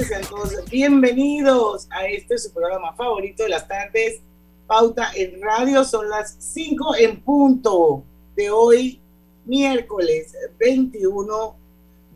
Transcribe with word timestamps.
Sean 0.00 0.22
todos 0.22 0.54
bienvenidos 0.70 1.86
a 1.90 2.06
este 2.06 2.38
su 2.38 2.50
programa 2.50 2.94
favorito 2.94 3.42
de 3.42 3.50
las 3.50 3.68
tardes, 3.68 4.22
Pauta 4.66 5.10
en 5.14 5.40
Radio. 5.42 5.84
Son 5.84 6.08
las 6.08 6.34
5 6.38 6.96
en 6.96 7.20
punto 7.20 8.02
de 8.34 8.50
hoy, 8.50 9.00
miércoles 9.44 10.34
21 10.58 11.56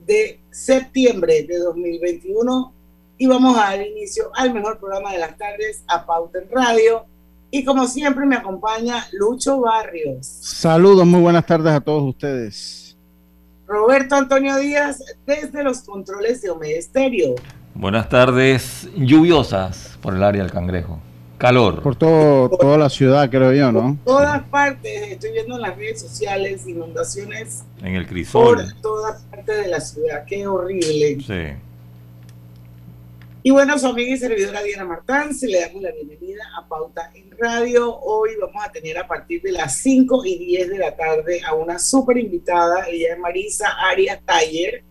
de 0.07 0.41
septiembre 0.51 1.43
de 1.43 1.59
2021. 1.59 2.73
Y 3.19 3.27
vamos 3.27 3.59
a 3.59 3.61
dar 3.61 3.87
inicio 3.87 4.31
al 4.35 4.55
mejor 4.55 4.79
programa 4.79 5.13
de 5.13 5.19
las 5.19 5.37
tardes, 5.37 5.85
a 5.87 6.07
Pauta 6.07 6.39
en 6.39 6.51
Radio. 6.51 7.05
Y 7.51 7.63
como 7.63 7.87
siempre 7.87 8.25
me 8.25 8.37
acompaña 8.37 9.07
Lucho 9.13 9.61
Barrios. 9.61 10.27
Saludos, 10.27 11.07
muy 11.07 11.21
buenas 11.21 11.45
tardes 11.45 11.75
a 11.75 11.81
todos 11.81 12.03
ustedes. 12.03 12.97
Roberto 13.67 14.15
Antonio 14.15 14.57
Díaz 14.57 15.03
desde 15.27 15.63
los 15.63 15.83
controles 15.83 16.41
de 16.41 16.51
Omega 16.51 16.79
Buenas 17.79 18.09
tardes, 18.09 18.89
lluviosas 18.97 19.99
por 20.01 20.15
el 20.15 20.23
área 20.23 20.43
del 20.43 20.51
Cangrejo. 20.51 20.99
Calor. 21.37 21.83
Por 21.83 21.95
todo, 21.95 22.49
toda 22.49 22.79
la 22.79 22.89
ciudad, 22.89 23.29
creo 23.29 23.53
yo, 23.53 23.71
¿no? 23.71 23.99
Por 24.03 24.15
todas 24.15 24.43
partes, 24.45 25.13
estoy 25.13 25.33
viendo 25.33 25.57
en 25.57 25.61
las 25.61 25.77
redes 25.77 26.01
sociales 26.01 26.67
inundaciones. 26.67 27.65
En 27.83 27.95
el 27.95 28.07
crisol. 28.07 28.57
Por 28.57 28.81
todas 28.81 29.23
partes 29.25 29.65
de 29.65 29.69
la 29.69 29.81
ciudad, 29.81 30.25
qué 30.25 30.47
horrible. 30.47 31.19
Sí. 31.21 31.59
Y 33.43 33.51
bueno, 33.51 33.79
su 33.79 33.89
amiga 33.89 34.15
y 34.15 34.17
servidora 34.17 34.63
Diana 34.63 34.87
Martán, 34.87 35.35
se 35.35 35.47
le 35.47 35.61
damos 35.61 35.83
la 35.83 35.93
bienvenida 35.93 36.45
a 36.59 36.67
Pauta 36.67 37.11
en 37.15 37.31
Radio. 37.39 37.95
Hoy 37.95 38.31
vamos 38.41 38.65
a 38.65 38.73
tener 38.73 38.97
a 38.97 39.07
partir 39.07 39.43
de 39.43 39.53
las 39.53 39.77
5 39.81 40.25
y 40.25 40.39
10 40.39 40.71
de 40.71 40.79
la 40.79 40.97
tarde 40.97 41.43
a 41.47 41.53
una 41.53 41.79
súper 41.79 42.17
invitada. 42.17 42.87
Ella 42.89 43.13
es 43.13 43.19
Marisa 43.19 43.69
Arias 43.91 44.19
Taller 44.25 44.83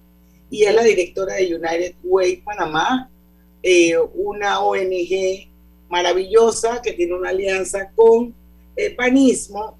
y 0.50 0.64
es 0.64 0.74
la 0.74 0.84
directora 0.84 1.36
de 1.36 1.56
United 1.56 1.96
Way 2.04 2.38
Panamá, 2.38 3.10
eh, 3.64 3.98
una 4.14 4.60
ONG 4.60 5.50
maravillosa 5.90 6.82
que 6.82 6.94
tiene 6.94 7.14
una 7.14 7.30
alianza 7.30 7.92
con 7.96 8.34
el 8.76 8.96
Panismo 8.96 9.78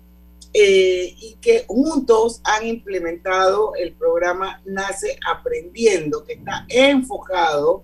eh, 0.54 1.14
y 1.20 1.36
que 1.42 1.66
juntos 1.68 2.40
han 2.44 2.66
implementado 2.66 3.76
el 3.76 3.94
programa 3.94 4.62
Nace 4.66 5.18
Aprendiendo, 5.30 6.24
que 6.24 6.34
está 6.34 6.66
enfocado 6.70 7.84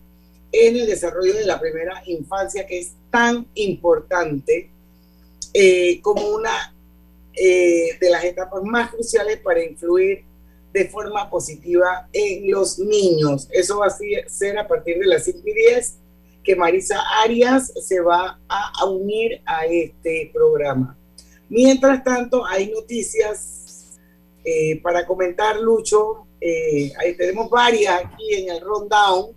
en 0.51 0.77
el 0.77 0.87
desarrollo 0.87 1.33
de 1.33 1.45
la 1.45 1.59
primera 1.59 2.01
infancia, 2.05 2.65
que 2.65 2.79
es 2.79 2.93
tan 3.09 3.45
importante 3.55 4.69
eh, 5.53 5.99
como 6.01 6.29
una 6.29 6.73
eh, 7.33 7.97
de 7.99 8.09
las 8.09 8.23
etapas 8.23 8.63
más 8.63 8.91
cruciales 8.91 9.39
para 9.39 9.63
influir 9.63 10.23
de 10.73 10.87
forma 10.89 11.29
positiva 11.29 12.07
en 12.13 12.49
los 12.49 12.79
niños. 12.79 13.47
Eso 13.51 13.79
va 13.79 13.87
a 13.87 14.27
ser 14.27 14.57
a 14.57 14.67
partir 14.67 14.97
de 14.99 15.07
las 15.07 15.25
5 15.25 15.39
y 15.45 15.53
10 15.53 15.95
que 16.43 16.55
Marisa 16.55 16.99
Arias 17.23 17.71
se 17.85 17.99
va 17.99 18.39
a, 18.47 18.85
unir 18.85 19.41
a 19.45 19.65
este 19.65 20.31
programa. 20.33 20.97
Mientras 21.49 22.03
tanto, 22.03 22.45
hay 22.45 22.71
noticias 22.71 23.99
eh, 24.43 24.81
para 24.81 25.05
comentar, 25.05 25.59
Lucho. 25.59 26.25
ahí 26.41 27.15
tenemos 27.15 27.49
varias 27.49 28.05
aquí 28.05 28.33
en 28.33 28.49
el 28.49 28.61
rundown 28.61 29.35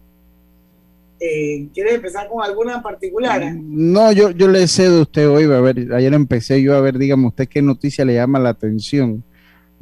eh, 1.21 1.69
¿Quieres 1.73 1.95
empezar 1.95 2.29
con 2.29 2.43
alguna 2.43 2.75
en 2.75 2.83
particular? 2.83 3.55
No, 3.55 4.13
yo, 4.13 4.31
yo 4.31 4.49
le 4.49 4.67
cedo 4.67 4.99
a 4.99 5.03
usted 5.03 5.29
hoy, 5.29 5.45
a 5.45 5.61
ver, 5.61 5.93
ayer 5.95 6.13
empecé 6.13 6.61
yo 6.61 6.75
a 6.75 6.81
ver, 6.81 6.99
dígame 6.99 7.29
usted 7.29 7.49
qué 7.49 7.63
noticia 7.63 8.05
le 8.05 8.15
llama 8.15 8.39
la 8.39 8.51
atención. 8.51 9.25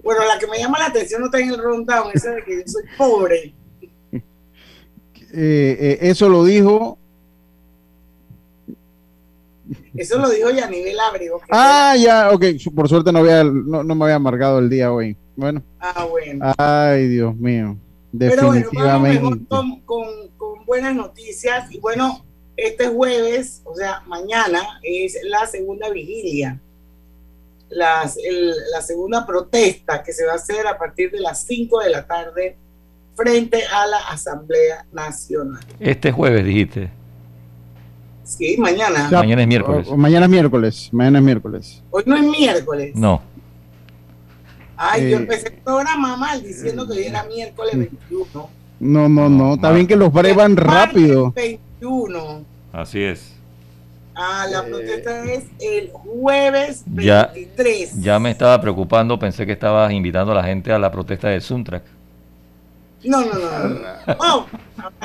Bueno, 0.03 0.25
la 0.27 0.39
que 0.39 0.47
me 0.47 0.59
llama 0.59 0.79
la 0.79 0.87
atención 0.87 1.21
no 1.21 1.27
está 1.27 1.39
en 1.41 1.51
el 1.51 1.59
rundown, 1.59 2.11
esa 2.13 2.33
de 2.33 2.45
que 2.45 2.57
yo 2.57 2.63
soy 2.67 2.85
pobre. 2.97 3.55
Eh, 4.13 5.77
eh, 5.81 5.99
eso 6.03 6.29
lo 6.29 6.45
dijo. 6.45 6.99
Eso 9.95 10.19
lo 10.19 10.29
dijo 10.29 10.51
Yanivel 10.51 11.01
Abrego. 11.01 11.41
Ah, 11.51 11.95
ya, 11.99 12.31
ok, 12.33 12.45
por 12.75 12.89
suerte 12.89 13.13
no, 13.13 13.21
había, 13.21 13.45
no, 13.45 13.83
me 13.83 14.05
había 14.05 14.17
amargado 14.17 14.59
el 14.59 14.69
día 14.69 14.93
hoy. 14.93 15.17
Bueno. 15.37 15.63
Ah, 15.81 16.05
bueno. 16.05 16.53
Ay, 16.59 17.09
Dios 17.09 17.35
mío. 17.37 17.79
Definitivamente. 18.13 19.19
Pero 19.19 19.31
bueno, 19.31 19.47
vamos 19.49 19.79
con 19.87 20.33
buenas 20.67 20.95
noticias 20.95 21.71
y 21.71 21.79
bueno, 21.81 22.25
este 22.57 22.89
jueves, 22.89 23.63
o 23.65 23.75
sea, 23.75 24.01
mañana 24.07 24.81
es 24.83 25.19
la 25.25 25.47
segunda 25.47 25.91
vigilia, 25.91 26.61
las, 27.75 28.17
la 28.73 28.83
segunda 28.83 29.27
protesta 29.27 30.03
que 30.03 30.13
se 30.13 30.27
va 30.27 30.33
a 30.33 30.37
hacer 30.37 30.67
a 30.67 30.79
partir 30.79 31.11
de 31.11 31.21
las 31.21 31.45
5 31.45 31.81
de 31.81 31.91
la 31.91 32.07
tarde 32.07 32.57
frente 33.15 33.63
a 33.67 33.87
la 33.87 33.99
Asamblea 34.09 34.87
Nacional. 34.93 35.65
Este 35.81 36.13
jueves 36.13 36.45
dijiste. 36.45 36.91
Sí, 38.25 38.57
mañana. 38.59 39.09
mañana 39.11 39.43
es 39.43 39.49
miércoles. 39.49 39.89
mañana 39.91 40.27
es 40.27 40.31
miércoles. 40.31 40.89
Mañana 40.93 41.19
es 41.19 41.25
miércoles. 41.25 41.83
Hoy 41.91 42.03
no 42.07 42.17
es 42.17 42.23
miércoles. 42.23 42.95
No. 42.95 43.21
Ay, 44.77 45.11
yo 45.11 45.17
eh, 45.19 45.21
empecé 45.21 45.49
el 45.49 45.55
programa 45.55 46.17
mal 46.17 46.43
diciendo 46.43 46.87
que 46.87 46.95
hoy 46.95 47.05
era 47.05 47.25
miércoles 47.25 47.77
21. 47.77 48.51
No, 48.81 49.09
no, 49.09 49.29
no. 49.29 49.55
Está 49.55 49.71
bien 49.71 49.87
que 49.87 49.97
los 49.97 50.13
brevan 50.13 50.57
rápido. 50.57 51.33
21. 51.33 52.45
Así 52.73 53.03
es. 53.03 53.32
Ah, 54.15 54.47
la 54.51 54.65
protesta 54.65 55.25
es 55.25 55.45
el 55.61 55.91
jueves 55.91 56.83
23. 56.87 57.95
Ya, 57.95 58.01
ya 58.01 58.19
me 58.19 58.31
estaba 58.31 58.61
preocupando, 58.61 59.19
pensé 59.19 59.47
que 59.47 59.53
estabas 59.53 59.91
invitando 59.93 60.33
a 60.33 60.35
la 60.35 60.45
gente 60.45 60.73
a 60.73 60.79
la 60.79 60.91
protesta 60.91 61.29
de 61.29 61.41
Suntrack. 61.41 61.83
No, 63.05 63.21
no, 63.25 63.33
no. 63.35 63.81
Oh. 64.19 64.47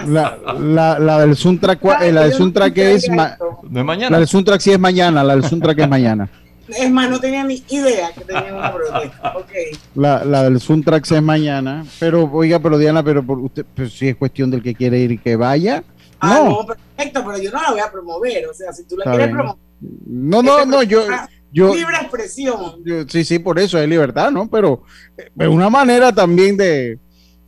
La, 0.08 0.38
la, 0.58 0.98
la, 0.98 1.20
del 1.20 1.36
Suntrack, 1.36 1.84
eh, 2.02 2.12
la 2.12 2.22
del 2.24 2.34
Suntrack 2.34 2.78
es, 2.78 3.10
no 3.10 3.80
es 3.80 3.86
mañana. 3.86 4.12
La 4.12 4.20
del 4.20 4.28
Suntrack 4.28 4.60
sí 4.60 4.72
es 4.72 4.80
mañana, 4.80 5.24
la 5.24 5.36
del 5.36 5.44
Suntrack 5.44 5.80
es 5.80 5.90
mañana. 5.90 6.30
Es 6.68 6.92
más, 6.92 7.10
no 7.10 7.18
tenía 7.18 7.46
ni 7.46 7.64
idea 7.70 8.12
que 8.12 8.22
tenía 8.26 8.54
una 8.54 8.74
protesta. 8.74 9.38
Okay. 9.38 9.66
La, 9.96 10.26
la 10.26 10.44
del 10.44 10.60
Suntrax 10.60 11.14
es 11.14 11.22
mañana. 11.22 11.86
Pero, 11.98 12.30
oiga, 12.34 12.60
pero 12.60 12.78
Diana, 12.78 13.02
pero 13.04 13.24
por 13.24 13.40
usted, 13.40 13.66
pues 13.74 13.94
si 13.94 14.10
es 14.10 14.18
cuestión 14.18 14.52
del 14.52 14.62
que 14.62 14.76
quiere 14.76 15.00
ir 15.00 15.14
y 15.14 15.18
que 15.18 15.38
vaya. 15.38 15.84
Ah, 16.20 16.42
no. 16.44 16.68
Perfecto, 16.98 17.24
pero 17.26 17.38
yo 17.38 17.52
no 17.52 17.62
la 17.62 17.72
voy 17.72 17.80
a 17.80 17.92
promover. 17.92 18.48
O 18.48 18.54
sea, 18.54 18.74
si 18.74 18.84
tú 18.84 18.98
la 18.98 19.06
quieres 19.06 19.30
promover. 19.30 19.62
No, 19.80 20.42
no, 20.42 20.66
no, 20.66 20.84
yo. 20.84 21.06
Yo, 21.50 21.74
libre 21.74 21.96
expresión. 21.96 22.84
sí, 23.08 23.24
sí, 23.24 23.40
por 23.40 23.58
eso 23.58 23.78
hay 23.78 23.88
libertad, 23.88 24.32
¿no? 24.32 24.50
Pero 24.50 24.84
es 25.18 25.48
una 25.48 25.70
manera 25.70 26.12
también 26.12 26.58
de, 26.58 27.00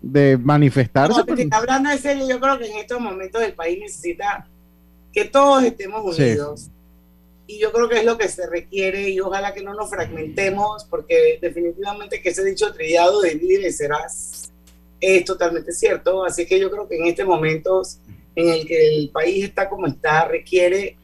de 0.02 0.38
manifestarse. 0.38 1.22
No, 1.28 1.58
hablando 1.58 1.90
de 1.90 1.98
serio, 1.98 2.28
yo 2.28 2.40
creo 2.40 2.58
que 2.58 2.72
en 2.72 2.78
estos 2.78 3.00
momentos 3.00 3.42
el 3.42 3.54
país 3.54 3.78
necesita 3.80 4.48
que 5.12 5.26
todos 5.26 5.64
estemos 5.64 6.18
unidos 6.18 6.70
y 7.46 7.60
yo 7.60 7.72
creo 7.72 7.90
que 7.90 7.98
es 8.00 8.06
lo 8.06 8.18
que 8.18 8.28
se 8.30 8.48
requiere 8.48 9.10
y 9.10 9.20
ojalá 9.20 9.54
que 9.56 9.64
no 9.64 9.74
nos 9.74 9.90
fragmentemos 9.90 10.86
porque 10.86 11.40
definitivamente 11.42 12.22
que 12.22 12.30
ese 12.30 12.46
dicho 12.46 12.72
trillado 12.74 13.22
de 13.22 13.32
y 13.34 13.58
vencerás 13.58 14.52
es 15.02 15.26
totalmente 15.26 15.72
cierto. 15.72 16.24
Así 16.24 16.46
que 16.46 16.60
yo 16.60 16.70
creo 16.70 16.88
que 16.88 16.98
en 16.98 17.08
este 17.08 17.26
momento 17.26 17.82
en 18.36 18.50
el 18.50 18.66
que 18.66 18.98
el 18.98 19.10
país 19.10 19.46
está 19.46 19.70
como 19.70 19.88
está, 19.88 20.26
requiere 20.26 20.98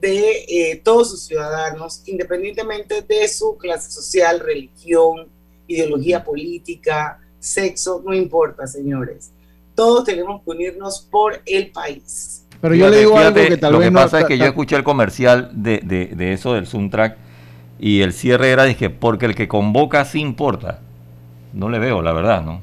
de 0.00 0.44
eh, 0.48 0.80
todos 0.84 1.10
sus 1.10 1.22
ciudadanos, 1.22 2.02
independientemente 2.06 3.02
de 3.02 3.26
su 3.28 3.56
clase 3.56 3.90
social, 3.90 4.40
religión, 4.40 5.28
ideología 5.66 6.22
política, 6.22 7.20
sexo, 7.38 8.02
no 8.04 8.14
importa, 8.14 8.66
señores. 8.66 9.32
Todos 9.74 10.04
tenemos 10.04 10.42
que 10.42 10.50
unirnos 10.50 11.06
por 11.10 11.40
el 11.46 11.70
país. 11.70 12.44
Pero 12.60 12.74
yo 12.74 12.88
le 12.88 12.98
digo 12.98 13.16
algo 13.16 13.34
que 13.34 13.56
tal 13.56 13.72
lo 13.72 13.78
vez 13.78 13.88
que 13.88 13.94
pasa 13.94 14.20
es 14.20 14.24
que 14.26 14.38
yo 14.38 14.46
escuché 14.46 14.76
el 14.76 14.82
comercial 14.82 15.50
de, 15.52 15.78
de, 15.84 16.32
eso 16.32 16.54
del 16.54 16.66
Soundtrack 16.66 17.16
y 17.78 18.00
el 18.00 18.12
cierre 18.12 18.50
era 18.50 18.64
dije 18.64 18.90
porque 18.90 19.26
el 19.26 19.34
que 19.36 19.46
convoca 19.46 20.04
sí 20.04 20.20
importa. 20.20 20.80
No 21.52 21.68
le 21.68 21.78
veo, 21.78 22.02
la 22.02 22.12
verdad, 22.12 22.42
¿no? 22.42 22.60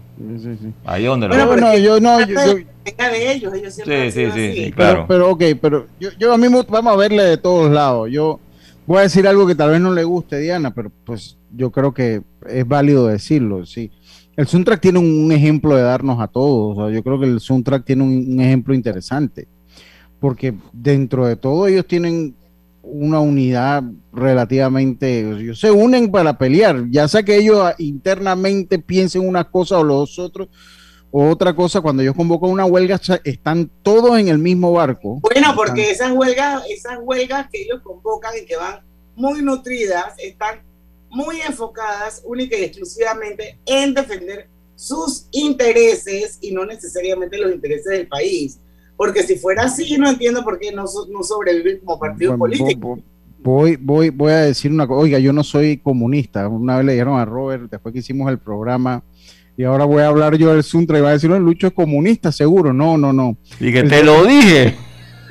Ahí 0.86 1.06
donde 1.06 1.28
lo 1.28 1.36
yo 1.78 2.00
no, 2.00 2.20
yo, 2.26 2.36
de 2.36 3.32
ellos, 3.32 3.54
ellos 3.54 3.74
siempre 3.74 4.12
sí, 4.12 4.26
sí, 4.32 4.54
sí, 4.56 4.72
claro. 4.72 5.06
Pero, 5.08 5.32
ok, 5.32 5.44
pero 5.62 5.88
yo, 6.00 6.10
yo 6.18 6.34
a 6.34 6.38
mí 6.38 6.48
vamos 6.70 6.94
a 6.94 6.96
verle 6.96 7.24
de 7.24 7.38
todos 7.38 7.72
lados. 7.72 8.10
Yo 8.12 8.40
voy 8.86 9.00
a 9.00 9.02
decir 9.02 9.28
algo 9.28 9.46
que 9.46 9.56
tal 9.56 9.72
vez 9.72 9.82
no 9.82 9.94
le 9.94 10.04
guste, 10.04 10.40
Diana, 10.40 10.74
pero 10.74 10.92
pues 11.04 11.38
yo 11.54 11.72
creo 11.72 11.94
que 11.94 12.22
es 12.48 12.68
válido 12.68 13.08
decirlo, 13.08 13.66
sí. 13.66 13.92
El 14.36 14.48
soundtrack 14.48 14.82
tiene 14.82 15.00
un 15.00 15.32
ejemplo 15.32 15.76
de 15.76 15.82
darnos 15.82 16.20
a 16.20 16.28
todos. 16.28 16.94
yo 16.94 17.04
creo 17.04 17.20
que 17.20 17.26
el 17.26 17.40
soundtrack 17.40 17.86
tiene 17.86 18.04
un, 18.04 18.40
ejemplo 18.40 18.74
interesante. 18.74 19.48
Porque 20.20 20.54
dentro 20.74 21.26
de 21.26 21.36
todo 21.36 21.68
ellos 21.68 21.86
tienen 21.86 22.36
una 22.86 23.20
unidad 23.20 23.84
relativamente, 24.14 25.54
se 25.56 25.72
unen 25.72 26.12
para 26.12 26.38
pelear, 26.38 26.86
ya 26.90 27.08
sea 27.08 27.24
que 27.24 27.38
ellos 27.38 27.74
internamente 27.78 28.80
piensen 28.80 29.28
una 29.28 29.44
cosa 29.44 29.80
o 29.80 29.84
los 29.84 30.20
otros 30.20 30.48
o 31.18 31.30
otra 31.30 31.56
cosa, 31.56 31.80
cuando 31.80 32.02
ellos 32.02 32.16
convocan 32.16 32.50
una 32.50 32.66
huelga, 32.66 33.00
están 33.24 33.72
todos 33.84 34.20
en 34.20 34.28
el 34.28 34.38
mismo 34.38 34.74
barco. 34.74 35.22
Bueno, 35.22 35.54
porque 35.56 35.90
esas 35.90 36.12
huelgas, 36.12 36.64
esas 36.70 37.00
huelgas 37.02 37.48
que 37.50 37.62
ellos 37.62 37.80
convocan 37.84 38.34
y 38.42 38.46
que 38.46 38.58
van 38.58 38.82
muy 39.16 39.42
nutridas, 39.42 40.14
están 40.18 40.60
muy 41.10 41.40
enfocadas 41.40 42.22
única 42.26 42.58
y 42.58 42.66
exclusivamente 42.66 43.58
en 43.66 43.94
defender 43.94 44.50
sus 44.76 45.28
intereses 45.32 46.38
y 46.42 46.52
no 46.52 46.66
necesariamente 46.66 47.38
los 47.38 47.54
intereses 47.54 47.86
del 47.86 48.08
país. 48.10 48.60
Porque 48.98 49.24
si 49.24 49.38
fuera 49.38 49.64
así, 49.64 49.98
no 49.98 50.10
entiendo 50.10 50.44
por 50.44 50.60
qué 50.60 50.72
no, 50.72 50.86
no 51.12 51.24
sobreviven 51.24 51.80
como 51.80 52.00
partido 52.00 52.38
político. 52.38 53.00
Voy, 53.40 53.76
voy, 53.76 54.10
voy 54.10 54.32
a 54.32 54.42
decir 54.42 54.72
una 54.72 54.88
cosa. 54.88 55.02
Oiga, 55.02 55.20
yo 55.20 55.32
no 55.34 55.44
soy 55.44 55.78
comunista. 55.78 56.48
Una 56.48 56.78
vez 56.78 56.86
le 56.86 56.94
dijeron 56.94 57.20
a 57.20 57.26
Robert, 57.26 57.70
después 57.70 57.94
que 57.94 58.00
hicimos 58.00 58.30
el 58.32 58.40
programa, 58.40 59.04
y 59.58 59.64
ahora 59.64 59.86
voy 59.86 60.02
a 60.02 60.08
hablar 60.08 60.36
yo 60.36 60.54
del 60.54 60.64
Suntra 60.64 60.98
y 60.98 61.02
va 61.02 61.10
a 61.10 61.14
decir, 61.14 61.30
no, 61.30 61.40
Lucho 61.40 61.68
es 61.68 61.74
comunista, 61.74 62.32
seguro. 62.32 62.74
No, 62.74 62.98
no, 62.98 63.14
no. 63.14 63.38
Y 63.60 63.72
que 63.72 63.84
te 63.84 64.04
lo 64.04 64.26
dije. 64.26 64.76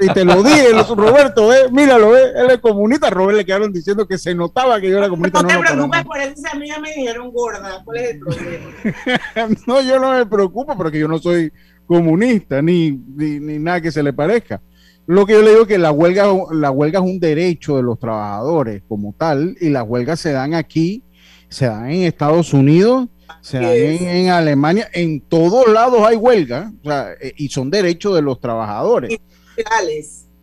Y 0.00 0.08
te 0.08 0.25
lo 0.25 0.43
dije, 0.43 0.72
Roberto, 0.96 1.52
eh, 1.52 1.70
míralo, 1.70 2.17
eh, 2.17 2.32
él 2.37 2.50
es 2.50 2.58
comunista. 2.58 3.10
Robert 3.10 3.38
le 3.38 3.44
quedaron 3.44 3.72
diciendo 3.72 4.06
que 4.06 4.19
se 4.19 4.34
notaba 4.34 4.81
que 4.81 4.90
yo 4.90 4.99
era 4.99 5.08
comunista. 5.08 5.43
No, 5.43 5.49
te 5.49 5.58
preocupes 5.58 6.05
por 6.05 6.19
eso, 6.19 6.43
a 6.52 6.58
mí 6.58 6.69
ya 6.69 6.81
me 6.81 6.93
dijeron 6.94 7.31
gorda. 7.32 7.82
¿Cuál 7.84 7.96
es 7.99 8.10
el 8.10 8.19
problema? 8.19 9.56
no, 9.67 9.82
yo 9.82 10.00
no 10.00 10.12
me 10.12 10.26
preocupo 10.26 10.76
porque 10.76 10.99
yo 10.99 11.08
no 11.08 11.19
soy 11.19 11.52
comunista 11.86 12.62
ni, 12.62 12.90
ni, 12.90 13.58
nada 13.58 13.81
que 13.81 13.92
se 13.92 14.02
le 14.02 14.12
parezca. 14.12 14.60
Lo 15.06 15.26
que 15.26 15.34
yo 15.34 15.42
le 15.42 15.50
digo 15.50 15.62
es 15.62 15.69
que 15.69 15.78
la 15.78 15.92
huelga, 15.92 16.26
la 16.52 16.70
huelga 16.70 17.00
es 17.00 17.04
un 17.04 17.20
derecho 17.20 17.76
de 17.76 17.82
los 17.82 17.98
trabajadores 17.98 18.82
como 18.88 19.14
tal, 19.16 19.56
y 19.60 19.69
las 19.69 19.84
huelgas 19.86 20.20
se 20.20 20.32
dan 20.32 20.54
aquí, 20.54 21.02
se 21.48 21.66
dan 21.66 21.90
en 21.90 22.02
Estados 22.02 22.54
Unidos, 22.54 23.08
se 23.42 23.58
dan 23.58 23.66
en, 23.69 24.28
Alemania, 24.31 24.88
en 24.94 25.20
todos 25.20 25.69
lados 25.69 26.00
hay 26.06 26.16
huelga, 26.16 26.72
o 26.82 26.88
sea, 26.88 27.12
eh, 27.20 27.34
y 27.36 27.48
son 27.48 27.70
derechos 27.70 28.14
de 28.14 28.22
los 28.22 28.40
trabajadores. 28.40 29.19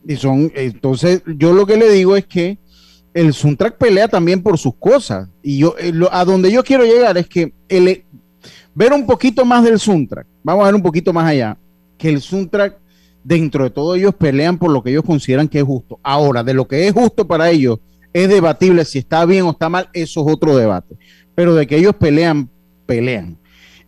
Y 0.07 0.15
son, 0.15 0.51
entonces, 0.55 1.21
yo 1.25 1.53
lo 1.53 1.65
que 1.65 1.77
le 1.77 1.89
digo 1.89 2.15
es 2.15 2.25
que 2.25 2.59
el 3.13 3.33
Suntrack 3.33 3.77
pelea 3.77 4.07
también 4.07 4.41
por 4.41 4.57
sus 4.57 4.75
cosas. 4.75 5.29
Y 5.41 5.59
yo, 5.59 5.75
eh, 5.79 5.93
a 6.11 6.25
donde 6.25 6.51
yo 6.51 6.63
quiero 6.63 6.83
llegar 6.83 7.17
es 7.17 7.27
que 7.27 7.53
el, 7.67 8.05
ver 8.73 8.93
un 8.93 9.05
poquito 9.05 9.45
más 9.45 9.63
del 9.63 9.79
Suntrack, 9.79 10.27
vamos 10.43 10.63
a 10.63 10.65
ver 10.67 10.75
un 10.75 10.81
poquito 10.81 11.13
más 11.13 11.25
allá, 11.25 11.57
que 11.97 12.09
el 12.09 12.21
Suntrack, 12.21 12.77
dentro 13.23 13.63
de 13.63 13.69
todo 13.69 13.95
ellos 13.95 14.15
pelean 14.15 14.57
por 14.57 14.71
lo 14.71 14.81
que 14.81 14.89
ellos 14.89 15.03
consideran 15.03 15.47
que 15.47 15.59
es 15.59 15.63
justo. 15.63 15.99
Ahora, 16.01 16.43
de 16.43 16.53
lo 16.53 16.67
que 16.67 16.87
es 16.87 16.93
justo 16.93 17.27
para 17.27 17.49
ellos, 17.49 17.79
es 18.13 18.27
debatible 18.27 18.83
si 18.85 18.99
está 18.99 19.25
bien 19.25 19.43
o 19.43 19.51
está 19.51 19.69
mal, 19.69 19.89
eso 19.93 20.21
es 20.21 20.33
otro 20.33 20.55
debate. 20.55 20.95
Pero 21.35 21.55
de 21.55 21.67
que 21.67 21.77
ellos 21.77 21.95
pelean, 21.95 22.49
pelean. 22.85 23.37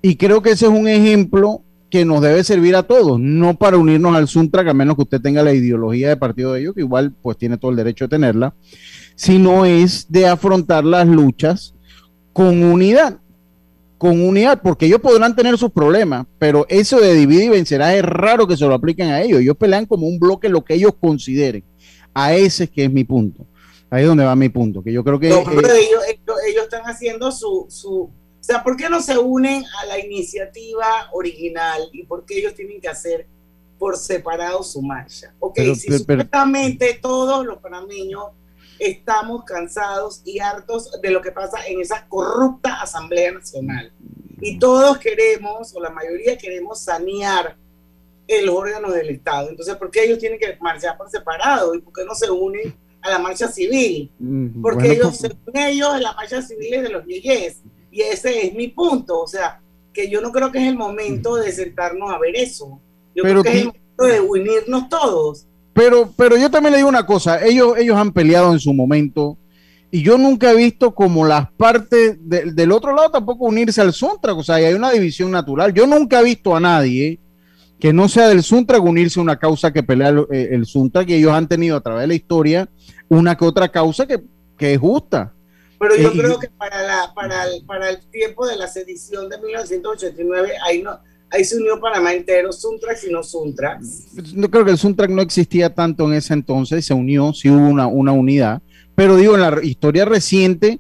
Y 0.01 0.15
creo 0.15 0.41
que 0.41 0.51
ese 0.51 0.65
es 0.65 0.71
un 0.71 0.88
ejemplo 0.88 1.63
que 1.89 2.06
nos 2.06 2.21
debe 2.21 2.44
servir 2.44 2.75
a 2.75 2.83
todos, 2.83 3.19
no 3.19 3.56
para 3.56 3.77
unirnos 3.77 4.15
al 4.15 4.27
Suntrack, 4.27 4.68
a 4.68 4.74
menos 4.74 4.95
que 4.95 5.03
usted 5.03 5.21
tenga 5.21 5.44
la 5.44 5.53
ideología 5.53 6.09
de 6.09 6.18
partido 6.18 6.53
de 6.53 6.62
ellos, 6.62 6.74
que 6.74 6.81
igual 6.81 7.13
pues 7.21 7.38
tiene 7.38 7.57
todo 7.57 7.69
el 7.69 7.77
derecho 7.77 8.06
de 8.06 8.09
tenerla, 8.09 8.56
sino 9.15 9.63
es 9.65 10.07
de 10.09 10.25
afrontar 10.25 10.86
las 10.86 11.07
luchas 11.07 11.75
con 12.33 12.63
unidad, 12.63 13.19
con 14.03 14.19
unidad, 14.19 14.59
porque 14.61 14.85
ellos 14.85 15.00
podrán 15.00 15.33
tener 15.33 15.57
sus 15.57 15.71
problemas, 15.71 16.27
pero 16.38 16.65
eso 16.67 17.00
de 17.00 17.13
dividir 17.13 17.45
y 17.45 17.47
vencerá 17.47 17.95
es 17.95 18.03
raro 18.03 18.45
que 18.45 18.57
se 18.57 18.65
lo 18.65 18.73
apliquen 18.73 19.11
a 19.11 19.21
ellos. 19.21 19.39
Ellos 19.39 19.55
pelean 19.55 19.85
como 19.85 20.07
un 20.07 20.19
bloque 20.19 20.50
lo 20.50 20.65
que 20.65 20.73
ellos 20.73 20.91
consideren. 21.00 21.63
A 22.13 22.33
ese 22.33 22.65
es 22.65 22.69
que 22.69 22.83
es 22.83 22.91
mi 22.91 23.05
punto. 23.05 23.45
Ahí 23.89 24.01
es 24.01 24.09
donde 24.09 24.25
va 24.25 24.35
mi 24.35 24.50
punto, 24.50 24.83
que 24.83 24.91
yo 24.91 25.05
creo 25.05 25.21
que... 25.21 25.29
ellos, 25.29 25.39
ellos, 26.45 26.63
están 26.63 26.81
haciendo 26.83 27.31
su, 27.31 27.67
su 27.69 28.01
o 28.01 28.11
sea, 28.41 28.61
¿por 28.61 28.75
qué 28.75 28.89
no 28.89 29.01
se 29.01 29.17
unen 29.17 29.63
a 29.81 29.85
la 29.85 29.97
iniciativa 29.97 30.85
original 31.13 31.83
y 31.94 32.03
por 32.03 32.25
qué 32.25 32.39
ellos 32.39 32.53
tienen 32.55 32.81
que 32.81 32.89
hacer 32.89 33.25
por 33.79 33.95
separado 33.95 34.63
su 34.63 34.81
marcha? 34.81 35.33
Ok, 35.39 35.59
si 35.77 35.97
supuestamente 35.97 37.00
todos 37.01 37.45
los 37.45 37.59
panameños 37.59 38.31
estamos 38.85 39.44
cansados 39.45 40.21
y 40.25 40.39
hartos 40.39 40.91
de 41.01 41.12
lo 41.12 41.21
que 41.21 41.31
pasa 41.31 41.65
en 41.68 41.81
esa 41.81 42.07
corrupta 42.07 42.81
Asamblea 42.81 43.31
Nacional 43.31 43.91
y 44.44 44.59
todos 44.59 44.97
queremos, 44.97 45.74
o 45.74 45.80
la 45.80 45.89
mayoría 45.89 46.38
queremos 46.38 46.81
sanear 46.81 47.56
el 48.27 48.50
órgano 48.50 48.91
del 48.91 49.09
Estado. 49.09 49.50
Entonces, 49.50 49.75
¿por 49.77 49.89
qué 49.89 50.03
ellos 50.03 50.19
tienen 50.19 50.38
que 50.38 50.57
marchar 50.59 50.97
por 50.97 51.09
separado? 51.09 51.74
¿Y 51.74 51.80
por 51.80 51.94
qué 51.94 52.03
no 52.03 52.13
se 52.13 52.30
unen 52.30 52.75
a 53.01 53.12
la 53.12 53.19
marcha 53.19 53.47
civil? 53.47 54.12
Mm, 54.19 54.62
Porque 54.62 54.91
ellos, 54.91 55.18
pues, 55.18 55.31
según 55.31 55.57
ellos, 55.57 56.00
la 56.01 56.13
marcha 56.13 56.41
civil 56.41 56.74
es 56.74 56.83
de 56.83 56.89
los 56.89 57.06
viejes 57.06 57.62
y 57.89 58.01
ese 58.01 58.47
es 58.47 58.53
mi 58.53 58.68
punto, 58.68 59.21
o 59.21 59.27
sea, 59.27 59.62
que 59.94 60.09
yo 60.09 60.19
no 60.19 60.31
creo 60.31 60.51
que 60.51 60.57
es 60.57 60.68
el 60.68 60.75
momento 60.75 61.36
de 61.36 61.51
sentarnos 61.51 62.12
a 62.12 62.18
ver 62.18 62.36
eso. 62.36 62.81
Yo 63.15 63.24
creo 63.24 63.44
que 63.44 63.50
es 63.50 63.56
el 63.56 63.65
momento 63.68 64.03
de 64.03 64.19
unirnos 64.19 64.89
todos. 64.89 65.45
Pero, 65.73 66.13
pero 66.15 66.37
yo 66.37 66.51
también 66.51 66.73
le 66.73 66.77
digo 66.77 66.89
una 66.89 67.05
cosa, 67.05 67.43
ellos, 67.43 67.77
ellos 67.77 67.97
han 67.97 68.11
peleado 68.11 68.53
en 68.53 68.59
su 68.59 68.73
momento 68.73 69.37
y 69.89 70.03
yo 70.03 70.17
nunca 70.17 70.51
he 70.51 70.55
visto 70.55 70.93
como 70.93 71.25
las 71.25 71.51
partes 71.51 72.17
del 72.19 72.71
otro 72.71 72.95
lado 72.95 73.11
tampoco 73.11 73.45
unirse 73.45 73.81
al 73.81 73.93
Suntrack, 73.93 74.37
o 74.37 74.43
sea, 74.43 74.55
hay 74.55 74.73
una 74.73 74.91
división 74.91 75.29
natural. 75.29 75.73
Yo 75.73 75.85
nunca 75.85 76.19
he 76.19 76.23
visto 76.23 76.55
a 76.55 76.59
nadie 76.59 77.19
que 77.79 77.91
no 77.91 78.07
sea 78.07 78.27
del 78.27 78.43
Suntrack 78.43 78.83
unirse 78.83 79.19
a 79.19 79.23
una 79.23 79.37
causa 79.37 79.71
que 79.71 79.83
pelea 79.83 80.09
el, 80.09 80.19
eh, 80.31 80.49
el 80.51 80.65
Suntrack 80.65 81.09
y 81.09 81.15
ellos 81.15 81.31
han 81.31 81.47
tenido 81.47 81.77
a 81.77 81.81
través 81.81 82.01
de 82.01 82.07
la 82.07 82.13
historia 82.15 82.69
una 83.09 83.35
que 83.35 83.45
otra 83.45 83.69
causa 83.69 84.07
que, 84.07 84.23
que 84.57 84.73
es 84.73 84.79
justa. 84.79 85.33
Pero 85.79 85.95
yo 85.97 86.11
creo 86.13 86.39
que 86.39 86.47
para, 86.49 86.81
la, 86.81 87.13
para, 87.13 87.43
el, 87.45 87.65
para 87.65 87.89
el 87.89 87.99
tiempo 88.09 88.47
de 88.47 88.55
la 88.55 88.67
sedición 88.67 89.27
de 89.27 89.37
1989, 89.37 90.53
ahí, 90.65 90.81
no, 90.81 90.97
ahí 91.33 91.44
se 91.44 91.57
unió 91.57 91.80
Panamá 91.80 92.13
entero, 92.13 92.53
Suntrax 92.53 93.05
y 93.05 93.12
no 93.12 93.24
Suntrax. 93.24 94.34
No 94.36 94.50
creo 94.50 94.63
que 94.63 94.72
el 94.72 94.77
Suntrax 94.77 95.12
no 95.12 95.22
existía 95.22 95.74
tanto 95.74 96.05
en 96.05 96.13
ese 96.13 96.34
entonces, 96.34 96.86
se 96.86 96.93
unió, 96.93 97.34
sí 97.34 97.50
hubo 97.50 97.67
una, 97.67 97.88
una 97.88 98.12
unidad, 98.12 98.62
pero 98.96 99.17
digo, 99.17 99.36
en 99.36 99.41
la 99.41 99.60
historia 99.63 100.05
reciente, 100.05 100.79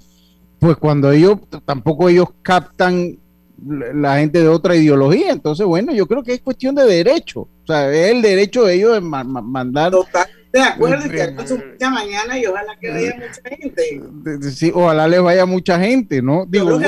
pues 0.59 0.77
cuando 0.77 1.11
ellos, 1.11 1.39
tampoco 1.65 2.07
ellos 2.07 2.27
captan 2.43 3.17
la 3.65 4.17
gente 4.17 4.41
de 4.41 4.47
otra 4.47 4.75
ideología, 4.75 5.31
entonces 5.31 5.65
bueno, 5.65 5.93
yo 5.93 6.05
creo 6.07 6.23
que 6.23 6.33
es 6.33 6.41
cuestión 6.41 6.75
de 6.75 6.85
derecho, 6.85 7.41
o 7.41 7.65
sea, 7.65 7.91
es 7.91 8.11
el 8.11 8.21
derecho 8.21 8.63
de 8.65 8.75
ellos 8.75 8.93
de 8.93 9.01
mandar... 9.01 9.91
Total 9.91 10.27
de 10.53 10.61
acuerdo, 10.61 11.09
que 11.09 11.31
mucha 11.31 11.89
mañana 11.89 12.37
y 12.37 12.45
ojalá 12.45 12.77
que 12.79 12.91
vaya 12.91 13.15
mucha 13.15 13.57
gente. 13.57 14.51
Sí, 14.51 14.71
ojalá 14.71 15.07
le 15.07 15.17
vaya 15.17 15.47
mucha 15.47 15.79
gente, 15.79 16.21
¿no? 16.21 16.45
Digo, 16.47 16.79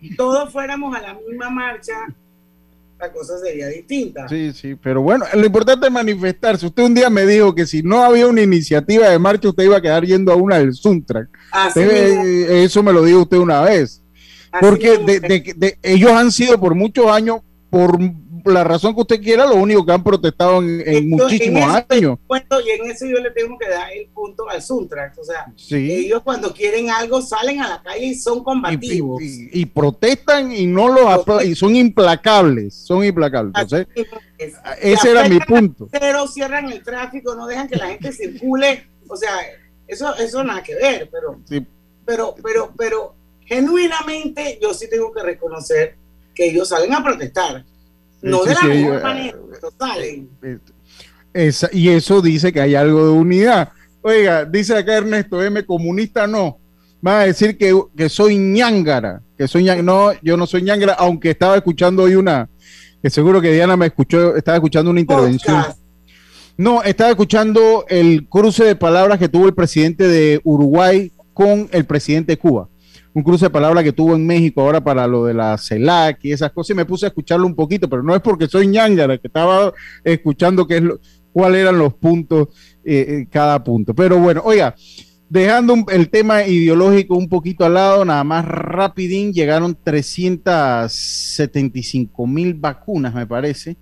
si 0.00 0.16
todos 0.16 0.52
fuéramos 0.52 0.96
a 0.96 1.00
la 1.00 1.14
misma 1.14 1.48
marcha, 1.48 1.92
la 2.98 3.12
cosa 3.12 3.38
sería 3.38 3.68
distinta. 3.68 4.28
Sí, 4.28 4.52
sí, 4.52 4.74
pero 4.74 5.02
bueno, 5.02 5.26
lo 5.34 5.44
importante 5.44 5.86
es 5.86 5.92
manifestarse. 5.92 6.66
Usted 6.66 6.82
un 6.82 6.94
día 6.94 7.10
me 7.10 7.26
dijo 7.26 7.54
que 7.54 7.66
si 7.66 7.82
no 7.82 8.02
había 8.02 8.26
una 8.26 8.42
iniciativa 8.42 9.08
de 9.08 9.18
marcha, 9.18 9.48
usted 9.48 9.64
iba 9.64 9.76
a 9.76 9.82
quedar 9.82 10.04
yendo 10.04 10.32
a 10.32 10.36
una 10.36 10.58
del 10.58 10.72
Suntrack. 10.74 11.28
eso 11.76 12.82
me 12.82 12.92
lo 12.92 13.02
dijo 13.04 13.22
usted 13.22 13.36
una 13.36 13.60
vez. 13.62 14.02
Porque 14.60 14.96
de, 14.98 15.78
ellos 15.82 16.12
han 16.12 16.32
sido 16.32 16.58
por 16.58 16.74
muchos 16.74 17.06
años, 17.10 17.40
por 17.68 17.98
la 18.46 18.64
razón 18.64 18.94
que 18.94 19.00
usted 19.00 19.20
quiera, 19.20 19.46
lo 19.46 19.56
único 19.56 19.84
que 19.84 19.92
han 19.92 20.02
protestado 20.02 20.62
en, 20.62 21.08
muchísimos 21.08 21.62
años. 21.90 22.18
y 22.64 22.70
en 22.70 22.90
eso 22.90 23.06
yo 23.06 23.18
le 23.18 23.30
tengo 23.30 23.58
que 23.58 23.68
dar 23.68 23.92
el 23.92 24.06
punto 24.08 24.48
al 24.48 24.62
Suntrax. 24.62 25.18
O 25.18 25.24
sea, 25.24 25.52
ellos 25.70 26.22
cuando 26.22 26.52
quieren 26.52 26.90
algo 26.90 27.20
salen 27.22 27.60
a 27.60 27.68
la 27.68 27.82
calle 27.82 28.06
y 28.06 28.14
son 28.14 28.42
combativos. 28.42 29.20
Y, 29.22 29.66
protestan 29.66 30.52
y 30.52 30.66
no 30.66 30.88
los 30.88 31.44
y 31.44 31.54
son 31.54 31.76
implacables. 31.76 32.74
Son 32.74 33.04
implacables. 33.04 33.52
ese 34.80 35.10
era 35.10 35.28
mi 35.28 35.38
punto. 35.40 35.88
Pero 35.90 36.26
cierran 36.26 36.70
el 36.70 36.82
tráfico, 36.82 37.34
no 37.34 37.46
dejan 37.46 37.68
que 37.68 37.76
la 37.76 37.88
gente 37.88 38.12
circule. 38.12 38.86
O 39.08 39.16
sea, 39.16 39.30
eso, 39.86 40.14
eso 40.16 40.42
nada 40.42 40.62
que 40.62 40.74
ver, 40.74 41.08
pero, 41.10 41.40
pero, 42.04 42.34
pero, 42.42 42.72
pero 42.76 43.14
genuinamente 43.44 44.58
yo 44.60 44.74
sí 44.74 44.90
tengo 44.90 45.12
que 45.12 45.22
reconocer 45.22 45.96
que 46.34 46.50
ellos 46.50 46.68
salen 46.68 46.92
a 46.92 47.02
protestar. 47.02 47.64
No 48.22 48.44
de 48.44 48.54
la 48.54 48.62
mejor 48.62 49.02
manera, 49.02 49.36
y 51.72 51.88
eso 51.90 52.22
dice 52.22 52.52
que 52.52 52.60
hay 52.60 52.74
algo 52.74 53.04
de 53.04 53.10
unidad. 53.12 53.70
Oiga, 54.02 54.44
dice 54.44 54.76
acá 54.76 54.96
Ernesto 54.96 55.42
M, 55.42 55.64
comunista 55.64 56.26
no. 56.26 56.58
van 57.00 57.16
a 57.16 57.24
decir 57.24 57.58
que, 57.58 57.78
que 57.96 58.08
soy 58.08 58.38
ñangara, 58.38 59.20
que 59.36 59.46
soy 59.46 59.64
ñangara. 59.64 59.82
No, 59.82 60.12
yo 60.22 60.36
no 60.36 60.46
soy 60.46 60.62
ñangara, 60.62 60.94
aunque 60.94 61.30
estaba 61.30 61.56
escuchando 61.56 62.04
hoy 62.04 62.14
una, 62.14 62.48
que 63.02 63.10
seguro 63.10 63.40
que 63.40 63.52
Diana 63.52 63.76
me 63.76 63.86
escuchó, 63.86 64.36
estaba 64.36 64.56
escuchando 64.56 64.90
una 64.90 65.00
intervención. 65.00 65.64
No, 66.56 66.82
estaba 66.82 67.10
escuchando 67.10 67.84
el 67.88 68.26
cruce 68.28 68.64
de 68.64 68.76
palabras 68.76 69.18
que 69.18 69.28
tuvo 69.28 69.46
el 69.46 69.54
presidente 69.54 70.08
de 70.08 70.40
Uruguay 70.42 71.12
con 71.34 71.68
el 71.70 71.84
presidente 71.84 72.32
de 72.32 72.38
Cuba. 72.38 72.68
Un 73.16 73.22
cruce 73.22 73.46
de 73.46 73.50
palabras 73.50 73.82
que 73.82 73.94
tuvo 73.94 74.14
en 74.14 74.26
México 74.26 74.60
ahora 74.60 74.84
para 74.84 75.06
lo 75.06 75.24
de 75.24 75.32
la 75.32 75.56
CELAC 75.56 76.18
y 76.24 76.32
esas 76.32 76.52
cosas. 76.52 76.72
Y 76.72 76.74
me 76.74 76.84
puse 76.84 77.06
a 77.06 77.08
escucharlo 77.08 77.46
un 77.46 77.54
poquito, 77.54 77.88
pero 77.88 78.02
no 78.02 78.14
es 78.14 78.20
porque 78.20 78.46
soy 78.46 78.66
ñangara, 78.66 79.16
que 79.16 79.28
estaba 79.28 79.72
escuchando 80.04 80.66
qué 80.66 80.76
es 80.76 80.82
lo, 80.82 81.00
cuáles 81.32 81.62
eran 81.62 81.78
los 81.78 81.94
puntos, 81.94 82.48
eh, 82.84 83.06
eh, 83.08 83.26
cada 83.30 83.64
punto. 83.64 83.94
Pero 83.94 84.18
bueno, 84.18 84.42
oiga, 84.44 84.74
dejando 85.30 85.86
el 85.90 86.10
tema 86.10 86.46
ideológico 86.46 87.16
un 87.16 87.30
poquito 87.30 87.64
al 87.64 87.72
lado, 87.72 88.04
nada 88.04 88.22
más 88.22 88.44
rapidín, 88.44 89.32
llegaron 89.32 89.74
375 89.82 92.26
mil 92.26 92.52
vacunas, 92.52 93.14
me 93.14 93.26
parece. 93.26 93.78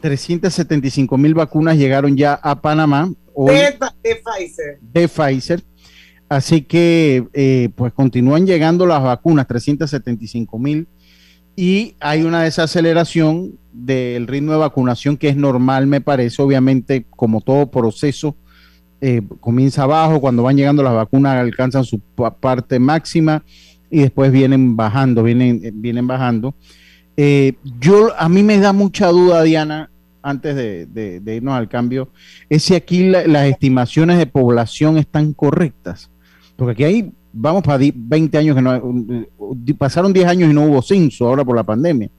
375 0.00 1.18
mil 1.18 1.34
vacunas 1.34 1.76
llegaron 1.76 2.16
ya 2.16 2.34
a 2.34 2.60
Panamá. 2.60 3.10
de, 3.48 3.76
Pfizer. 4.14 4.78
De 4.80 5.08
Pfizer. 5.08 5.60
Así 6.32 6.62
que, 6.62 7.28
eh, 7.34 7.68
pues 7.76 7.92
continúan 7.92 8.46
llegando 8.46 8.86
las 8.86 9.02
vacunas, 9.02 9.46
375 9.46 10.58
mil 10.58 10.88
y 11.54 11.94
hay 12.00 12.22
una 12.22 12.44
desaceleración 12.44 13.58
del 13.70 14.26
ritmo 14.26 14.52
de 14.52 14.58
vacunación 14.58 15.18
que 15.18 15.28
es 15.28 15.36
normal, 15.36 15.86
me 15.86 16.00
parece, 16.00 16.40
obviamente, 16.40 17.04
como 17.10 17.42
todo 17.42 17.70
proceso, 17.70 18.34
eh, 19.02 19.20
comienza 19.40 19.82
abajo, 19.82 20.22
cuando 20.22 20.42
van 20.42 20.56
llegando 20.56 20.82
las 20.82 20.94
vacunas 20.94 21.36
alcanzan 21.36 21.84
su 21.84 21.98
parte 21.98 22.78
máxima 22.78 23.44
y 23.90 24.00
después 24.00 24.32
vienen 24.32 24.74
bajando, 24.74 25.22
vienen, 25.22 25.60
vienen 25.82 26.06
bajando. 26.06 26.54
Eh, 27.14 27.56
yo, 27.78 28.08
a 28.16 28.30
mí 28.30 28.42
me 28.42 28.56
da 28.56 28.72
mucha 28.72 29.08
duda, 29.08 29.42
Diana, 29.42 29.90
antes 30.22 30.56
de, 30.56 31.20
irnos 31.26 31.52
al 31.52 31.68
cambio, 31.68 32.08
es 32.48 32.62
si 32.62 32.74
aquí 32.74 33.10
las 33.10 33.48
estimaciones 33.48 34.16
de 34.16 34.24
población 34.24 34.96
están 34.96 35.34
correctas, 35.34 36.08
porque 36.56 36.72
aquí 36.72 36.84
hay 36.84 37.12
vamos 37.32 37.62
para 37.62 37.82
20 37.94 38.38
años 38.38 38.56
que 38.56 38.62
no 38.62 38.82
pasaron 39.78 40.12
10 40.12 40.26
años 40.26 40.50
y 40.50 40.54
no 40.54 40.66
hubo 40.66 40.82
censo 40.82 41.26
ahora 41.26 41.44
por 41.44 41.56
la 41.56 41.64
pandemia. 41.64 42.10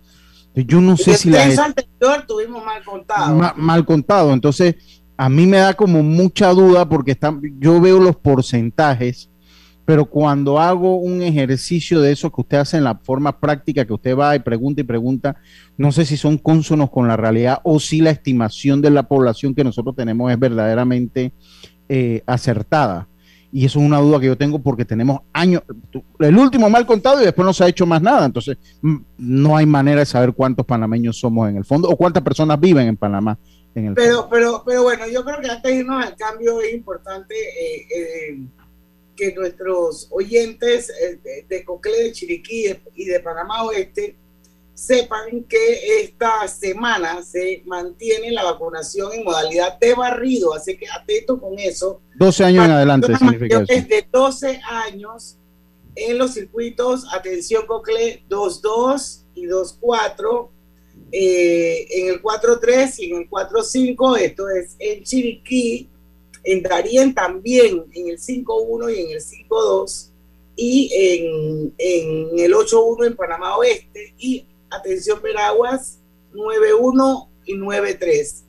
Yo 0.56 0.82
no 0.82 0.98
sé 0.98 1.16
si 1.18 1.30
la 1.30 1.44
anterior 1.44 2.26
tuvimos 2.28 2.64
mal 2.64 2.84
contado. 2.84 3.54
mal 3.56 3.86
contado, 3.86 4.34
entonces 4.34 4.76
a 5.18 5.30
mí 5.30 5.48
me 5.48 5.58
da 5.58 5.74
como 5.74 6.04
mucha 6.04 6.50
duda 6.50 6.88
porque 6.88 7.12
están, 7.12 7.42
yo 7.60 7.80
veo 7.82 8.00
los 8.00 8.16
porcentajes, 8.16 9.30
pero 9.86 10.06
cuando 10.06 10.60
hago 10.60 10.98
un 10.98 11.22
ejercicio 11.22 12.02
de 12.02 12.12
eso 12.12 12.32
que 12.32 12.42
usted 12.42 12.58
hace 12.58 12.78
en 12.78 12.84
la 12.84 12.96
forma 12.96 13.40
práctica, 13.40 13.86
que 13.86 13.94
usted 13.94 14.16
va 14.16 14.36
y 14.36 14.40
pregunta 14.40 14.82
y 14.82 14.84
pregunta, 14.84 15.36
no 15.78 15.92
sé 15.92 16.06
si 16.06 16.18
son 16.18 16.38
cónsonos 16.38 16.90
con 16.90 17.08
la 17.08 17.18
realidad 17.18 17.60
o 17.64 17.80
si 17.80 18.02
la 18.02 18.12
estimación 18.12 18.82
de 18.82 18.92
la 18.92 19.04
población 19.04 19.56
que 19.56 19.64
nosotros 19.64 19.96
tenemos 19.96 20.32
es 20.32 20.40
verdaderamente 20.40 21.34
eh, 21.90 22.22
acertada. 22.26 23.08
Y 23.56 23.66
eso 23.66 23.80
es 23.80 23.86
una 23.86 24.00
duda 24.00 24.20
que 24.20 24.26
yo 24.26 24.36
tengo 24.36 24.58
porque 24.58 24.84
tenemos 24.84 25.22
años, 25.32 25.62
el 26.20 26.36
último 26.36 26.72
mal 26.72 26.88
contado 26.88 27.22
y 27.22 27.26
después 27.26 27.46
no 27.46 27.54
se 27.54 27.64
ha 27.64 27.68
hecho 27.68 27.86
más 27.86 28.02
nada. 28.02 28.26
Entonces, 28.26 28.58
no 29.16 29.56
hay 29.56 29.68
manera 29.68 30.00
de 30.00 30.08
saber 30.08 30.34
cuántos 30.34 30.66
panameños 30.66 31.20
somos 31.20 31.48
en 31.48 31.58
el 31.58 31.64
fondo 31.64 31.88
o 31.88 31.96
cuántas 31.96 32.24
personas 32.24 32.60
viven 32.60 32.88
en 32.88 32.98
Panamá. 32.98 33.38
En 33.76 33.86
el 33.86 33.94
pero, 33.94 34.28
pero, 34.28 34.64
pero 34.66 34.82
bueno, 34.82 35.08
yo 35.08 35.24
creo 35.24 35.40
que 35.40 35.52
antes 35.52 35.72
de 35.72 35.78
irnos 35.78 36.04
al 36.04 36.16
cambio 36.16 36.62
es 36.62 36.74
importante 36.74 37.36
eh, 37.36 37.88
eh, 37.96 38.40
que 39.16 39.36
nuestros 39.36 40.08
oyentes 40.10 40.90
eh, 40.90 41.20
de, 41.24 41.46
de 41.48 41.64
Cocle, 41.64 42.06
de 42.06 42.12
Chiriquí 42.12 42.66
y 42.96 43.06
de 43.06 43.20
Panamá 43.20 43.66
Oeste 43.66 44.18
sepan 44.74 45.44
que 45.44 46.02
esta 46.02 46.48
semana 46.48 47.22
se 47.24 47.62
mantiene 47.66 48.32
la 48.32 48.44
vacunación 48.44 49.14
en 49.14 49.24
modalidad 49.24 49.80
de 49.80 49.94
barrido, 49.94 50.54
así 50.54 50.78
que 50.78 50.86
atento 50.90 51.40
con 51.40 51.58
eso. 51.60 52.02
12 52.16 52.44
años 52.44 52.66
en 52.66 52.72
adelante 52.72 53.16
significa 53.18 53.62
eso. 53.62 53.66
Desde 53.68 54.08
12 54.12 54.62
años 54.64 55.38
en 55.96 56.18
los 56.18 56.34
circuitos, 56.34 57.06
atención 57.14 57.66
Cocle 57.68 58.24
2.2 58.30 59.24
y 59.36 59.46
2.4, 59.46 60.50
eh, 61.12 61.88
en 61.90 62.08
el 62.08 62.22
4.3 62.22 63.00
y 63.00 63.12
en 63.12 63.22
el 63.22 63.30
4.5, 63.30 64.18
esto 64.20 64.50
es 64.50 64.76
en 64.80 65.04
Chiriquí, 65.04 65.90
en 66.44 66.64
Darien 66.64 67.14
también, 67.14 67.86
en 67.94 68.10
el 68.10 68.18
5.1 68.20 68.96
y 68.96 69.02
en 69.02 69.12
el 69.12 69.22
5.2, 69.22 70.10
y 70.56 70.92
en, 70.94 71.74
en 71.78 72.40
el 72.40 72.54
8.1 72.54 73.08
en 73.08 73.16
Panamá 73.16 73.58
Oeste, 73.58 74.14
y 74.18 74.48
atención 74.76 75.22
Veraguas 75.22 76.00
91 76.34 77.30
y 77.46 77.56
93. 77.56 78.46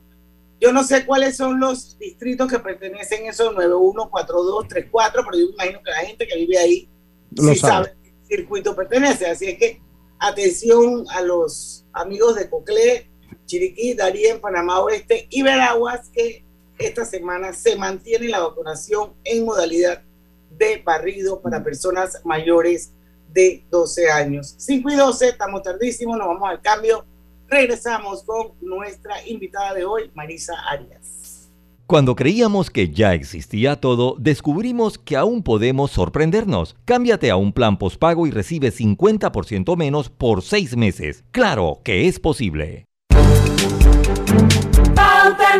Yo 0.59 0.71
no 0.71 0.83
sé 0.83 1.05
cuáles 1.05 1.35
son 1.35 1.59
los 1.59 1.97
distritos 1.99 2.49
que 2.49 2.59
pertenecen 2.59 3.27
a 3.27 3.29
esos 3.29 3.53
91, 3.53 4.09
42, 4.09 4.67
34, 4.67 5.23
pero 5.25 5.37
yo 5.37 5.51
imagino 5.53 5.81
que 5.83 5.91
la 5.91 5.97
gente 5.97 6.27
que 6.27 6.35
vive 6.37 6.57
ahí 6.57 6.89
sí 7.35 7.55
sabe. 7.55 7.93
qué 8.01 8.37
circuito 8.37 8.75
pertenece. 8.75 9.27
Así 9.27 9.47
es 9.47 9.57
que 9.57 9.81
atención 10.19 11.05
a 11.09 11.21
los 11.21 11.85
amigos 11.93 12.35
de 12.35 12.49
Coclé, 12.49 13.11
Chiriquí, 13.45 13.93
Darien, 13.93 14.39
Panamá 14.39 14.79
Oeste 14.79 15.27
y 15.29 15.43
Veraguas 15.43 16.09
que 16.09 16.45
esta 16.77 17.05
semana 17.05 17.53
se 17.53 17.75
mantiene 17.75 18.27
la 18.27 18.39
vacunación 18.39 19.13
en 19.23 19.45
modalidad 19.45 20.01
de 20.49 20.81
barrido 20.83 21.41
para 21.41 21.63
personas 21.63 22.21
mayores 22.25 22.93
de 23.35 23.63
12 23.69 24.09
años. 24.09 24.55
5 24.57 24.89
y 24.89 24.95
12, 24.95 25.29
estamos 25.29 25.61
tardísimos, 25.61 26.17
nos 26.17 26.27
vamos 26.27 26.49
al 26.49 26.61
cambio. 26.61 27.05
Regresamos 27.47 28.23
con 28.23 28.53
nuestra 28.61 29.15
invitada 29.27 29.75
de 29.75 29.85
hoy, 29.85 30.09
Marisa 30.15 30.53
Arias. 30.67 31.51
Cuando 31.85 32.15
creíamos 32.15 32.71
que 32.71 32.89
ya 32.89 33.13
existía 33.13 33.79
todo, 33.79 34.15
descubrimos 34.17 34.97
que 34.97 35.15
aún 35.15 35.43
podemos 35.43 35.91
sorprendernos. 35.91 36.75
Cámbiate 36.85 37.29
a 37.29 37.35
un 37.35 37.53
plan 37.53 37.77
postpago 37.77 38.25
y 38.25 38.31
recibe 38.31 38.71
50% 38.71 39.77
menos 39.77 40.09
por 40.09 40.41
6 40.41 40.77
meses. 40.77 41.23
Claro 41.29 41.81
que 41.83 42.07
es 42.07 42.19
posible. 42.19 42.85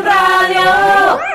Radio. 0.03 1.34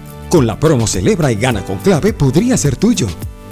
Con 0.31 0.47
la 0.47 0.57
promo 0.57 0.87
Celebra 0.87 1.29
y 1.29 1.35
Gana 1.35 1.61
con 1.65 1.79
Clave 1.79 2.13
podría 2.13 2.55
ser 2.55 2.77
tuyo. 2.77 3.07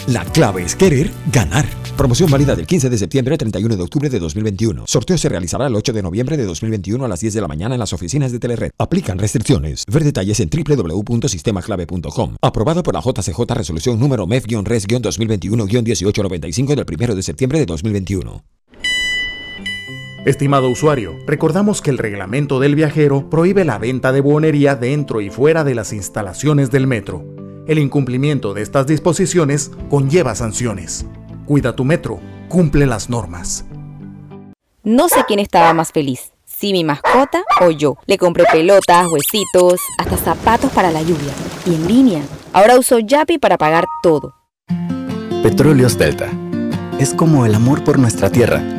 La 0.07 0.23
clave 0.23 0.63
es 0.63 0.77
querer 0.77 1.11
ganar. 1.29 1.65
Promoción 1.97 2.31
válida 2.31 2.55
del 2.55 2.65
15 2.65 2.89
de 2.89 2.97
septiembre 2.97 3.33
al 3.33 3.37
31 3.37 3.75
de 3.75 3.83
octubre 3.83 4.09
de 4.09 4.17
2021. 4.17 4.85
Sorteo 4.87 5.17
se 5.17 5.27
realizará 5.27 5.67
el 5.67 5.75
8 5.75 5.91
de 5.91 6.01
noviembre 6.01 6.37
de 6.37 6.45
2021 6.45 7.03
a 7.03 7.09
las 7.09 7.19
10 7.19 7.33
de 7.33 7.41
la 7.41 7.49
mañana 7.49 7.75
en 7.75 7.79
las 7.79 7.91
oficinas 7.91 8.31
de 8.31 8.39
Telered. 8.39 8.71
Aplican 8.77 9.19
restricciones. 9.19 9.83
Ver 9.91 10.05
detalles 10.05 10.39
en 10.39 10.49
www.sistemaclave.com. 10.49 12.37
Aprobado 12.41 12.81
por 12.81 12.93
la 12.93 13.01
JCJ 13.01 13.41
Resolución 13.49 13.99
número 13.99 14.25
MEF-RES-2021-1895 14.25 16.75
del 16.75 16.85
1 16.87 17.15
de 17.15 17.23
septiembre 17.23 17.59
de 17.59 17.65
2021. 17.65 18.41
Estimado 20.25 20.69
usuario, 20.69 21.17
recordamos 21.25 21.81
que 21.81 21.91
el 21.91 21.97
reglamento 21.97 22.59
del 22.59 22.75
viajero 22.75 23.29
prohíbe 23.29 23.63
la 23.63 23.77
venta 23.77 24.11
de 24.11 24.19
buonería 24.19 24.75
dentro 24.75 25.21
y 25.21 25.29
fuera 25.29 25.63
de 25.63 25.75
las 25.75 25.93
instalaciones 25.93 26.69
del 26.71 26.87
metro. 26.87 27.23
El 27.67 27.79
incumplimiento 27.79 28.53
de 28.53 28.61
estas 28.61 28.85
disposiciones 28.85 29.71
conlleva 29.89 30.35
sanciones. 30.35 31.05
Cuida 31.45 31.73
tu 31.73 31.85
metro, 31.85 32.19
cumple 32.49 32.85
las 32.85 33.09
normas. 33.09 33.63
No 34.83 35.07
sé 35.07 35.23
quién 35.25 35.39
estaba 35.39 35.73
más 35.73 35.93
feliz, 35.93 36.33
si 36.43 36.73
mi 36.73 36.83
mascota 36.83 37.43
o 37.61 37.71
yo. 37.71 37.95
Le 38.05 38.17
compré 38.17 38.43
pelotas, 38.51 39.07
huesitos, 39.07 39.79
hasta 39.99 40.17
zapatos 40.17 40.69
para 40.71 40.91
la 40.91 41.01
lluvia. 41.01 41.31
Y 41.65 41.75
en 41.75 41.87
línea. 41.87 42.21
Ahora 42.51 42.77
uso 42.77 42.99
Yapi 42.99 43.37
para 43.37 43.57
pagar 43.57 43.85
todo. 44.03 44.33
Petróleos 45.43 45.97
Delta. 45.97 46.29
Es 46.99 47.13
como 47.13 47.45
el 47.45 47.55
amor 47.55 47.85
por 47.85 47.97
nuestra 47.97 48.29
tierra 48.29 48.78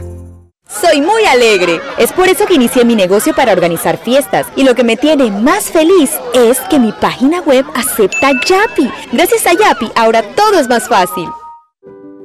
soy 0.79 1.01
muy 1.01 1.25
alegre. 1.25 1.79
Es 1.97 2.11
por 2.13 2.27
eso 2.27 2.45
que 2.45 2.55
inicié 2.55 2.85
mi 2.85 2.95
negocio 2.95 3.33
para 3.35 3.51
organizar 3.51 3.97
fiestas. 3.97 4.47
Y 4.55 4.63
lo 4.63 4.75
que 4.75 4.83
me 4.83 4.97
tiene 4.97 5.29
más 5.31 5.71
feliz 5.71 6.11
es 6.33 6.59
que 6.69 6.79
mi 6.79 6.91
página 6.91 7.41
web 7.41 7.65
acepta 7.75 8.31
Yapi. 8.31 8.89
Gracias 9.11 9.45
a 9.47 9.53
Yapi, 9.53 9.91
ahora 9.95 10.23
todo 10.35 10.59
es 10.59 10.69
más 10.69 10.87
fácil. 10.87 11.27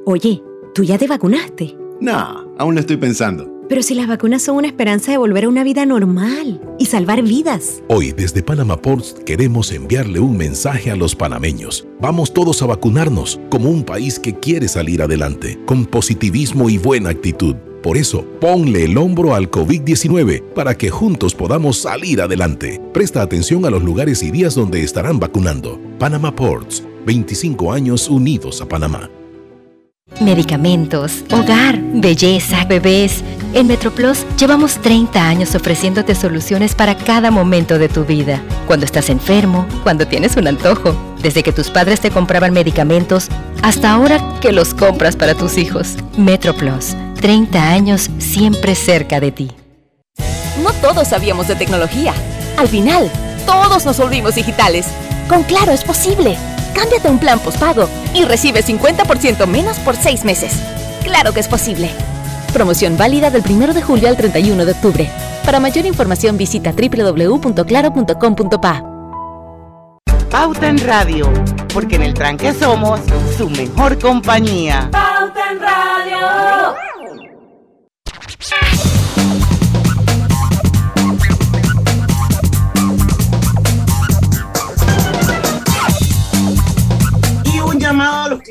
Oye, 0.05 0.41
¿tú 0.73 0.83
ya 0.83 0.97
te 0.97 1.07
vacunaste? 1.07 1.75
No, 1.99 2.53
aún 2.57 2.75
lo 2.75 2.79
estoy 2.79 2.97
pensando. 2.97 3.57
Pero 3.67 3.83
si 3.83 3.95
las 3.95 4.07
vacunas 4.07 4.43
son 4.43 4.55
una 4.55 4.67
esperanza 4.67 5.11
de 5.11 5.17
volver 5.17 5.43
a 5.43 5.49
una 5.49 5.65
vida 5.65 5.85
normal 5.85 6.61
y 6.79 6.85
salvar 6.85 7.21
vidas. 7.21 7.83
Hoy 7.89 8.13
desde 8.13 8.41
Panama 8.41 8.81
Ports 8.81 9.17
queremos 9.25 9.73
enviarle 9.73 10.21
un 10.21 10.37
mensaje 10.37 10.89
a 10.89 10.95
los 10.95 11.15
panameños. 11.15 11.85
Vamos 11.99 12.33
todos 12.33 12.61
a 12.61 12.65
vacunarnos 12.65 13.41
como 13.49 13.69
un 13.69 13.83
país 13.83 14.19
que 14.19 14.39
quiere 14.39 14.69
salir 14.69 15.01
adelante, 15.01 15.59
con 15.65 15.85
positivismo 15.85 16.69
y 16.69 16.77
buena 16.77 17.09
actitud. 17.09 17.57
Por 17.87 17.97
eso, 17.97 18.25
ponle 18.41 18.83
el 18.83 18.97
hombro 18.97 19.33
al 19.33 19.49
COVID-19 19.49 20.43
para 20.53 20.75
que 20.75 20.89
juntos 20.89 21.33
podamos 21.33 21.77
salir 21.77 22.21
adelante. 22.21 22.81
Presta 22.93 23.21
atención 23.21 23.65
a 23.65 23.69
los 23.69 23.81
lugares 23.81 24.21
y 24.23 24.29
días 24.29 24.55
donde 24.55 24.83
estarán 24.83 25.19
vacunando. 25.19 25.79
Panama 25.97 26.35
Ports, 26.35 26.83
25 27.05 27.71
años 27.71 28.09
unidos 28.09 28.61
a 28.61 28.67
Panamá. 28.67 29.09
Medicamentos, 30.19 31.23
hogar, 31.31 31.79
belleza, 31.93 32.65
bebés. 32.65 33.23
En 33.53 33.67
MetroPlus 33.67 34.25
llevamos 34.37 34.81
30 34.81 35.25
años 35.25 35.55
ofreciéndote 35.55 36.13
soluciones 36.13 36.75
para 36.75 36.97
cada 36.97 37.31
momento 37.31 37.79
de 37.79 37.87
tu 37.87 38.03
vida. 38.03 38.43
Cuando 38.67 38.85
estás 38.85 39.09
enfermo, 39.09 39.65
cuando 39.83 40.05
tienes 40.05 40.35
un 40.35 40.49
antojo, 40.49 40.93
desde 41.23 41.41
que 41.41 41.53
tus 41.53 41.69
padres 41.69 42.01
te 42.01 42.11
compraban 42.11 42.51
medicamentos 42.51 43.29
hasta 43.63 43.93
ahora 43.93 44.19
que 44.41 44.51
los 44.51 44.73
compras 44.73 45.15
para 45.15 45.35
tus 45.35 45.57
hijos. 45.57 45.95
MetroPlus 46.17 46.97
30 47.17 47.69
años 47.69 48.09
siempre 48.19 48.75
cerca 48.75 49.19
de 49.19 49.31
ti. 49.31 49.51
No 50.63 50.71
todos 50.81 51.09
sabíamos 51.09 51.47
de 51.47 51.55
tecnología. 51.55 52.13
Al 52.57 52.67
final, 52.67 53.11
todos 53.45 53.85
nos 53.85 53.97
volvimos 53.97 54.35
digitales. 54.35 54.87
Con 55.27 55.43
Claro 55.43 55.71
es 55.71 55.83
posible. 55.83 56.37
Cámbiate 56.73 57.07
a 57.07 57.11
un 57.11 57.19
plan 57.19 57.39
postpago 57.39 57.89
y 58.13 58.23
recibe 58.23 58.63
50% 58.63 59.45
menos 59.47 59.77
por 59.79 59.95
6 59.95 60.25
meses. 60.25 60.53
Claro 61.03 61.33
que 61.33 61.39
es 61.39 61.47
posible. 61.47 61.89
Promoción 62.53 62.97
válida 62.97 63.29
del 63.29 63.43
1 63.47 63.73
de 63.73 63.81
julio 63.81 64.07
al 64.07 64.17
31 64.17 64.65
de 64.65 64.71
octubre. 64.71 65.09
Para 65.45 65.59
mayor 65.59 65.85
información 65.85 66.37
visita 66.37 66.71
www.claro.com.pa. 66.71 68.83
Pauta 70.29 70.67
en 70.67 70.77
Radio, 70.79 71.31
porque 71.73 71.95
en 71.95 72.03
el 72.03 72.13
tranque 72.13 72.53
somos 72.53 72.99
su 73.37 73.49
mejor 73.49 73.97
compañía. 73.97 74.89
Pauta 74.91 75.51
en 75.51 75.59
Radio. 75.59 76.86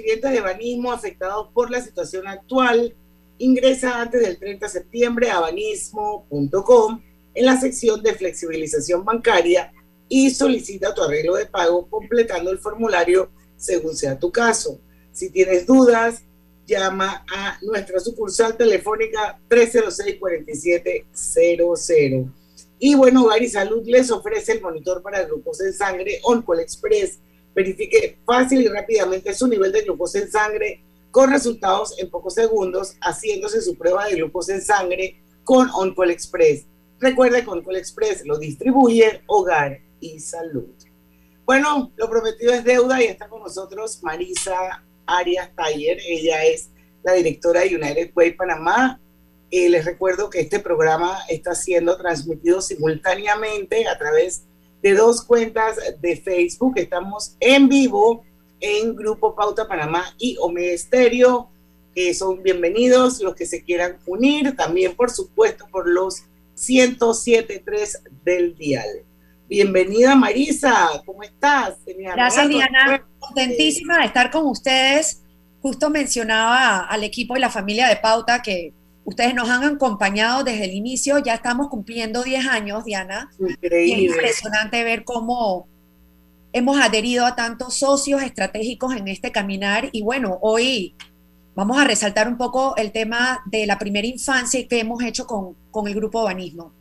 Clientes 0.03 0.31
de 0.31 0.41
Banismo 0.41 0.93
afectados 0.93 1.49
por 1.53 1.71
la 1.71 1.81
situación 1.81 2.27
actual. 2.27 2.95
Ingresa 3.39 4.01
antes 4.01 4.23
del 4.23 4.39
30 4.39 4.67
de 4.67 4.73
septiembre 4.73 5.31
a 5.31 5.41
banismo.com 5.41 7.03
en 7.35 7.45
la 7.45 7.61
sección 7.61 8.03
de 8.03 8.15
flexibilización 8.15 9.05
bancaria 9.05 9.73
y 10.09 10.31
solicita 10.31 10.95
tu 10.95 11.03
arreglo 11.03 11.35
de 11.35 11.47
pago 11.47 11.87
completando 11.89 12.51
el 12.51 12.59
formulario 12.59 13.31
según 13.57 13.97
sea 13.97 14.19
tu 14.19 14.33
caso. 14.33 14.81
Si 15.13 15.31
tienes 15.31 15.67
dudas, 15.67 16.23
llama 16.67 17.25
a 17.33 17.59
nuestra 17.63 18.01
sucursal 18.01 18.57
telefónica 18.57 19.39
306-4700. 19.49 22.33
Y 22.79 22.95
bueno, 22.95 23.25
Hogar 23.25 23.49
Salud 23.49 23.83
les 23.87 24.11
ofrece 24.11 24.53
el 24.53 24.61
monitor 24.61 25.01
para 25.03 25.25
glucosa 25.25 25.65
en 25.65 25.73
sangre 25.73 26.21
OnCall 26.23 26.61
Express. 26.61 27.21
Verifique 27.57 28.19
fácil 28.27 28.61
y 28.61 28.69
rápidamente 28.69 29.33
su 29.33 29.47
nivel 29.47 29.73
de 29.73 29.81
glucosa 29.81 30.19
en 30.19 30.31
sangre 30.31 30.85
con 31.11 31.31
resultados 31.31 31.99
en 31.99 32.11
pocos 32.11 32.35
segundos, 32.35 32.97
haciéndose 33.01 33.63
su 33.63 33.79
prueba 33.79 34.05
de 34.05 34.17
glucosa 34.17 34.53
en 34.53 34.61
sangre 34.61 35.23
con 35.43 35.71
OnCall 35.71 36.11
Express. 36.11 36.67
Recuerde 37.01 37.43
que 37.43 37.49
OnCall 37.49 37.77
Express 37.77 38.27
lo 38.27 38.37
distribuye 38.37 39.23
Hogar 39.27 39.81
y 40.01 40.21
Salud. 40.21 40.69
Bueno, 41.47 41.93
lo 41.97 42.11
prometido 42.11 42.53
es 42.53 42.63
deuda 42.63 43.03
y 43.03 43.07
está 43.07 43.27
con 43.27 43.43
nosotros 43.43 44.03
Marisa 44.03 44.85
Arias 45.07 45.51
Taller. 45.57 45.97
Ella 46.07 46.45
es 46.45 46.69
la 47.05 47.15
directora 47.15 47.63
de 47.63 47.75
United 47.75 48.11
Way 48.15 48.33
Panamá. 48.33 49.01
Eh, 49.51 49.71
les 49.71 49.87
recuerdo 49.87 50.29
que 50.29 50.41
este 50.41 50.61
programa 50.61 51.21
está 51.31 51.55
siendo 51.55 51.97
transmitido 51.97 52.61
simultáneamente 52.61 53.89
a 53.89 53.97
través 53.97 54.43
de 54.43 54.56
dos 54.95 55.23
cuentas 55.23 55.77
de 56.01 56.17
Facebook. 56.17 56.75
Estamos 56.77 57.37
en 57.41 57.69
vivo 57.69 58.25
en 58.61 58.95
Grupo 58.97 59.35
Pauta 59.35 59.69
Panamá 59.69 60.05
y 60.19 60.37
Omega 60.41 60.73
Estéreo. 60.73 61.51
que 61.95 62.13
son 62.13 62.43
bienvenidos 62.43 63.21
los 63.21 63.35
que 63.35 63.47
se 63.47 63.65
quieran 63.65 63.97
unir, 64.07 64.55
también 64.55 64.95
por 64.95 65.11
supuesto 65.11 65.67
por 65.71 65.89
los 65.89 66.25
107.3 66.57 68.01
del 68.23 68.55
dial. 68.55 68.89
Bienvenida 69.49 70.15
Marisa, 70.15 70.89
¿cómo 71.07 71.23
estás? 71.23 71.77
Gracias 71.87 72.49
Diana, 72.49 73.07
contentísima 73.19 73.99
de 74.01 74.07
estar 74.07 74.31
con 74.31 74.47
ustedes. 74.47 75.23
Justo 75.63 75.89
mencionaba 75.89 76.81
al 76.81 77.03
equipo 77.05 77.37
y 77.37 77.41
la 77.41 77.51
familia 77.51 77.89
de 77.89 77.97
Pauta 77.97 78.43
que 78.43 78.73
ustedes 79.07 79.35
nos 79.35 79.49
han 79.49 79.65
acompañado 79.65 80.45
desde 80.45 80.65
el 80.65 80.73
inicio, 80.73 81.19
ya 81.19 81.35
estamos 81.35 81.69
cumpliendo 81.69 82.23
10 82.23 82.47
años, 82.47 82.85
Diana. 82.85 83.31
Increíble. 83.39 84.05
es 84.07 84.11
impresionante 84.11 84.85
ver 84.85 85.05
cómo 85.05 85.69
hemos 86.53 86.79
adherido 86.79 87.25
a 87.25 87.37
tantos 87.37 87.79
socios 87.79 88.23
estratégicos 88.23 88.95
en 88.95 89.09
este 89.09 89.31
caminar 89.31 89.89
y 89.93 90.03
bueno, 90.03 90.39
hoy 90.43 90.95
vamos 91.55 91.79
a 91.79 91.85
resaltar 91.85 92.29
un 92.29 92.37
poco 92.37 92.75
el 92.77 92.93
tema 92.93 93.43
de 93.47 93.67
la 93.67 93.79
primera 93.79 94.07
infancia 94.07 94.67
que 94.67 94.81
hemos 94.81 95.03
hecho 95.03 95.27
con, 95.27 95.55
con 95.71 95.87
el 95.87 95.95
grupo 95.95 96.25
Banismo. 96.25 96.73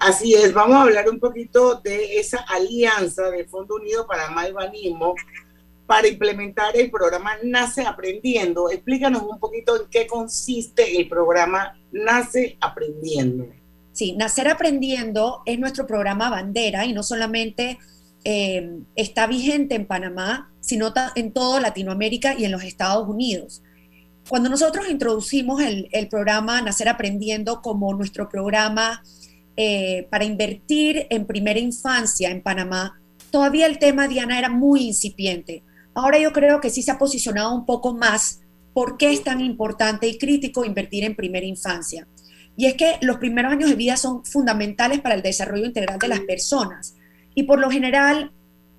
Así 0.00 0.34
es, 0.34 0.52
vamos 0.52 0.76
a 0.76 0.82
hablar 0.82 1.08
un 1.08 1.20
poquito 1.20 1.76
de 1.76 2.18
esa 2.18 2.38
alianza 2.48 3.30
de 3.30 3.44
Fondo 3.44 3.76
Unido 3.76 4.06
para 4.06 4.26
el 4.46 4.52
Banismo 4.52 5.14
para 5.86 6.08
implementar 6.08 6.76
el 6.76 6.90
programa 6.90 7.32
Nace 7.42 7.82
Aprendiendo. 7.82 8.70
Explícanos 8.70 9.22
un 9.22 9.38
poquito 9.38 9.76
en 9.76 9.88
qué 9.90 10.06
consiste 10.06 10.98
el 10.98 11.08
programa 11.08 11.76
Nace 11.92 12.56
Aprendiendo. 12.60 13.46
Sí, 13.92 14.12
Nacer 14.12 14.48
Aprendiendo 14.48 15.42
es 15.46 15.58
nuestro 15.58 15.86
programa 15.86 16.28
bandera 16.28 16.84
y 16.84 16.92
no 16.92 17.04
solamente 17.04 17.78
eh, 18.24 18.78
está 18.96 19.26
vigente 19.26 19.76
en 19.76 19.86
Panamá, 19.86 20.50
sino 20.60 20.92
en 21.14 21.32
toda 21.32 21.60
Latinoamérica 21.60 22.34
y 22.36 22.44
en 22.44 22.52
los 22.52 22.64
Estados 22.64 23.08
Unidos. 23.08 23.62
cuando 24.28 24.48
nosotros 24.48 24.88
introducimos 24.88 25.62
el, 25.62 26.08
programa 26.08 26.62
Nacer 26.62 26.88
Aprendiendo 26.88 27.60
como 27.60 27.92
nuestro 27.92 28.28
programa 28.28 29.02
eh, 29.56 30.08
para 30.10 30.24
invertir 30.24 31.06
en 31.10 31.26
primera 31.26 31.60
infancia 31.60 32.30
en 32.30 32.42
Panamá, 32.42 32.98
todavía 33.30 33.66
el 33.66 33.78
tema, 33.78 34.08
Diana, 34.08 34.38
era 34.38 34.48
muy 34.48 34.86
incipiente. 34.86 35.62
Ahora 35.94 36.18
yo 36.18 36.32
creo 36.32 36.60
que 36.60 36.70
sí 36.70 36.82
se 36.82 36.90
ha 36.90 36.98
posicionado 36.98 37.54
un 37.54 37.66
poco 37.66 37.94
más 37.94 38.40
por 38.72 38.96
qué 38.96 39.12
es 39.12 39.22
tan 39.22 39.40
importante 39.40 40.08
y 40.08 40.18
crítico 40.18 40.64
invertir 40.64 41.04
en 41.04 41.14
primera 41.14 41.46
infancia. 41.46 42.06
Y 42.56 42.66
es 42.66 42.74
que 42.74 42.98
los 43.00 43.18
primeros 43.18 43.52
años 43.52 43.70
de 43.70 43.76
vida 43.76 43.96
son 43.96 44.24
fundamentales 44.24 45.00
para 45.00 45.14
el 45.14 45.22
desarrollo 45.22 45.64
integral 45.64 45.98
de 45.98 46.08
las 46.08 46.20
personas. 46.20 46.94
Y 47.34 47.44
por 47.44 47.58
lo 47.58 47.70
general, 47.70 48.32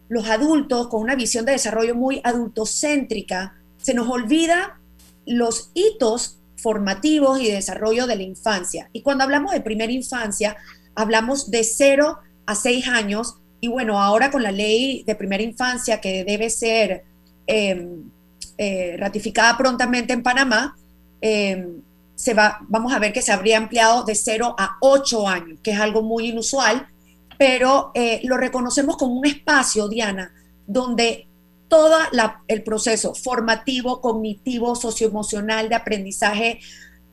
los 0.07 0.29
adultos 0.29 0.87
con 0.87 1.01
una 1.01 1.15
visión 1.15 1.45
de 1.45 1.53
desarrollo 1.53 1.95
muy 1.95 2.21
adultocéntrica, 2.23 3.55
se 3.77 3.93
nos 3.93 4.09
olvida 4.09 4.79
los 5.25 5.71
hitos 5.73 6.39
formativos 6.57 7.39
y 7.41 7.47
de 7.47 7.53
desarrollo 7.53 8.07
de 8.07 8.15
la 8.15 8.23
infancia. 8.23 8.89
Y 8.93 9.01
cuando 9.01 9.23
hablamos 9.23 9.51
de 9.51 9.61
primera 9.61 9.91
infancia, 9.91 10.57
hablamos 10.95 11.51
de 11.51 11.63
0 11.63 12.17
a 12.45 12.55
6 12.55 12.87
años. 12.87 13.37
Y 13.65 13.67
bueno, 13.67 13.99
ahora 13.99 14.29
con 14.29 14.43
la 14.43 14.51
ley 14.51 15.03
de 15.07 15.15
primera 15.15 15.41
infancia 15.41 15.99
que 15.99 16.23
debe 16.23 16.51
ser 16.51 17.03
em, 17.47 18.11
eh, 18.59 18.95
ratificada 18.99 19.57
prontamente 19.57 20.13
en 20.13 20.21
Panamá, 20.21 20.77
em, 21.19 21.81
se 22.13 22.35
va, 22.35 22.59
vamos 22.69 22.93
a 22.93 22.99
ver 22.99 23.11
que 23.11 23.23
se 23.23 23.31
habría 23.31 23.57
ampliado 23.57 24.03
de 24.03 24.13
0 24.13 24.53
a 24.55 24.77
8 24.81 25.27
años, 25.27 25.59
que 25.63 25.71
es 25.71 25.79
algo 25.79 26.03
muy 26.03 26.27
inusual, 26.27 26.87
pero 27.39 27.89
eh, 27.95 28.21
lo 28.25 28.37
reconocemos 28.37 28.97
como 28.97 29.15
un 29.15 29.25
espacio, 29.25 29.87
Diana, 29.87 30.31
donde 30.67 31.27
todo 31.67 31.97
el 32.47 32.61
proceso 32.61 33.15
formativo, 33.15 33.99
cognitivo, 33.99 34.75
socioemocional, 34.75 35.69
de 35.69 35.75
aprendizaje 35.75 36.59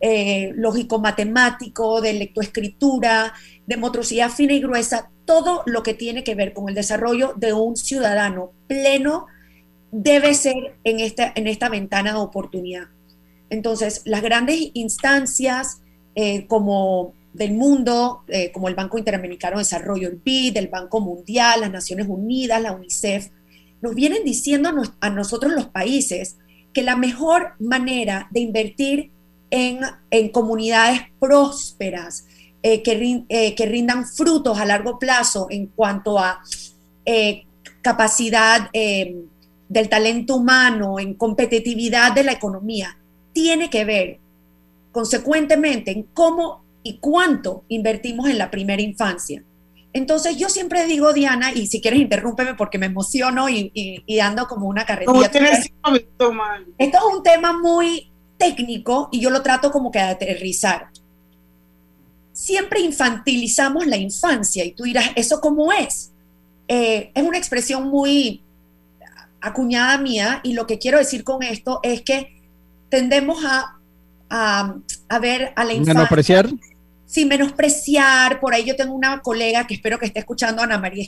eh, 0.04 0.52
lógico-matemático, 0.56 2.00
de 2.00 2.12
lectoescritura, 2.12 3.32
de 3.66 3.76
motricidad 3.76 4.30
fina 4.30 4.52
y 4.52 4.60
gruesa, 4.60 5.10
todo 5.24 5.62
lo 5.64 5.84
que 5.84 5.94
tiene 5.94 6.24
que 6.24 6.34
ver 6.34 6.52
con 6.52 6.68
el 6.68 6.74
desarrollo 6.74 7.34
de 7.36 7.52
un 7.52 7.76
ciudadano 7.76 8.50
pleno 8.66 9.26
debe 9.92 10.34
ser 10.34 10.74
en 10.82 10.98
esta, 10.98 11.32
en 11.36 11.46
esta 11.46 11.68
ventana 11.68 12.12
de 12.12 12.18
oportunidad. 12.18 12.88
Entonces, 13.48 14.02
las 14.04 14.22
grandes 14.22 14.70
instancias 14.74 15.82
eh, 16.16 16.46
como 16.48 17.14
del 17.32 17.52
mundo, 17.52 18.24
eh, 18.26 18.50
como 18.50 18.68
el 18.68 18.74
Banco 18.74 18.98
Interamericano 18.98 19.58
de 19.58 19.62
Desarrollo, 19.62 20.08
el 20.08 20.16
BID, 20.16 20.56
el 20.56 20.68
Banco 20.68 21.00
Mundial, 21.00 21.60
las 21.60 21.70
Naciones 21.70 22.06
Unidas, 22.08 22.60
la 22.60 22.72
UNICEF, 22.72 23.28
nos 23.80 23.94
vienen 23.94 24.24
diciendo 24.24 24.70
a, 25.00 25.10
nosotros 25.10 25.52
los 25.52 25.66
países 25.66 26.38
que 26.72 26.82
la 26.82 26.96
mejor 26.96 27.52
manera 27.60 28.28
de 28.32 28.40
invertir 28.40 29.12
en, 29.52 30.28
comunidades 30.30 31.02
prósperas, 31.20 32.26
eh, 32.62 32.82
eh, 33.28 33.54
que, 33.54 33.66
rindan 33.66 34.06
frutos 34.06 34.58
a 34.58 34.64
largo 34.64 34.98
plazo 34.98 35.46
en 35.50 35.66
cuanto 35.66 36.18
a 36.18 36.40
eh, 37.04 37.44
capacidad 37.82 38.70
del 38.72 39.88
talento 39.88 40.36
humano, 40.36 40.98
en 40.98 41.14
competitividad 41.14 42.12
de 42.12 42.24
la 42.24 42.32
economía, 42.32 42.96
tiene 43.32 43.68
que 43.68 43.84
ver 43.84 44.18
consecuentemente 44.90 45.90
en 45.90 46.04
cómo 46.14 46.64
y 46.82 46.98
cuánto 46.98 47.64
invertimos 47.68 48.28
en 48.28 48.38
la 48.38 48.50
primera 48.50 48.80
infancia. 48.80 49.44
Entonces 49.92 50.38
yo 50.38 50.48
siempre 50.48 50.86
digo, 50.86 51.12
Diana, 51.12 51.52
y 51.52 51.66
si 51.66 51.82
quieres 51.82 52.00
interrúmpeme 52.00 52.54
porque 52.54 52.78
me 52.78 52.86
emociono 52.86 53.50
y, 53.50 54.02
ando 54.20 54.46
como 54.46 54.66
una 54.66 54.86
carretilla. 54.86 55.26
Esto 55.26 55.38
es 56.78 57.14
un 57.14 57.22
tema 57.22 57.52
muy 57.58 58.11
técnico 58.42 59.08
y 59.12 59.20
yo 59.20 59.30
lo 59.30 59.42
trato 59.42 59.70
como 59.70 59.90
que 59.90 59.98
de 59.98 60.04
aterrizar. 60.06 60.88
Siempre 62.32 62.80
infantilizamos 62.80 63.86
la 63.86 63.96
infancia 63.96 64.64
y 64.64 64.72
tú 64.72 64.84
dirás, 64.84 65.10
¿eso 65.14 65.40
cómo 65.40 65.72
es? 65.72 66.10
Eh, 66.66 67.12
es 67.14 67.22
una 67.22 67.38
expresión 67.38 67.88
muy 67.88 68.42
acuñada 69.40 69.98
mía 69.98 70.40
y 70.42 70.54
lo 70.54 70.66
que 70.66 70.78
quiero 70.78 70.98
decir 70.98 71.24
con 71.24 71.42
esto 71.42 71.80
es 71.82 72.02
que 72.02 72.40
tendemos 72.88 73.44
a, 73.44 73.78
a, 74.28 75.18
ver 75.20 75.52
a 75.56 75.64
la 75.64 75.74
infancia 75.74 76.44
sin 77.06 77.28
menospreciar, 77.28 78.40
por 78.40 78.54
ahí 78.54 78.64
yo 78.64 78.74
tengo 78.74 78.94
una 78.94 79.20
colega 79.20 79.66
que 79.66 79.74
espero 79.74 79.98
que 79.98 80.06
esté 80.06 80.20
escuchando, 80.20 80.62
Ana 80.62 80.78
María 80.78 81.06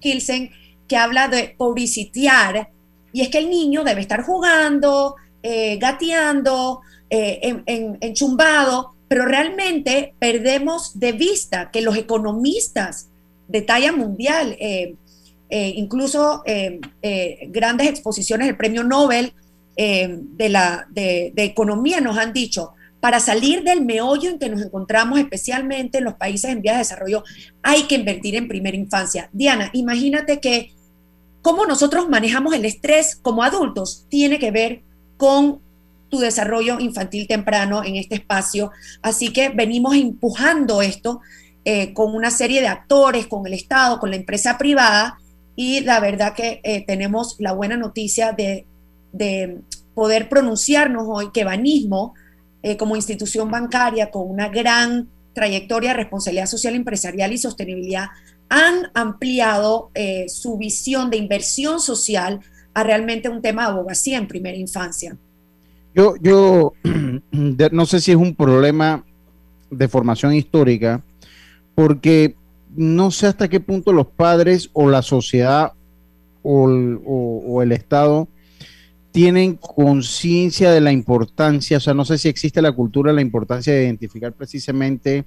Kilsen, 0.00 0.50
que 0.88 0.96
habla 0.96 1.28
de 1.28 1.54
publicitear, 1.58 2.70
y 3.12 3.20
es 3.20 3.28
que 3.28 3.38
el 3.38 3.50
niño 3.50 3.84
debe 3.84 4.00
estar 4.00 4.22
jugando, 4.22 5.16
eh, 5.46 5.76
gateando, 5.76 6.80
eh, 7.10 7.62
enchumbado, 8.00 8.94
pero 9.08 9.26
realmente 9.26 10.14
perdemos 10.18 10.98
de 10.98 11.12
vista 11.12 11.70
que 11.70 11.82
los 11.82 11.98
economistas 11.98 13.08
de 13.46 13.60
talla 13.60 13.92
mundial, 13.92 14.56
eh, 14.58 14.94
incluso 15.50 16.42
grandes 17.48 17.88
exposiciones 17.88 18.46
del 18.46 18.56
premio 18.56 18.84
Nobel 18.84 19.34
de, 19.76 20.48
la, 20.48 20.86
de 20.90 21.32
Economía 21.36 22.00
nos 22.00 22.16
han 22.16 22.32
dicho, 22.32 22.72
para 23.00 23.20
salir 23.20 23.64
del 23.64 23.84
meollo 23.84 24.30
en 24.30 24.38
que 24.38 24.48
nos 24.48 24.62
encontramos, 24.62 25.18
especialmente 25.18 25.98
en 25.98 26.04
los 26.04 26.14
países 26.14 26.50
en 26.50 26.62
vías 26.62 26.76
de 26.76 26.84
desarrollo, 26.84 27.22
hay 27.62 27.82
que 27.82 27.96
invertir 27.96 28.34
en 28.34 28.48
primera 28.48 28.78
infancia. 28.78 29.28
Diana, 29.30 29.68
imagínate 29.74 30.40
que 30.40 30.72
cómo 31.42 31.66
nosotros 31.66 32.08
manejamos 32.08 32.54
el 32.54 32.64
estrés 32.64 33.14
como 33.14 33.42
adultos 33.42 34.06
tiene 34.08 34.38
que 34.38 34.50
ver 34.50 34.80
con 35.16 35.60
tu 36.14 36.20
desarrollo 36.20 36.78
infantil 36.78 37.26
temprano 37.26 37.82
en 37.82 37.96
este 37.96 38.14
espacio. 38.14 38.70
Así 39.02 39.32
que 39.32 39.48
venimos 39.48 39.96
empujando 39.96 40.80
esto 40.80 41.20
eh, 41.64 41.92
con 41.92 42.14
una 42.14 42.30
serie 42.30 42.60
de 42.60 42.68
actores, 42.68 43.26
con 43.26 43.46
el 43.46 43.54
Estado, 43.54 43.98
con 43.98 44.10
la 44.10 44.16
empresa 44.16 44.56
privada, 44.56 45.18
y 45.56 45.80
la 45.80 45.98
verdad 45.98 46.34
que 46.34 46.60
eh, 46.62 46.84
tenemos 46.86 47.36
la 47.38 47.52
buena 47.52 47.76
noticia 47.76 48.32
de, 48.32 48.66
de 49.12 49.60
poder 49.94 50.28
pronunciarnos 50.28 51.04
hoy 51.08 51.30
que 51.32 51.44
Banismo 51.44 52.14
eh, 52.62 52.76
como 52.76 52.96
institución 52.96 53.50
bancaria 53.50 54.10
con 54.10 54.30
una 54.30 54.48
gran 54.48 55.08
trayectoria 55.32 55.90
de 55.90 55.96
responsabilidad 55.96 56.46
social 56.46 56.74
empresarial 56.74 57.32
y 57.32 57.38
sostenibilidad, 57.38 58.08
han 58.48 58.90
ampliado 58.94 59.90
su 60.28 60.58
visión 60.58 61.10
de 61.10 61.16
inversión 61.16 61.80
social 61.80 62.40
a 62.74 62.82
realmente 62.82 63.28
un 63.28 63.40
tema 63.40 63.62
de 63.62 63.68
abogacía 63.72 64.18
en 64.18 64.28
primera 64.28 64.56
infancia. 64.56 65.16
Yo, 65.94 66.16
yo 66.20 66.72
no 67.32 67.86
sé 67.86 68.00
si 68.00 68.10
es 68.10 68.16
un 68.16 68.34
problema 68.34 69.04
de 69.70 69.88
formación 69.88 70.34
histórica, 70.34 71.02
porque 71.74 72.36
no 72.76 73.10
sé 73.10 73.28
hasta 73.28 73.48
qué 73.48 73.60
punto 73.60 73.92
los 73.92 74.08
padres 74.08 74.70
o 74.72 74.90
la 74.90 75.02
sociedad 75.02 75.72
o 76.42 77.62
el 77.62 77.72
Estado 77.72 78.28
tienen 79.14 79.54
conciencia 79.54 80.72
de 80.72 80.80
la 80.80 80.90
importancia, 80.90 81.76
o 81.76 81.80
sea, 81.80 81.94
no 81.94 82.04
sé 82.04 82.18
si 82.18 82.28
existe 82.28 82.60
la 82.60 82.72
cultura 82.72 83.12
la 83.12 83.20
importancia 83.20 83.72
de 83.72 83.84
identificar 83.84 84.32
precisamente 84.32 85.24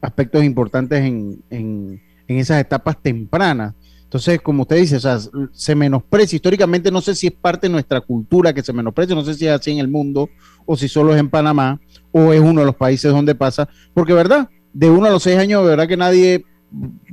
aspectos 0.00 0.42
importantes 0.42 1.04
en, 1.04 1.42
en, 1.50 2.00
esas 2.28 2.58
etapas 2.62 2.96
tempranas. 3.02 3.74
Entonces, 4.06 4.40
como 4.40 4.62
usted 4.62 4.76
dice, 4.76 4.96
o 4.96 5.00
sea, 5.00 5.18
se 5.52 5.74
menosprecia. 5.74 6.36
Históricamente 6.36 6.92
no 6.92 7.00
sé 7.00 7.16
si 7.16 7.26
es 7.26 7.32
parte 7.32 7.66
de 7.66 7.72
nuestra 7.72 8.00
cultura 8.00 8.52
que 8.52 8.62
se 8.62 8.72
menosprecia, 8.72 9.16
no 9.16 9.24
sé 9.24 9.34
si 9.34 9.46
es 9.46 9.52
así 9.52 9.72
en 9.72 9.78
el 9.78 9.88
mundo 9.88 10.30
o 10.64 10.76
si 10.76 10.88
solo 10.88 11.12
es 11.12 11.18
en 11.18 11.28
Panamá 11.28 11.80
o 12.12 12.32
es 12.32 12.40
uno 12.40 12.60
de 12.60 12.66
los 12.66 12.76
países 12.76 13.10
donde 13.10 13.34
pasa, 13.34 13.68
porque 13.94 14.12
verdad, 14.12 14.48
de 14.72 14.88
uno 14.88 15.06
a 15.06 15.10
los 15.10 15.24
seis 15.24 15.38
años, 15.38 15.62
de 15.62 15.70
verdad 15.70 15.88
que 15.88 15.96
nadie 15.96 16.44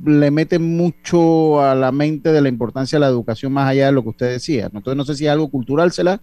le 0.06 0.30
mete 0.30 0.60
mucho 0.60 1.62
a 1.62 1.74
la 1.74 1.92
mente 1.92 2.32
de 2.32 2.42
la 2.42 2.50
importancia 2.50 2.98
de 2.98 3.02
la 3.02 3.08
educación 3.08 3.52
más 3.54 3.70
allá 3.70 3.88
de 3.88 3.92
lo 3.92 4.04
que 4.04 4.10
usted 4.10 4.30
decía. 4.30 4.66
Entonces 4.66 4.96
no 4.96 5.06
sé 5.06 5.16
si 5.16 5.26
es 5.26 5.32
algo 5.32 5.50
cultural, 5.50 5.92
¿será? 5.92 6.22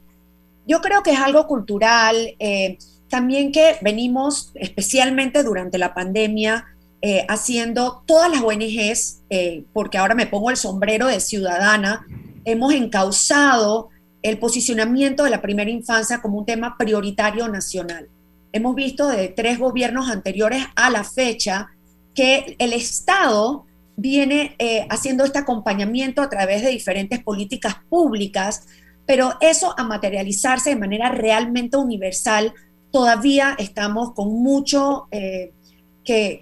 Yo 0.66 0.80
creo 0.80 1.02
que 1.02 1.12
es 1.12 1.18
algo 1.18 1.46
cultural. 1.46 2.16
Eh, 2.38 2.78
también 3.09 3.50
que 3.50 3.76
venimos, 3.83 4.52
especialmente 4.54 5.42
durante 5.42 5.78
la 5.78 5.94
pandemia, 5.94 6.64
eh, 7.02 7.24
haciendo 7.30 8.02
todas 8.06 8.30
las 8.30 8.42
ONGs, 8.42 9.22
eh, 9.30 9.64
porque 9.72 9.96
ahora 9.96 10.14
me 10.14 10.26
pongo 10.26 10.50
el 10.50 10.58
sombrero 10.58 11.06
de 11.06 11.20
ciudadana, 11.20 12.06
hemos 12.44 12.74
encauzado 12.74 13.88
el 14.20 14.38
posicionamiento 14.38 15.24
de 15.24 15.30
la 15.30 15.40
primera 15.40 15.70
infancia 15.70 16.20
como 16.20 16.38
un 16.38 16.44
tema 16.44 16.76
prioritario 16.76 17.48
nacional. 17.48 18.10
Hemos 18.52 18.74
visto 18.74 19.08
de 19.08 19.28
tres 19.28 19.58
gobiernos 19.58 20.10
anteriores 20.10 20.62
a 20.76 20.90
la 20.90 21.02
fecha 21.02 21.68
que 22.14 22.54
el 22.58 22.74
Estado 22.74 23.64
viene 23.96 24.54
eh, 24.58 24.86
haciendo 24.90 25.24
este 25.24 25.38
acompañamiento 25.38 26.20
a 26.20 26.28
través 26.28 26.60
de 26.60 26.68
diferentes 26.68 27.22
políticas 27.22 27.76
públicas, 27.88 28.66
pero 29.06 29.38
eso 29.40 29.74
a 29.78 29.84
materializarse 29.84 30.68
de 30.68 30.76
manera 30.76 31.08
realmente 31.08 31.78
universal, 31.78 32.52
todavía 32.90 33.56
estamos 33.58 34.12
con 34.12 34.28
mucho 34.42 35.08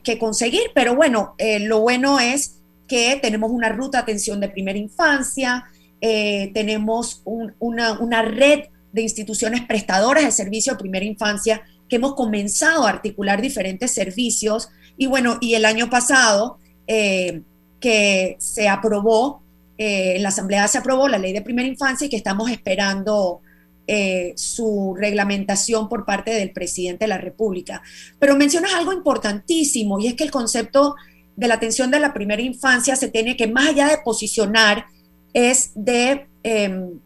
que, 0.02 0.18
conseguir, 0.18 0.62
pero 0.74 0.94
bueno, 0.94 1.34
eh, 1.38 1.60
lo 1.60 1.80
bueno 1.80 2.20
es 2.20 2.60
que 2.86 3.18
tenemos 3.20 3.50
una 3.50 3.68
ruta 3.68 3.98
de 3.98 4.02
atención 4.02 4.40
de 4.40 4.48
primera 4.48 4.78
infancia, 4.78 5.64
tenemos 6.00 7.22
una, 7.24 8.22
red 8.22 8.66
de 8.92 9.02
instituciones 9.02 9.62
prestadoras 9.66 10.24
de 10.24 10.30
servicio 10.30 10.72
de 10.72 10.78
primera 10.78 11.04
infancia 11.04 11.62
que 11.88 11.96
hemos 11.96 12.14
comenzado 12.14 12.86
a 12.86 12.90
articular 12.90 13.40
diferentes 13.40 13.92
servicios. 13.92 14.68
Y 14.96 15.06
bueno, 15.06 15.38
y 15.40 15.54
el 15.54 15.64
año 15.64 15.90
pasado 15.90 16.58
eh, 16.86 17.42
que 17.80 18.36
se 18.38 18.68
aprobó, 18.68 19.42
eh, 19.78 20.16
en 20.16 20.22
la 20.22 20.28
Asamblea 20.28 20.68
se 20.68 20.78
aprobó 20.78 21.08
la 21.08 21.18
ley 21.18 21.32
de 21.32 21.42
primera 21.42 21.68
infancia 21.68 22.06
y 22.06 22.10
que 22.10 22.16
estamos 22.16 22.50
esperando 22.50 23.40
eh, 23.90 24.34
su 24.36 24.94
reglamentación 24.98 25.88
por 25.88 26.04
parte 26.04 26.30
del 26.30 26.52
presidente 26.52 27.06
de 27.06 27.08
la 27.08 27.16
República. 27.18 27.82
Pero 28.18 28.36
mencionas 28.36 28.74
algo 28.74 28.92
importantísimo 28.92 29.98
y 29.98 30.08
es 30.08 30.14
que 30.14 30.24
el 30.24 30.30
concepto 30.30 30.94
de 31.36 31.48
la 31.48 31.54
atención 31.54 31.90
de 31.90 31.98
la 31.98 32.12
primera 32.12 32.42
infancia 32.42 32.96
se 32.96 33.08
tiene 33.08 33.34
que, 33.34 33.46
más 33.46 33.68
allá 33.68 33.88
de 33.88 33.96
posicionar, 34.04 34.84
es 35.32 35.70
de 35.74 36.26
em, 36.42 36.98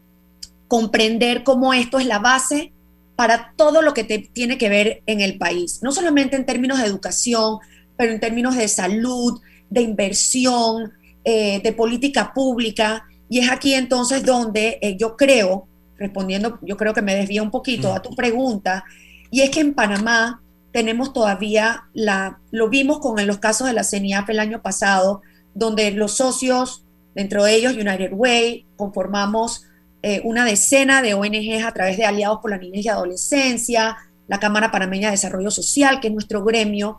comprender 0.67 1.43
cómo 1.43 1.73
esto 1.73 1.99
es 1.99 2.05
la 2.05 2.19
base 2.19 2.73
para 3.15 3.53
todo 3.55 3.81
lo 3.81 3.93
que 3.93 4.03
te 4.03 4.19
tiene 4.19 4.57
que 4.57 4.69
ver 4.69 5.03
en 5.05 5.21
el 5.21 5.37
país, 5.37 5.79
no 5.83 5.93
solamente 5.93 6.35
en 6.35 6.45
términos 6.45 6.79
de 6.79 6.85
educación, 6.85 7.59
pero 7.95 8.11
en 8.11 8.19
términos 8.19 8.57
de 8.57 8.67
salud, 8.67 9.39
de 9.69 9.81
inversión, 9.81 10.91
eh, 11.23 11.61
de 11.63 11.71
política 11.71 12.33
pública. 12.33 13.05
Y 13.29 13.39
es 13.39 13.49
aquí 13.49 13.73
entonces 13.73 14.25
donde 14.25 14.79
eh, 14.81 14.97
yo 14.97 15.15
creo, 15.15 15.67
respondiendo, 15.97 16.59
yo 16.61 16.77
creo 16.77 16.93
que 16.93 17.01
me 17.01 17.15
desvía 17.15 17.43
un 17.43 17.51
poquito 17.51 17.93
a 17.93 18.01
tu 18.01 18.15
pregunta, 18.15 18.83
y 19.31 19.41
es 19.41 19.49
que 19.49 19.59
en 19.59 19.73
Panamá 19.73 20.41
tenemos 20.71 21.13
todavía 21.13 21.85
la, 21.93 22.39
lo 22.51 22.69
vimos 22.69 22.99
con 22.99 23.25
los 23.25 23.37
casos 23.37 23.67
de 23.67 23.73
la 23.73 23.83
CENIAF 23.83 24.29
el 24.29 24.39
año 24.39 24.61
pasado, 24.61 25.21
donde 25.53 25.91
los 25.91 26.13
socios, 26.13 26.83
dentro 27.15 27.43
de 27.43 27.55
ellos 27.55 27.73
United 27.73 28.11
Way, 28.11 28.65
conformamos 28.75 29.65
eh, 30.01 30.21
una 30.23 30.45
decena 30.45 31.01
de 31.01 31.13
ONGs 31.13 31.63
a 31.63 31.71
través 31.73 31.97
de 31.97 32.05
Aliados 32.05 32.39
por 32.41 32.51
la 32.51 32.57
Niñez 32.57 32.85
y 32.85 32.89
Adolescencia, 32.89 33.97
la 34.27 34.39
Cámara 34.39 34.71
Panameña 34.71 35.07
de 35.07 35.13
Desarrollo 35.13 35.51
Social, 35.51 35.99
que 35.99 36.07
es 36.07 36.13
nuestro 36.13 36.43
gremio, 36.43 36.97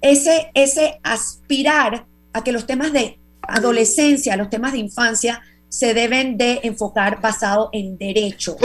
ese, 0.00 0.50
ese 0.54 1.00
aspirar 1.02 2.06
a 2.32 2.44
que 2.44 2.52
los 2.52 2.66
temas 2.66 2.92
de 2.92 3.18
adolescencia, 3.42 4.36
los 4.36 4.50
temas 4.50 4.72
de 4.72 4.78
infancia, 4.78 5.40
se 5.68 5.94
deben 5.94 6.36
de 6.36 6.60
enfocar 6.62 7.20
basado 7.20 7.70
en 7.72 7.98
derecho. 7.98 8.56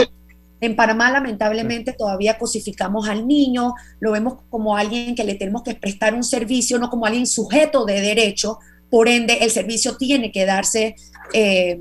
En 0.60 0.76
Panamá, 0.76 1.10
lamentablemente, 1.10 1.92
todavía 1.92 2.38
cosificamos 2.38 3.08
al 3.08 3.26
niño, 3.26 3.74
lo 3.98 4.12
vemos 4.12 4.34
como 4.48 4.76
alguien 4.76 5.16
que 5.16 5.24
le 5.24 5.34
tenemos 5.34 5.62
que 5.62 5.74
prestar 5.74 6.14
un 6.14 6.22
servicio, 6.22 6.78
no 6.78 6.88
como 6.88 7.04
alguien 7.04 7.26
sujeto 7.26 7.84
de 7.84 8.00
derecho. 8.00 8.58
Por 8.88 9.08
ende, 9.08 9.38
el 9.40 9.50
servicio 9.50 9.96
tiene 9.96 10.30
que 10.30 10.46
darse 10.46 10.94
eh, 11.32 11.78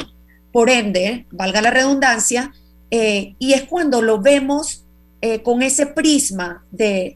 por 0.52 0.70
ende, 0.70 1.28
valga 1.32 1.62
la 1.62 1.70
redundancia, 1.70 2.52
eh, 2.90 3.36
y 3.40 3.54
es 3.54 3.64
cuando 3.64 4.02
lo 4.02 4.20
vemos 4.20 4.86
eh, 5.22 5.42
con 5.44 5.62
ese 5.62 5.86
prisma 5.86 6.66
de, 6.72 7.16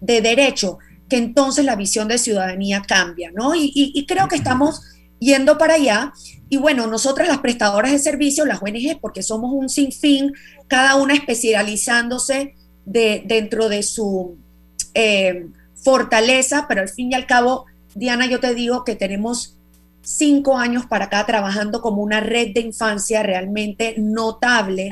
derecho 0.00 0.78
que 1.08 1.16
entonces 1.16 1.64
la 1.64 1.74
visión 1.74 2.06
de 2.06 2.18
ciudadanía 2.18 2.82
cambia, 2.86 3.30
¿no? 3.34 3.54
Y, 3.54 4.04
creo 4.06 4.28
que 4.28 4.36
estamos 4.36 4.82
yendo 5.24 5.58
para 5.58 5.74
allá. 5.74 6.12
Y 6.48 6.58
bueno, 6.58 6.86
nosotras 6.86 7.26
las 7.28 7.38
prestadoras 7.38 7.92
de 7.92 7.98
servicios, 7.98 8.46
las 8.46 8.62
ONG, 8.62 9.00
porque 9.00 9.22
somos 9.22 9.52
un 9.52 9.68
sinfín, 9.68 10.32
cada 10.68 10.96
una 10.96 11.14
especializándose 11.14 12.54
de, 12.84 13.22
dentro 13.24 13.68
de 13.68 13.82
su 13.82 14.36
eh, 14.92 15.46
fortaleza, 15.74 16.66
pero 16.68 16.82
al 16.82 16.88
fin 16.88 17.12
y 17.12 17.14
al 17.14 17.26
cabo, 17.26 17.66
Diana, 17.94 18.26
yo 18.26 18.40
te 18.40 18.54
digo 18.54 18.84
que 18.84 18.94
tenemos 18.94 19.56
cinco 20.02 20.58
años 20.58 20.84
para 20.86 21.06
acá 21.06 21.24
trabajando 21.24 21.80
como 21.80 22.02
una 22.02 22.20
red 22.20 22.52
de 22.54 22.60
infancia 22.60 23.22
realmente 23.22 23.94
notable, 23.96 24.90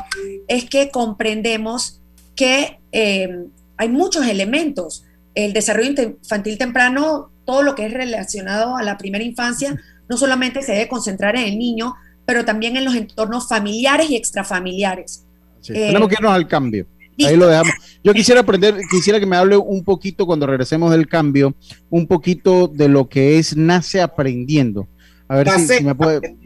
es 0.48 0.68
que 0.68 0.90
comprendemos 0.90 2.00
que 2.34 2.78
eh, 2.92 3.46
hay 3.76 3.88
muchos 3.88 4.26
elementos. 4.26 5.04
El 5.34 5.52
desarrollo 5.52 5.90
infantil 5.90 6.58
temprano, 6.58 7.30
todo 7.44 7.62
lo 7.62 7.74
que 7.74 7.86
es 7.86 7.92
relacionado 7.92 8.76
a 8.76 8.82
la 8.82 8.96
primera 8.98 9.24
infancia, 9.24 9.78
no 10.12 10.18
solamente 10.18 10.60
se 10.60 10.72
debe 10.72 10.88
concentrar 10.88 11.36
en 11.36 11.44
el 11.44 11.58
niño, 11.58 11.94
pero 12.26 12.44
también 12.44 12.76
en 12.76 12.84
los 12.84 12.94
entornos 12.94 13.48
familiares 13.48 14.10
y 14.10 14.16
extrafamiliares. 14.16 15.24
Eh, 15.70 15.86
tenemos 15.86 16.06
que 16.08 16.16
irnos 16.16 16.32
al 16.32 16.46
cambio. 16.46 16.86
Ahí 17.26 17.34
lo 17.34 17.46
dejamos. 17.46 17.72
Yo 18.04 18.12
quisiera 18.12 18.42
aprender, 18.42 18.78
quisiera 18.90 19.18
que 19.18 19.24
me 19.24 19.36
hable 19.36 19.56
un 19.56 19.82
poquito 19.82 20.26
cuando 20.26 20.46
regresemos 20.46 20.90
del 20.90 21.08
cambio, 21.08 21.54
un 21.88 22.06
poquito 22.06 22.68
de 22.68 22.88
lo 22.88 23.08
que 23.08 23.38
es 23.38 23.56
Nace 23.56 24.02
Aprendiendo. 24.02 24.86
A 25.28 25.36
ver 25.36 25.48
si, 25.48 25.82
me 25.82 25.94
puede. 25.94 26.36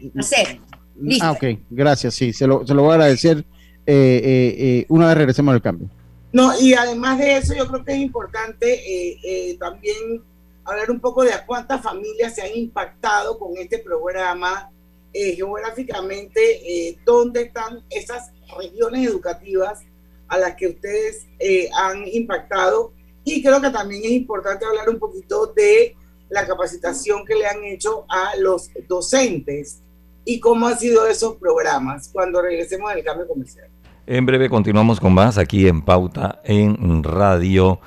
Ah, 1.19 1.33
ok, 1.33 1.43
gracias, 1.69 2.13
sí, 2.13 2.31
se 2.31 2.47
lo, 2.47 2.65
se 2.65 2.73
lo 2.73 2.83
voy 2.83 2.91
a 2.91 2.93
agradecer 2.93 3.39
eh, 3.85 4.21
eh, 4.23 4.55
eh, 4.57 4.85
una 4.87 5.07
vez 5.07 5.17
regresemos 5.17 5.53
al 5.53 5.61
cambio. 5.61 5.89
No, 6.31 6.57
y 6.57 6.73
además 6.73 7.17
de 7.17 7.35
eso, 7.35 7.53
yo 7.53 7.67
creo 7.67 7.83
que 7.83 7.91
es 7.91 7.99
importante 7.99 9.57
también 9.59 10.21
hablar 10.67 10.91
un 10.91 10.99
poco 10.99 11.23
de 11.23 11.33
a 11.33 11.45
cuántas 11.45 11.81
familias 11.81 12.35
se 12.35 12.41
han 12.41 12.55
impactado 12.55 13.39
con 13.39 13.57
este 13.57 13.79
programa, 13.79 14.69
geográficamente, 15.13 16.97
dónde 17.05 17.43
están 17.43 17.83
esas 17.89 18.31
regiones 18.59 19.07
educativas 19.07 19.81
a 20.27 20.37
las 20.37 20.55
que 20.55 20.67
ustedes 20.67 21.25
han 21.75 22.05
impactado. 22.07 22.93
Y 23.23 23.41
creo 23.41 23.59
que 23.61 23.69
también 23.69 24.03
es 24.05 24.11
importante 24.11 24.65
hablar 24.65 24.89
un 24.89 24.99
poquito 24.99 25.47
de 25.47 25.95
la 26.29 26.45
capacitación 26.45 27.25
que 27.25 27.35
le 27.35 27.47
han 27.47 27.63
hecho 27.63 28.05
a 28.09 28.35
los 28.37 28.69
docentes 28.87 29.81
y 30.25 30.39
cómo 30.39 30.67
han 30.67 30.77
sido 30.77 31.07
esos 31.07 31.35
programas 31.37 32.09
cuando 32.11 32.41
regresemos 32.41 32.91
al 32.91 33.03
cambio 33.03 33.27
comercial. 33.27 33.69
En 34.05 34.25
breve 34.25 34.49
continuamos 34.49 34.99
con 34.99 35.13
más 35.13 35.37
aquí 35.37 35.67
en 35.67 35.81
Pauta 35.81 36.41
en 36.43 37.03
Radio. 37.03 37.79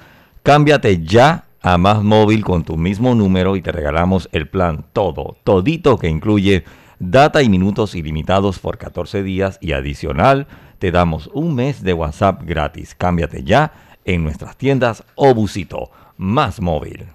Cámbiate 0.43 1.05
ya 1.05 1.47
a 1.63 1.79
Más 1.79 2.03
Móvil 2.03 2.45
con 2.45 2.65
tu 2.65 2.77
mismo 2.77 3.15
número 3.15 3.57
y 3.57 3.63
te 3.63 3.73
regalamos 3.73 4.29
el 4.33 4.49
plan 4.49 4.85
todo, 4.93 5.37
todito 5.45 5.99
que 5.99 6.09
incluye 6.09 6.65
data 6.99 7.43
y 7.43 7.49
minutos 7.49 7.95
ilimitados 7.95 8.59
por 8.59 8.79
14 8.79 9.23
días 9.23 9.59
y 9.61 9.73
adicional 9.73 10.47
te 10.79 10.91
damos 10.91 11.29
un 11.35 11.55
mes 11.55 11.83
de 11.83 11.93
WhatsApp 11.93 12.43
gratis. 12.45 12.95
Cámbiate 12.97 13.45
ya 13.45 13.73
en 14.05 14.25
nuestras 14.25 14.57
tiendas 14.57 15.05
o 15.15 15.35
busito 15.35 15.91
Más 16.17 16.61
Móvil. 16.61 17.07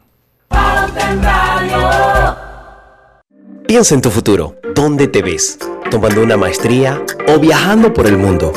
Piensa 3.67 3.95
en 3.95 4.01
tu 4.01 4.11
futuro. 4.11 4.55
¿Dónde 4.75 5.07
te 5.07 5.23
ves? 5.23 5.57
¿Tomando 5.89 6.21
una 6.21 6.37
maestría 6.37 7.01
o 7.27 7.39
viajando 7.39 7.91
por 7.91 8.05
el 8.05 8.17
mundo? 8.17 8.53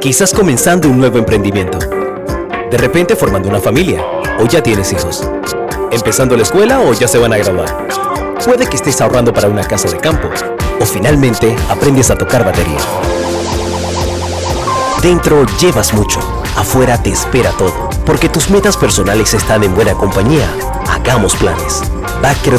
Quizás 0.00 0.32
comenzando 0.32 0.88
un 0.88 0.98
nuevo 0.98 1.18
emprendimiento. 1.18 1.78
De 2.70 2.78
repente 2.78 3.16
formando 3.16 3.48
una 3.48 3.60
familia 3.60 4.04
o 4.38 4.46
ya 4.46 4.62
tienes 4.62 4.92
hijos. 4.92 5.22
Empezando 5.90 6.36
la 6.36 6.42
escuela 6.42 6.80
o 6.80 6.92
ya 6.92 7.08
se 7.08 7.18
van 7.18 7.32
a 7.32 7.38
graduar. 7.38 7.88
Puede 8.44 8.66
que 8.66 8.76
estés 8.76 9.00
ahorrando 9.00 9.32
para 9.32 9.48
una 9.48 9.64
casa 9.64 9.88
de 9.88 9.98
campo 9.98 10.28
o 10.80 10.84
finalmente 10.84 11.56
aprendes 11.68 12.10
a 12.10 12.18
tocar 12.18 12.44
batería. 12.44 12.78
Dentro 15.02 15.44
llevas 15.60 15.94
mucho, 15.94 16.20
afuera 16.56 17.02
te 17.02 17.10
espera 17.10 17.50
todo, 17.52 17.90
porque 18.04 18.28
tus 18.28 18.50
metas 18.50 18.76
personales 18.76 19.34
están 19.34 19.62
en 19.62 19.74
buena 19.74 19.94
compañía 19.94 20.48
Hagamos 20.88 21.34
planes. 21.36 21.82
Backer 22.22 22.58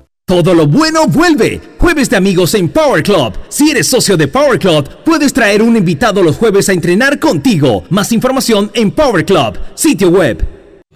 Todo 0.31 0.53
lo 0.53 0.65
bueno 0.65 1.07
vuelve. 1.07 1.59
Jueves 1.77 2.09
de 2.09 2.15
amigos 2.15 2.53
en 2.53 2.69
Power 2.69 3.03
Club. 3.03 3.33
Si 3.49 3.69
eres 3.69 3.87
socio 3.87 4.15
de 4.15 4.29
Power 4.29 4.57
Club, 4.57 4.87
puedes 5.03 5.33
traer 5.33 5.61
un 5.61 5.75
invitado 5.75 6.23
los 6.23 6.37
jueves 6.37 6.69
a 6.69 6.71
entrenar 6.71 7.19
contigo. 7.19 7.83
Más 7.89 8.13
información 8.13 8.71
en 8.73 8.91
Power 8.91 9.25
Club, 9.25 9.59
sitio 9.75 10.07
web. 10.07 10.41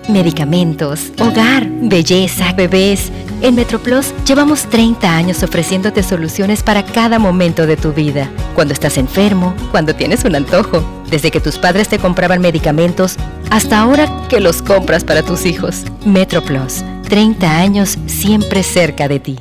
Medicamentos, 0.08 1.12
hogar, 1.19 1.67
belleza, 1.82 2.54
bebés. 2.54 3.12
En 3.41 3.56
MetroPlus 3.56 4.13
llevamos 4.26 4.69
30 4.69 5.13
años 5.13 5.43
ofreciéndote 5.43 6.02
soluciones 6.02 6.63
para 6.63 6.86
cada 6.86 7.19
momento 7.19 7.67
de 7.67 7.76
tu 7.76 7.91
vida. 7.91 8.30
Cuando 8.56 8.74
estás 8.74 8.98
enfermo, 8.98 9.54
cuando 9.71 9.95
tienes 9.95 10.24
un 10.24 10.36
antojo, 10.36 10.82
desde 11.10 11.30
que 11.30 11.41
tus 11.41 11.58
padres 11.58 11.89
te 11.89 12.00
compraban 12.00 12.39
medicamentos 12.39 13.17
hasta 13.50 13.82
ahora 13.82 14.10
que 14.30 14.39
los 14.39 14.62
compras 14.62 15.04
para 15.04 15.24
tus 15.24 15.45
hijos. 15.45 15.84
MetroPlus, 16.06 16.84
30 17.06 17.58
años 17.58 17.98
siempre 18.08 18.63
cerca 18.63 19.08
de 19.08 19.20
ti. 19.20 19.39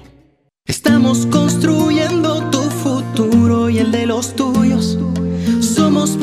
Estamos 0.66 1.26
construyendo 1.26 2.50
tu 2.50 2.62
futuro 2.62 3.68
y 3.68 3.78
el 3.78 3.92
de 3.92 4.06
los 4.06 4.34
tuyos 4.34 4.98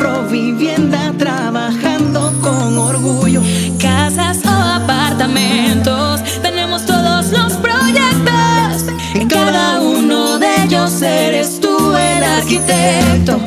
Provivienda 0.01 1.13
trabajando 1.17 2.33
con 2.41 2.77
orgullo. 2.77 3.41
Casas 3.79 4.39
o 4.45 4.49
apartamentos, 4.49 6.21
tenemos 6.41 6.85
todos 6.85 7.31
los 7.31 7.53
proyectos. 7.53 8.85
En 9.13 9.27
cada 9.27 9.81
uno 9.81 10.39
de 10.39 10.63
ellos 10.63 11.01
eres 11.01 11.59
tú 11.59 11.95
el 11.95 12.23
arquitecto. 12.23 13.39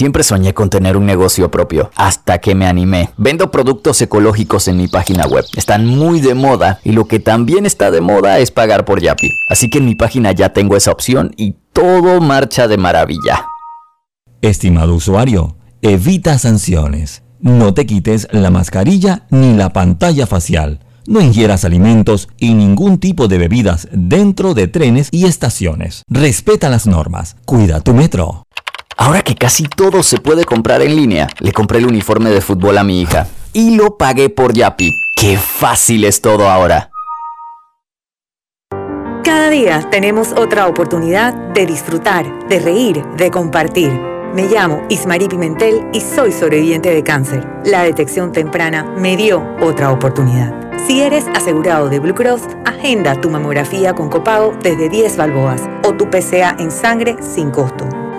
Siempre 0.00 0.22
soñé 0.22 0.54
con 0.54 0.70
tener 0.70 0.96
un 0.96 1.04
negocio 1.04 1.50
propio, 1.50 1.90
hasta 1.94 2.38
que 2.38 2.54
me 2.54 2.66
animé. 2.66 3.10
Vendo 3.18 3.50
productos 3.50 4.00
ecológicos 4.00 4.66
en 4.66 4.78
mi 4.78 4.88
página 4.88 5.26
web. 5.26 5.44
Están 5.58 5.84
muy 5.84 6.22
de 6.22 6.32
moda 6.32 6.80
y 6.84 6.92
lo 6.92 7.04
que 7.04 7.18
también 7.18 7.66
está 7.66 7.90
de 7.90 8.00
moda 8.00 8.38
es 8.38 8.50
pagar 8.50 8.86
por 8.86 9.02
Yapi. 9.02 9.28
Así 9.50 9.68
que 9.68 9.76
en 9.76 9.84
mi 9.84 9.96
página 9.96 10.32
ya 10.32 10.54
tengo 10.54 10.74
esa 10.74 10.90
opción 10.90 11.34
y 11.36 11.56
todo 11.74 12.18
marcha 12.22 12.66
de 12.66 12.78
maravilla. 12.78 13.44
Estimado 14.40 14.94
usuario, 14.94 15.58
evita 15.82 16.38
sanciones. 16.38 17.22
No 17.38 17.74
te 17.74 17.84
quites 17.84 18.26
la 18.30 18.50
mascarilla 18.50 19.26
ni 19.28 19.52
la 19.52 19.74
pantalla 19.74 20.26
facial. 20.26 20.80
No 21.06 21.20
ingieras 21.20 21.64
alimentos 21.64 22.28
y 22.38 22.54
ningún 22.54 22.98
tipo 22.98 23.26
de 23.26 23.36
bebidas 23.36 23.88
dentro 23.90 24.54
de 24.54 24.68
trenes 24.68 25.08
y 25.10 25.24
estaciones. 25.24 26.04
Respeta 26.08 26.68
las 26.68 26.86
normas. 26.86 27.36
Cuida 27.44 27.80
tu 27.80 27.94
metro. 27.94 28.44
Ahora 29.00 29.22
que 29.22 29.34
casi 29.34 29.64
todo 29.64 30.02
se 30.02 30.18
puede 30.18 30.44
comprar 30.44 30.82
en 30.82 30.94
línea, 30.94 31.26
le 31.38 31.54
compré 31.54 31.78
el 31.78 31.86
uniforme 31.86 32.28
de 32.28 32.42
fútbol 32.42 32.76
a 32.76 32.84
mi 32.84 33.00
hija 33.00 33.26
y 33.54 33.74
lo 33.74 33.96
pagué 33.96 34.28
por 34.28 34.52
Yapi. 34.52 34.90
¡Qué 35.16 35.38
fácil 35.38 36.04
es 36.04 36.20
todo 36.20 36.50
ahora! 36.50 36.90
Cada 39.24 39.48
día 39.48 39.88
tenemos 39.90 40.32
otra 40.32 40.66
oportunidad 40.66 41.32
de 41.32 41.64
disfrutar, 41.64 42.46
de 42.48 42.58
reír, 42.60 43.02
de 43.16 43.30
compartir. 43.30 43.90
Me 44.34 44.48
llamo 44.48 44.82
Ismarí 44.90 45.28
Pimentel 45.28 45.80
y 45.94 46.02
soy 46.02 46.30
sobreviviente 46.30 46.92
de 46.92 47.02
cáncer. 47.02 47.48
La 47.64 47.84
detección 47.84 48.32
temprana 48.32 48.84
me 48.98 49.16
dio 49.16 49.42
otra 49.62 49.92
oportunidad. 49.92 50.54
Si 50.86 51.00
eres 51.00 51.24
asegurado 51.34 51.88
de 51.88 52.00
Blue 52.00 52.14
Cross, 52.14 52.42
agenda 52.66 53.18
tu 53.18 53.30
mamografía 53.30 53.94
con 53.94 54.10
copago 54.10 54.54
desde 54.62 54.90
10 54.90 55.16
balboas 55.16 55.62
o 55.84 55.94
tu 55.94 56.10
PCA 56.10 56.54
en 56.58 56.70
sangre 56.70 57.16
sin 57.22 57.50
costo. 57.50 57.88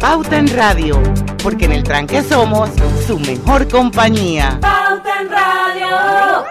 Pauta 0.00 0.38
en 0.38 0.46
Radio, 0.46 1.02
porque 1.42 1.64
en 1.64 1.72
el 1.72 1.82
tranque 1.82 2.22
somos 2.22 2.70
su 3.04 3.18
mejor 3.18 3.66
compañía. 3.66 4.56
Pauta 4.60 5.20
en 5.20 5.28
Radio. 5.28 6.44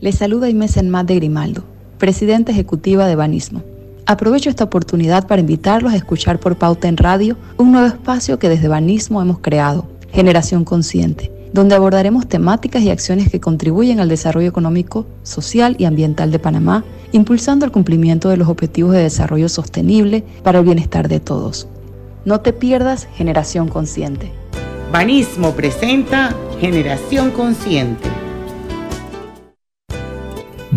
Les 0.00 0.16
saluda 0.16 0.48
Inés 0.48 0.78
Enmat 0.78 1.06
de 1.06 1.16
Grimaldo, 1.16 1.64
presidenta 1.98 2.50
ejecutiva 2.50 3.06
de 3.06 3.14
Banismo. 3.14 3.62
Aprovecho 4.06 4.48
esta 4.48 4.64
oportunidad 4.64 5.26
para 5.26 5.42
invitarlos 5.42 5.92
a 5.92 5.96
escuchar 5.96 6.40
por 6.40 6.56
Pauta 6.56 6.88
en 6.88 6.96
Radio 6.96 7.36
un 7.58 7.72
nuevo 7.72 7.88
espacio 7.88 8.38
que 8.38 8.48
desde 8.48 8.68
Banismo 8.68 9.20
hemos 9.20 9.40
creado, 9.40 9.86
Generación 10.10 10.64
Consciente, 10.64 11.30
donde 11.52 11.74
abordaremos 11.74 12.26
temáticas 12.26 12.82
y 12.84 12.90
acciones 12.90 13.30
que 13.30 13.38
contribuyen 13.40 14.00
al 14.00 14.08
desarrollo 14.08 14.48
económico, 14.48 15.04
social 15.24 15.76
y 15.78 15.84
ambiental 15.84 16.30
de 16.30 16.38
Panamá, 16.38 16.84
impulsando 17.12 17.66
el 17.66 17.70
cumplimiento 17.70 18.30
de 18.30 18.38
los 18.38 18.48
objetivos 18.48 18.94
de 18.94 19.02
desarrollo 19.02 19.50
sostenible 19.50 20.24
para 20.42 20.60
el 20.60 20.64
bienestar 20.64 21.06
de 21.08 21.20
todos. 21.20 21.68
No 22.24 22.40
te 22.40 22.52
pierdas 22.52 23.08
Generación 23.14 23.68
Consciente. 23.68 24.32
Banismo 24.92 25.52
presenta 25.52 26.34
Generación 26.60 27.30
Consciente. 27.30 28.08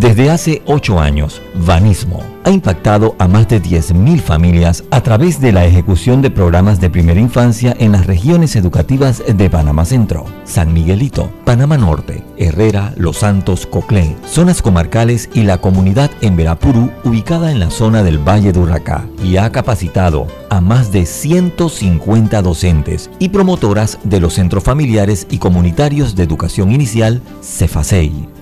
Desde 0.01 0.31
hace 0.31 0.63
8 0.65 0.99
años, 0.99 1.43
Vanismo 1.53 2.23
ha 2.43 2.49
impactado 2.49 3.15
a 3.19 3.27
más 3.27 3.47
de 3.47 3.61
10.000 3.61 4.19
familias 4.19 4.83
a 4.89 5.01
través 5.01 5.39
de 5.39 5.51
la 5.51 5.63
ejecución 5.65 6.23
de 6.23 6.31
programas 6.31 6.81
de 6.81 6.89
primera 6.89 7.19
infancia 7.19 7.75
en 7.77 7.91
las 7.91 8.07
regiones 8.07 8.55
educativas 8.55 9.21
de 9.27 9.47
Panamá 9.47 9.85
Centro, 9.85 10.25
San 10.43 10.73
Miguelito, 10.73 11.29
Panamá 11.45 11.77
Norte, 11.77 12.23
Herrera, 12.35 12.95
Los 12.97 13.17
Santos, 13.17 13.67
Coclé, 13.67 14.15
zonas 14.25 14.63
comarcales 14.63 15.29
y 15.35 15.43
la 15.43 15.59
comunidad 15.59 16.09
en 16.21 16.35
Verapurú 16.35 16.89
ubicada 17.03 17.51
en 17.51 17.59
la 17.59 17.69
zona 17.69 18.01
del 18.01 18.17
Valle 18.17 18.53
de 18.53 18.59
Urracá 18.59 19.05
y 19.23 19.37
ha 19.37 19.51
capacitado 19.51 20.25
a 20.49 20.61
más 20.61 20.91
de 20.91 21.05
150 21.05 22.41
docentes 22.41 23.11
y 23.19 23.29
promotoras 23.29 23.99
de 24.03 24.19
los 24.19 24.33
centros 24.33 24.63
familiares 24.63 25.27
y 25.29 25.37
comunitarios 25.37 26.15
de 26.15 26.23
educación 26.23 26.71
inicial 26.71 27.21
CEFASEI. 27.43 28.40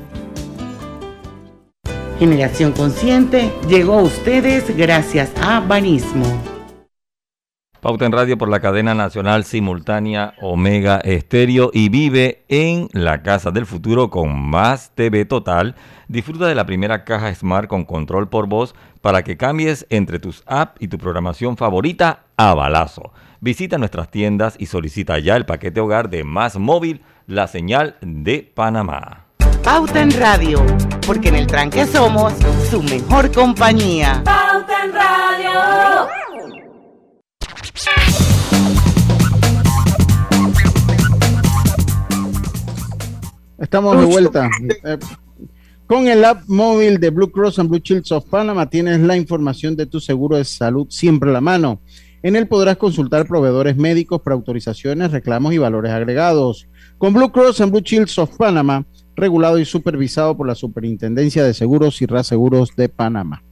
Generación 2.19 2.73
Consciente 2.73 3.49
llegó 3.69 3.93
a 3.93 4.03
ustedes 4.03 4.75
gracias 4.75 5.31
a 5.41 5.61
Banismo. 5.61 6.25
Pauta 7.79 8.05
en 8.05 8.11
Radio 8.11 8.37
por 8.37 8.49
la 8.49 8.59
cadena 8.59 8.93
nacional 8.93 9.45
simultánea 9.45 10.33
Omega 10.41 10.97
Estéreo 10.97 11.71
y 11.73 11.87
vive 11.87 12.43
en 12.49 12.89
la 12.91 13.23
Casa 13.23 13.51
del 13.51 13.65
Futuro 13.65 14.09
con 14.09 14.37
más 14.37 14.91
TV 14.95 15.23
Total. 15.23 15.75
Disfruta 16.09 16.47
de 16.47 16.55
la 16.55 16.65
primera 16.65 17.05
caja 17.05 17.33
Smart 17.33 17.69
con 17.69 17.85
control 17.85 18.27
por 18.27 18.47
voz 18.47 18.75
para 18.99 19.23
que 19.23 19.37
cambies 19.37 19.87
entre 19.89 20.19
tus 20.19 20.43
apps 20.45 20.75
y 20.81 20.89
tu 20.89 20.97
programación 20.97 21.55
favorita 21.55 22.25
a 22.35 22.53
balazo. 22.53 23.13
Visita 23.39 23.77
nuestras 23.77 24.11
tiendas 24.11 24.57
y 24.59 24.65
solicita 24.65 25.19
ya 25.19 25.37
el 25.37 25.45
paquete 25.45 25.79
hogar 25.79 26.09
de 26.09 26.25
Más 26.25 26.57
Móvil, 26.57 27.01
la 27.27 27.47
señal 27.47 27.95
de 28.01 28.51
Panamá. 28.53 29.28
Pauta 29.63 30.01
en 30.01 30.11
Radio, 30.11 30.65
porque 31.05 31.29
en 31.29 31.35
el 31.35 31.47
tranque 31.47 31.85
somos 31.85 32.33
su 32.69 32.81
mejor 32.81 33.31
compañía. 33.31 34.21
Pauta 34.23 34.85
en 34.85 34.93
Radio. 34.93 36.07
Estamos 43.59 43.99
de 43.99 44.05
vuelta. 44.05 44.49
Eh, 44.85 44.97
con 45.85 46.07
el 46.07 46.23
app 46.23 46.43
móvil 46.47 46.99
de 46.99 47.09
Blue 47.09 47.31
Cross 47.31 47.59
and 47.59 47.69
Blue 47.69 47.81
Shields 47.83 48.11
of 48.11 48.25
Panama 48.25 48.69
tienes 48.69 48.99
la 49.01 49.17
información 49.17 49.75
de 49.75 49.85
tu 49.85 49.99
seguro 49.99 50.37
de 50.37 50.45
salud 50.45 50.87
siempre 50.89 51.29
a 51.29 51.33
la 51.33 51.41
mano. 51.41 51.81
En 52.21 52.35
él 52.35 52.47
podrás 52.47 52.77
consultar 52.77 53.27
proveedores 53.27 53.77
médicos, 53.77 54.21
preautorizaciones, 54.21 55.11
reclamos 55.11 55.53
y 55.53 55.57
valores 55.57 55.91
agregados. 55.91 56.67
Con 56.97 57.13
Blue 57.13 57.31
Cross 57.31 57.61
and 57.61 57.71
Blue 57.71 57.81
Shields 57.81 58.17
of 58.17 58.35
Panama, 58.37 58.85
regulado 59.19 59.59
y 59.59 59.65
supervisado 59.65 60.35
por 60.35 60.47
la 60.47 60.55
Superintendencia 60.55 61.43
de 61.43 61.53
Seguros 61.53 62.01
y 62.01 62.05
Reaseguros 62.05 62.75
de 62.75 62.89
Panamá. 62.89 63.43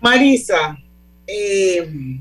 Marisa, 0.00 0.76
eh, 1.26 2.20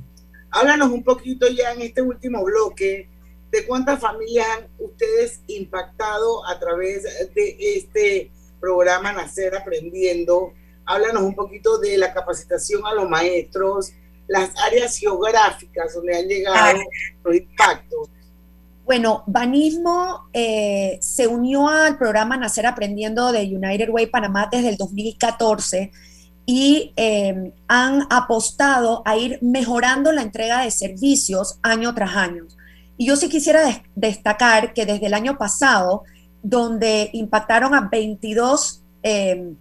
háblanos 0.52 0.92
un 0.92 1.04
poquito 1.04 1.48
ya 1.50 1.74
en 1.74 1.82
este 1.82 2.02
último 2.02 2.44
bloque 2.44 3.10
de 3.52 3.66
cuántas 3.66 4.00
familias 4.00 4.48
han 4.58 4.68
ustedes 4.80 5.42
impactado 5.48 6.46
a 6.48 6.60
través 6.60 7.04
de 7.34 7.58
este 7.60 8.32
programa 8.60 9.14
Nacer 9.14 9.56
Aprendiendo. 9.56 10.54
Háblanos 10.86 11.24
un 11.24 11.36
poquito 11.36 11.78
de 11.78 11.98
la 11.98 12.14
capacitación 12.14 12.86
a 12.86 12.94
los 12.94 13.10
maestros, 13.10 13.92
las 14.28 14.52
áreas 14.66 14.98
geográficas 14.98 15.94
donde 15.94 16.18
han 16.18 16.28
llegado 16.28 16.80
los 17.24 17.36
impactos. 17.36 18.10
Bueno, 18.86 19.24
Banismo 19.26 20.30
eh, 20.32 21.00
se 21.02 21.28
unió 21.28 21.68
al 21.68 21.98
programa 21.98 22.38
Nacer 22.38 22.68
Aprendiendo 22.68 23.32
de 23.32 23.42
United 23.42 23.90
Way 23.90 24.08
Panamá 24.08 24.48
desde 24.52 24.70
el 24.70 24.78
2014 24.78 25.92
y 26.46 26.94
em, 26.96 27.52
han 27.68 28.06
apostado 28.12 29.02
a 29.04 29.18
ir 29.18 29.40
mejorando 29.42 30.12
la 30.12 30.22
entrega 30.22 30.62
de 30.62 30.70
servicios 30.70 31.58
año 31.64 31.96
tras 31.96 32.16
año. 32.16 32.46
Y 32.96 33.08
yo 33.08 33.16
sí 33.16 33.28
quisiera 33.28 33.84
destacar 33.96 34.74
que 34.74 34.86
desde 34.86 35.08
el 35.08 35.16
año 35.16 35.36
pasado, 35.40 36.04
donde 36.44 37.10
impactaron 37.14 37.74
a 37.74 37.90
22 37.90 38.84
em, 39.02 39.56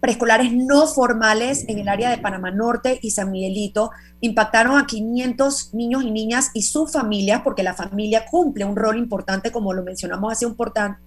preescolares 0.00 0.52
no 0.52 0.86
formales 0.86 1.64
en 1.68 1.78
el 1.78 1.88
área 1.88 2.10
de 2.10 2.18
Panamá 2.18 2.50
Norte 2.50 2.98
y 3.02 3.10
San 3.10 3.30
Miguelito, 3.30 3.90
impactaron 4.20 4.78
a 4.78 4.86
500 4.86 5.74
niños 5.74 6.02
y 6.04 6.10
niñas 6.10 6.50
y 6.54 6.62
sus 6.62 6.92
familias, 6.92 7.42
porque 7.44 7.62
la 7.62 7.74
familia 7.74 8.24
cumple 8.26 8.64
un 8.64 8.76
rol 8.76 8.96
importante, 8.96 9.52
como 9.52 9.74
lo 9.74 9.82
mencionamos 9.82 10.32
hace 10.32 10.46
un, 10.46 10.56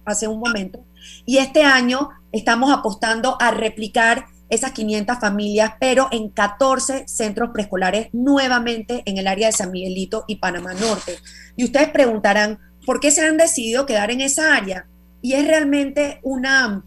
hace 0.04 0.28
un 0.28 0.38
momento. 0.38 0.84
Y 1.26 1.38
este 1.38 1.62
año 1.62 2.10
estamos 2.32 2.72
apostando 2.72 3.36
a 3.40 3.50
replicar 3.50 4.26
esas 4.48 4.72
500 4.72 5.18
familias, 5.18 5.72
pero 5.80 6.08
en 6.12 6.28
14 6.28 7.08
centros 7.08 7.50
preescolares 7.52 8.08
nuevamente 8.12 9.02
en 9.06 9.18
el 9.18 9.26
área 9.26 9.48
de 9.48 9.52
San 9.52 9.70
Miguelito 9.70 10.24
y 10.26 10.36
Panamá 10.36 10.74
Norte. 10.74 11.18
Y 11.56 11.64
ustedes 11.64 11.88
preguntarán, 11.88 12.58
¿por 12.86 13.00
qué 13.00 13.10
se 13.10 13.26
han 13.26 13.36
decidido 13.36 13.86
quedar 13.86 14.10
en 14.10 14.20
esa 14.20 14.54
área? 14.54 14.86
Y 15.22 15.32
es 15.32 15.46
realmente 15.46 16.20
una, 16.22 16.84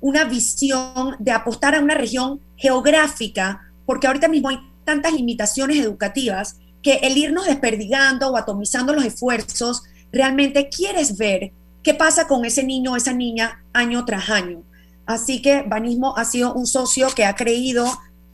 una 0.00 0.24
visión 0.24 1.16
de 1.18 1.32
apostar 1.32 1.74
a 1.74 1.80
una 1.80 1.94
región 1.94 2.40
geográfica, 2.56 3.60
porque 3.86 4.06
ahorita 4.06 4.28
mismo 4.28 4.48
hay 4.48 4.58
tantas 4.84 5.12
limitaciones 5.12 5.78
educativas 5.78 6.56
que 6.82 6.94
el 7.02 7.16
irnos 7.16 7.46
desperdigando 7.46 8.28
o 8.28 8.36
atomizando 8.36 8.92
los 8.92 9.04
esfuerzos, 9.04 9.82
realmente 10.12 10.68
quieres 10.68 11.16
ver 11.16 11.52
qué 11.82 11.94
pasa 11.94 12.26
con 12.26 12.44
ese 12.44 12.64
niño 12.64 12.92
o 12.92 12.96
esa 12.96 13.12
niña 13.12 13.62
año 13.72 14.04
tras 14.04 14.30
año. 14.30 14.62
Así 15.06 15.42
que 15.42 15.62
Banismo 15.62 16.16
ha 16.16 16.24
sido 16.24 16.54
un 16.54 16.66
socio 16.66 17.08
que 17.14 17.24
ha 17.24 17.34
creído 17.34 17.86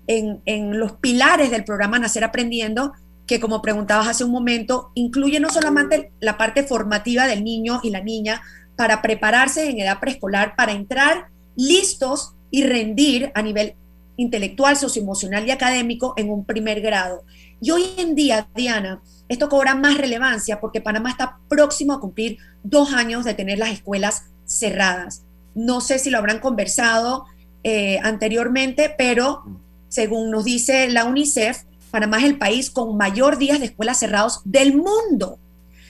en, 0.06 0.78
los 0.78 0.92
pilares 0.92 1.50
del 1.50 1.64
programa 1.64 1.98
Nacer 1.98 2.24
Aprendiendo, 2.24 2.92
que 3.26 3.40
como 3.40 3.62
preguntabas 3.62 4.06
hace 4.06 4.24
un 4.24 4.30
momento, 4.30 4.90
incluye 4.94 5.40
no 5.40 5.50
solamente 5.50 6.12
la 6.20 6.38
parte 6.38 6.62
formativa 6.62 7.26
del 7.26 7.42
niño 7.42 7.80
y 7.82 7.90
la 7.90 8.00
niña 8.00 8.42
para 8.76 9.02
prepararse 9.02 9.68
en 9.68 9.80
edad 9.80 9.98
preescolar, 9.98 10.54
para 10.54 10.72
entrar 10.72 11.28
listos 11.56 12.34
y 12.50 12.64
rendir 12.64 13.32
a 13.34 13.42
nivel 13.42 13.74
intelectual, 14.16 14.76
socioemocional 14.76 15.46
y 15.46 15.50
académico 15.50 16.14
en 16.16 16.30
un 16.30 16.44
primer 16.44 16.80
grado. 16.80 17.24
Y 17.60 17.70
hoy 17.70 17.84
en 17.98 18.14
día, 18.14 18.48
Diana, 18.54 19.02
esto 19.28 19.48
cobra 19.48 19.74
más 19.74 19.98
relevancia 19.98 20.60
porque 20.60 20.80
Panamá 20.80 21.10
está 21.10 21.38
próximo 21.48 21.92
a 21.92 22.00
cumplir 22.00 22.38
dos 22.62 22.92
años 22.92 23.24
de 23.24 23.34
tener 23.34 23.58
las 23.58 23.70
escuelas 23.70 24.24
cerradas. 24.44 25.24
No 25.54 25.80
sé 25.80 25.98
si 25.98 26.10
lo 26.10 26.18
habrán 26.18 26.38
conversado 26.38 27.24
eh, 27.64 27.98
anteriormente, 28.02 28.94
pero 28.96 29.44
según 29.88 30.30
nos 30.30 30.44
dice 30.44 30.88
la 30.88 31.04
UNICEF, 31.04 31.64
Panamá 31.90 32.18
es 32.18 32.24
el 32.24 32.38
país 32.38 32.70
con 32.70 32.96
mayor 32.96 33.38
días 33.38 33.58
de 33.60 33.66
escuelas 33.66 33.98
cerrados 33.98 34.42
del 34.44 34.76
mundo. 34.76 35.38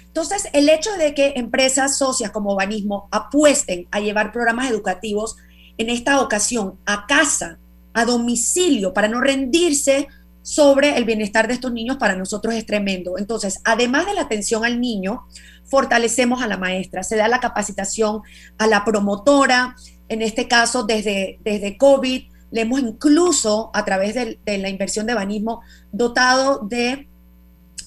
Entonces, 0.06 0.48
el 0.52 0.68
hecho 0.68 0.90
de 0.96 1.14
que 1.14 1.34
empresas 1.36 1.98
socias 1.98 2.30
como 2.30 2.54
Banismo 2.54 3.08
apuesten 3.10 3.86
a 3.90 4.00
llevar 4.00 4.32
programas 4.32 4.70
educativos 4.70 5.36
en 5.78 5.90
esta 5.90 6.20
ocasión 6.20 6.78
a 6.86 7.06
casa, 7.06 7.58
a 7.92 8.04
domicilio, 8.04 8.92
para 8.92 9.08
no 9.08 9.20
rendirse 9.20 10.08
sobre 10.42 10.96
el 10.96 11.04
bienestar 11.04 11.48
de 11.48 11.54
estos 11.54 11.72
niños, 11.72 11.96
para 11.96 12.14
nosotros 12.14 12.54
es 12.54 12.64
tremendo. 12.66 13.18
Entonces, 13.18 13.60
además 13.64 14.06
de 14.06 14.14
la 14.14 14.22
atención 14.22 14.64
al 14.64 14.80
niño, 14.80 15.26
fortalecemos 15.64 16.42
a 16.42 16.46
la 16.46 16.56
maestra, 16.56 17.02
se 17.02 17.16
da 17.16 17.26
la 17.26 17.40
capacitación 17.40 18.22
a 18.58 18.66
la 18.66 18.84
promotora, 18.84 19.74
en 20.08 20.22
este 20.22 20.46
caso 20.46 20.84
desde, 20.84 21.40
desde 21.42 21.76
COVID, 21.76 22.22
le 22.50 22.60
hemos 22.60 22.80
incluso 22.80 23.70
a 23.74 23.84
través 23.84 24.14
de, 24.14 24.38
la 24.44 24.68
inversión 24.68 25.06
de 25.06 25.14
banismo 25.14 25.62
dotado 25.92 26.60
de 26.60 27.08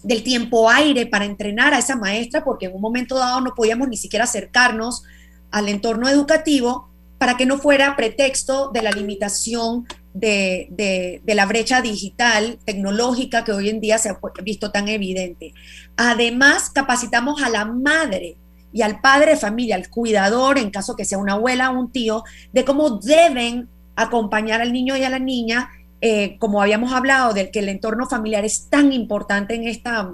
del 0.04 0.24
tiempo 0.24 0.70
aire 0.70 1.08
para 1.08 1.26
entrenar 1.26 1.74
a 1.74 1.80
esa 1.80 1.98
maestra, 1.98 2.44
porque 2.46 2.68
en 2.68 2.76
un 2.76 2.80
momento 2.80 3.18
dado 3.18 3.42
no 3.42 3.54
podíamos 3.54 3.90
ni 3.90 3.98
siquiera 3.98 4.24
acercarnos 4.24 5.04
al 5.52 5.68
entorno 5.68 6.08
educativo 6.08 6.89
para 7.20 7.36
que 7.38 7.46
no 7.46 7.60
fuera 7.60 7.96
pretexto 7.96 8.72
de 8.74 8.82
la 8.82 8.92
limitación 8.92 9.86
de, 10.14 11.22
la 11.26 11.46
brecha 11.46 11.82
digital, 11.82 12.58
tecnológica, 12.66 13.44
que 13.44 13.52
hoy 13.52 13.70
en 13.70 13.82
día 13.82 13.98
se 13.98 14.10
ha 14.10 14.20
visto 14.42 14.72
tan 14.72 14.88
evidente. 14.88 15.54
Además, 15.98 16.70
capacitamos 16.70 17.44
a 17.44 17.50
la 17.50 17.66
madre 17.66 18.38
y 18.72 18.82
al 18.84 19.02
padre 19.02 19.32
de 19.32 19.38
familia, 19.38 19.76
al 19.76 19.90
cuidador, 19.90 20.58
en 20.58 20.72
caso 20.72 20.96
que 20.96 21.06
sea 21.06 21.18
una 21.18 21.34
abuela 21.34 21.72
o 21.72 21.80
un 21.80 21.92
tío, 21.92 22.24
de 22.54 22.64
cómo 22.64 23.00
deben 23.00 23.68
acompañar 23.98 24.62
al 24.62 24.72
niño 24.72 24.96
y 24.96 25.04
a 25.04 25.10
la 25.10 25.20
niña, 25.20 25.70
eh, 26.00 26.38
como 26.40 26.62
habíamos 26.62 26.94
hablado, 26.94 27.34
del 27.34 27.52
que 27.52 27.60
el 27.60 27.68
entorno 27.68 28.08
familiar 28.08 28.46
es 28.46 28.70
tan 28.70 28.94
importante 28.94 29.56
en 29.56 29.68
esta, 29.68 30.14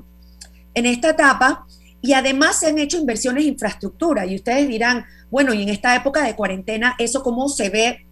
en 0.74 0.86
esta 0.88 1.12
etapa. 1.12 1.68
Y 2.02 2.14
además 2.14 2.60
se 2.60 2.68
han 2.68 2.80
hecho 2.80 2.98
inversiones 2.98 3.44
en 3.44 3.54
infraestructura. 3.54 4.26
Y 4.26 4.36
ustedes 4.36 4.68
dirán, 4.68 5.06
bueno, 5.32 5.54
y 5.54 5.64
en 5.64 5.70
esta 5.70 5.96
época 5.96 6.24
de 6.24 6.36
cuarentena, 6.36 6.96
¿eso 6.98 7.24
cómo 7.24 7.50
se 7.50 7.70
ve 7.70 8.06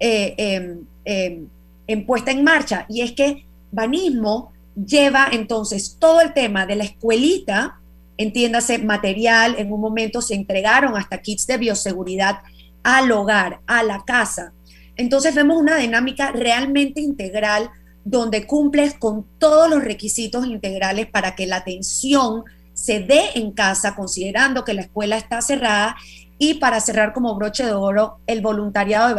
eh, 0.00 0.34
em, 0.36 0.78
em, 1.04 1.46
en 1.86 2.06
puesta 2.06 2.30
en 2.30 2.44
marcha? 2.44 2.86
Y 2.88 3.02
es 3.02 3.12
que 3.12 3.44
Banismo 3.70 4.52
lleva 4.74 5.28
entonces 5.30 5.96
todo 5.98 6.20
el 6.20 6.32
tema 6.32 6.66
de 6.66 6.76
la 6.76 6.84
escuelita, 6.84 7.80
entiéndase 8.16 8.78
material, 8.78 9.56
en 9.58 9.72
un 9.72 9.80
momento 9.80 10.20
se 10.22 10.34
entregaron 10.34 10.96
hasta 10.96 11.18
kits 11.18 11.46
de 11.46 11.58
bioseguridad 11.58 12.40
al 12.82 13.10
hogar, 13.12 13.60
a 13.66 13.82
la 13.82 14.04
casa. 14.04 14.52
Entonces 14.96 15.34
vemos 15.34 15.56
una 15.56 15.76
dinámica 15.76 16.30
realmente 16.32 17.00
integral 17.00 17.70
donde 18.04 18.46
cumples 18.46 18.94
con 18.94 19.26
todos 19.38 19.68
los 19.68 19.82
requisitos 19.82 20.46
integrales 20.46 21.06
para 21.06 21.34
que 21.34 21.46
la 21.46 21.56
atención 21.56 22.44
se 22.74 23.00
dé 23.00 23.30
en 23.34 23.52
casa, 23.52 23.94
considerando 23.94 24.64
que 24.64 24.74
la 24.74 24.82
escuela 24.82 25.16
está 25.16 25.40
cerrada. 25.40 25.96
Y 26.38 26.54
para 26.54 26.80
cerrar 26.80 27.12
como 27.12 27.34
broche 27.36 27.64
de 27.64 27.72
oro, 27.72 28.18
el 28.26 28.40
voluntariado 28.40 29.08
de 29.08 29.14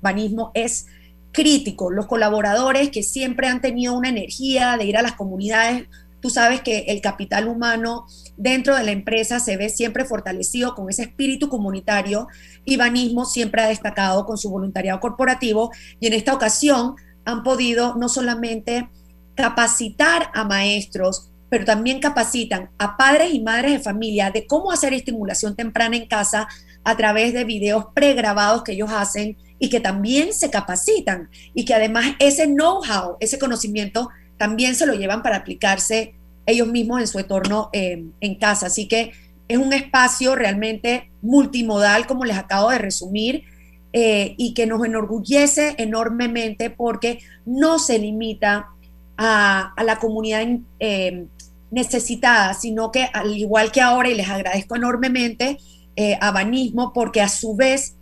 banismo, 0.00 0.50
es 0.54 0.86
crítico. 1.32 1.90
Los 1.90 2.06
colaboradores 2.06 2.90
que 2.90 3.02
siempre 3.02 3.48
han 3.48 3.60
tenido 3.60 3.94
una 3.94 4.08
energía 4.08 4.76
de 4.76 4.84
ir 4.84 4.96
a 4.96 5.02
las 5.02 5.12
comunidades, 5.12 5.88
tú 6.20 6.30
sabes 6.30 6.62
que 6.62 6.86
el 6.88 7.00
capital 7.00 7.48
humano 7.48 8.06
dentro 8.36 8.76
de 8.76 8.84
la 8.84 8.92
empresa 8.92 9.40
se 9.40 9.56
ve 9.56 9.68
siempre 9.68 10.04
fortalecido 10.04 10.74
con 10.74 10.88
ese 10.88 11.02
espíritu 11.02 11.48
comunitario 11.48 12.28
y 12.64 12.76
Banismo 12.76 13.26
siempre 13.26 13.62
ha 13.62 13.68
destacado 13.68 14.24
con 14.24 14.38
su 14.38 14.48
voluntariado 14.48 15.00
corporativo 15.00 15.70
y 16.00 16.06
en 16.06 16.14
esta 16.14 16.32
ocasión 16.32 16.94
han 17.24 17.42
podido 17.42 17.96
no 17.96 18.08
solamente 18.08 18.88
capacitar 19.34 20.30
a 20.32 20.44
maestros, 20.44 21.30
pero 21.54 21.66
también 21.66 22.00
capacitan 22.00 22.68
a 22.78 22.96
padres 22.96 23.32
y 23.32 23.38
madres 23.38 23.74
de 23.74 23.78
familia 23.78 24.32
de 24.32 24.44
cómo 24.44 24.72
hacer 24.72 24.92
estimulación 24.92 25.54
temprana 25.54 25.94
en 25.94 26.06
casa 26.06 26.48
a 26.82 26.96
través 26.96 27.32
de 27.32 27.44
videos 27.44 27.86
pregrabados 27.94 28.64
que 28.64 28.72
ellos 28.72 28.90
hacen 28.90 29.36
y 29.60 29.70
que 29.70 29.78
también 29.78 30.32
se 30.32 30.50
capacitan 30.50 31.28
y 31.54 31.64
que 31.64 31.72
además 31.72 32.06
ese 32.18 32.46
know-how, 32.46 33.18
ese 33.20 33.38
conocimiento, 33.38 34.08
también 34.36 34.74
se 34.74 34.84
lo 34.84 34.94
llevan 34.94 35.22
para 35.22 35.36
aplicarse 35.36 36.16
ellos 36.44 36.66
mismos 36.66 37.00
en 37.00 37.06
su 37.06 37.20
entorno 37.20 37.70
eh, 37.72 38.02
en 38.20 38.34
casa. 38.34 38.66
Así 38.66 38.88
que 38.88 39.12
es 39.46 39.58
un 39.58 39.72
espacio 39.72 40.34
realmente 40.34 41.12
multimodal, 41.22 42.08
como 42.08 42.24
les 42.24 42.36
acabo 42.36 42.70
de 42.70 42.78
resumir, 42.78 43.44
eh, 43.92 44.34
y 44.38 44.54
que 44.54 44.66
nos 44.66 44.84
enorgullece 44.84 45.76
enormemente 45.78 46.70
porque 46.70 47.20
no 47.46 47.78
se 47.78 48.00
limita 48.00 48.70
a, 49.16 49.74
la 49.84 49.98
comunidad 49.98 50.46
eh, 50.80 51.26
necesitada, 51.74 52.54
sino 52.54 52.92
que 52.92 53.08
al 53.12 53.36
igual 53.36 53.72
que 53.72 53.80
ahora, 53.80 54.08
y 54.08 54.14
les 54.14 54.28
agradezco 54.28 54.76
enormemente 54.76 55.58
eh, 55.96 56.16
a 56.20 56.30
Banismo, 56.30 56.92
porque 56.92 57.20
a 57.20 57.28
su 57.28 57.56
vez 57.56 57.96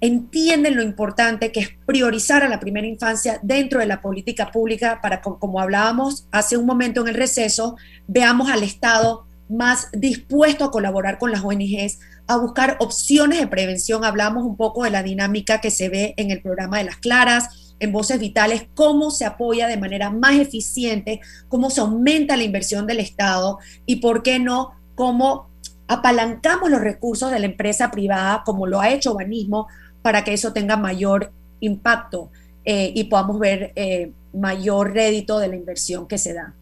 entienden 0.00 0.76
lo 0.76 0.82
importante 0.82 1.50
que 1.50 1.60
es 1.60 1.70
priorizar 1.86 2.42
a 2.42 2.48
la 2.48 2.60
primera 2.60 2.86
infancia 2.86 3.40
dentro 3.42 3.80
de 3.80 3.86
la 3.86 4.00
política 4.00 4.50
pública 4.50 5.00
para, 5.02 5.20
como 5.20 5.60
hablábamos 5.60 6.28
hace 6.30 6.56
un 6.56 6.66
momento 6.66 7.00
en 7.00 7.08
el 7.08 7.14
receso, 7.14 7.76
veamos 8.06 8.50
al 8.50 8.62
Estado 8.62 9.26
más 9.48 9.88
dispuesto 9.92 10.64
a 10.64 10.70
colaborar 10.70 11.18
con 11.18 11.32
las 11.32 11.42
ONGs, 11.42 11.98
a 12.26 12.36
buscar 12.36 12.76
opciones 12.80 13.40
de 13.40 13.46
prevención. 13.46 14.04
Hablamos 14.04 14.44
un 14.44 14.56
poco 14.56 14.84
de 14.84 14.90
la 14.90 15.02
dinámica 15.02 15.60
que 15.60 15.70
se 15.70 15.88
ve 15.88 16.14
en 16.16 16.30
el 16.30 16.40
programa 16.40 16.78
de 16.78 16.84
las 16.84 16.96
Claras, 16.96 17.63
en 17.80 17.92
Voces 17.92 18.18
Vitales 18.18 18.66
cómo 18.74 19.10
se 19.10 19.24
apoya 19.24 19.66
de 19.66 19.76
manera 19.76 20.10
más 20.10 20.36
eficiente, 20.36 21.20
cómo 21.48 21.70
se 21.70 21.80
aumenta 21.80 22.36
la 22.36 22.44
inversión 22.44 22.86
del 22.86 23.00
Estado 23.00 23.58
y, 23.86 23.96
por 23.96 24.22
qué 24.22 24.38
no, 24.38 24.72
cómo 24.94 25.48
apalancamos 25.86 26.70
los 26.70 26.80
recursos 26.80 27.30
de 27.30 27.38
la 27.38 27.46
empresa 27.46 27.90
privada, 27.90 28.42
como 28.44 28.66
lo 28.66 28.80
ha 28.80 28.90
hecho 28.90 29.14
Banismo, 29.14 29.66
para 30.02 30.24
que 30.24 30.32
eso 30.32 30.52
tenga 30.52 30.76
mayor 30.76 31.32
impacto 31.60 32.30
eh, 32.64 32.92
y 32.94 33.04
podamos 33.04 33.38
ver 33.38 33.72
eh, 33.76 34.12
mayor 34.32 34.92
rédito 34.92 35.38
de 35.38 35.48
la 35.48 35.56
inversión 35.56 36.06
que 36.06 36.18
se 36.18 36.34
da. 36.34 36.54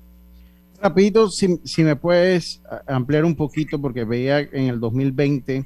Rapidito, 0.81 1.31
si, 1.31 1.61
si 1.63 1.85
me 1.85 1.95
puedes 1.95 2.61
ampliar 2.89 3.25
un 3.25 3.37
poquito, 3.37 3.81
porque 3.81 4.05
veía 4.05 4.41
en 4.41 4.69
el 4.69 4.81
2020 4.81 5.65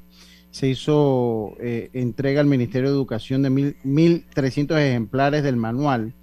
se 0.56 0.68
hizo 0.68 1.52
eh, 1.60 1.90
entrega 1.92 2.40
al 2.40 2.46
Ministerio 2.46 2.88
de 2.88 2.96
Educación 2.96 3.42
de 3.42 3.50
1.300 3.50 4.78
ejemplares 4.78 5.42
del 5.42 5.56
manual. 5.56 6.14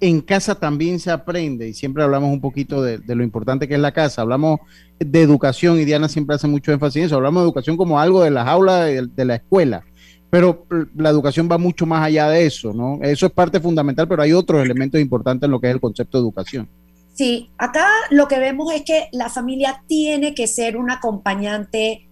En 0.00 0.22
casa 0.22 0.54
también 0.54 0.98
se 0.98 1.10
aprende 1.10 1.68
y 1.68 1.74
siempre 1.74 2.02
hablamos 2.02 2.32
un 2.32 2.40
poquito 2.40 2.82
de, 2.82 2.98
lo 3.06 3.22
importante 3.22 3.68
que 3.68 3.74
es 3.74 3.80
la 3.80 3.92
casa. 3.92 4.22
Hablamos 4.22 4.60
de 4.98 5.20
educación 5.20 5.78
y 5.78 5.84
Diana 5.84 6.08
siempre 6.08 6.34
hace 6.34 6.46
mucho 6.46 6.72
énfasis 6.72 6.96
en 6.96 7.02
eso. 7.04 7.16
Hablamos 7.16 7.42
de 7.42 7.48
educación 7.48 7.76
como 7.76 8.00
algo 8.00 8.24
de 8.24 8.30
las 8.30 8.48
aulas 8.48 8.86
de, 8.86 9.24
la 9.26 9.34
escuela 9.34 9.84
pero 10.30 10.66
la 10.96 11.10
educación 11.10 11.46
va 11.52 11.58
mucho 11.58 11.84
más 11.84 12.06
allá 12.06 12.28
de 12.28 12.46
eso, 12.46 12.72
¿no? 12.72 12.98
Eso 13.02 13.26
es 13.26 13.32
parte 13.32 13.60
fundamental, 13.60 14.08
pero 14.08 14.22
hay 14.22 14.32
otros 14.32 14.64
elementos 14.64 15.00
importantes 15.00 15.46
en 15.46 15.50
lo 15.50 15.60
que 15.60 15.68
es 15.68 15.74
el 15.74 15.80
concepto 15.80 16.18
de 16.18 16.22
educación. 16.22 16.68
Sí, 17.12 17.50
acá 17.58 17.86
lo 18.10 18.26
que 18.28 18.40
vemos 18.40 18.72
es 18.72 18.82
que 18.82 19.08
la 19.12 19.28
familia 19.28 19.84
tiene 19.86 20.34
que 20.34 20.48
ser 20.48 20.76
un 20.76 20.90
acompañante 20.90 22.08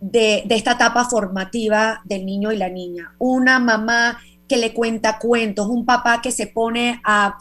de, 0.00 0.44
esta 0.48 0.72
etapa 0.72 1.04
formativa 1.04 2.02
del 2.04 2.24
niño 2.26 2.52
y 2.52 2.56
la 2.56 2.68
niña. 2.68 3.14
Una 3.18 3.58
mamá 3.58 4.18
que 4.48 4.56
le 4.56 4.72
cuenta 4.72 5.18
cuentos, 5.18 5.68
un 5.68 5.84
papá 5.84 6.20
que 6.22 6.32
se 6.32 6.46
pone 6.46 7.00
a, 7.04 7.38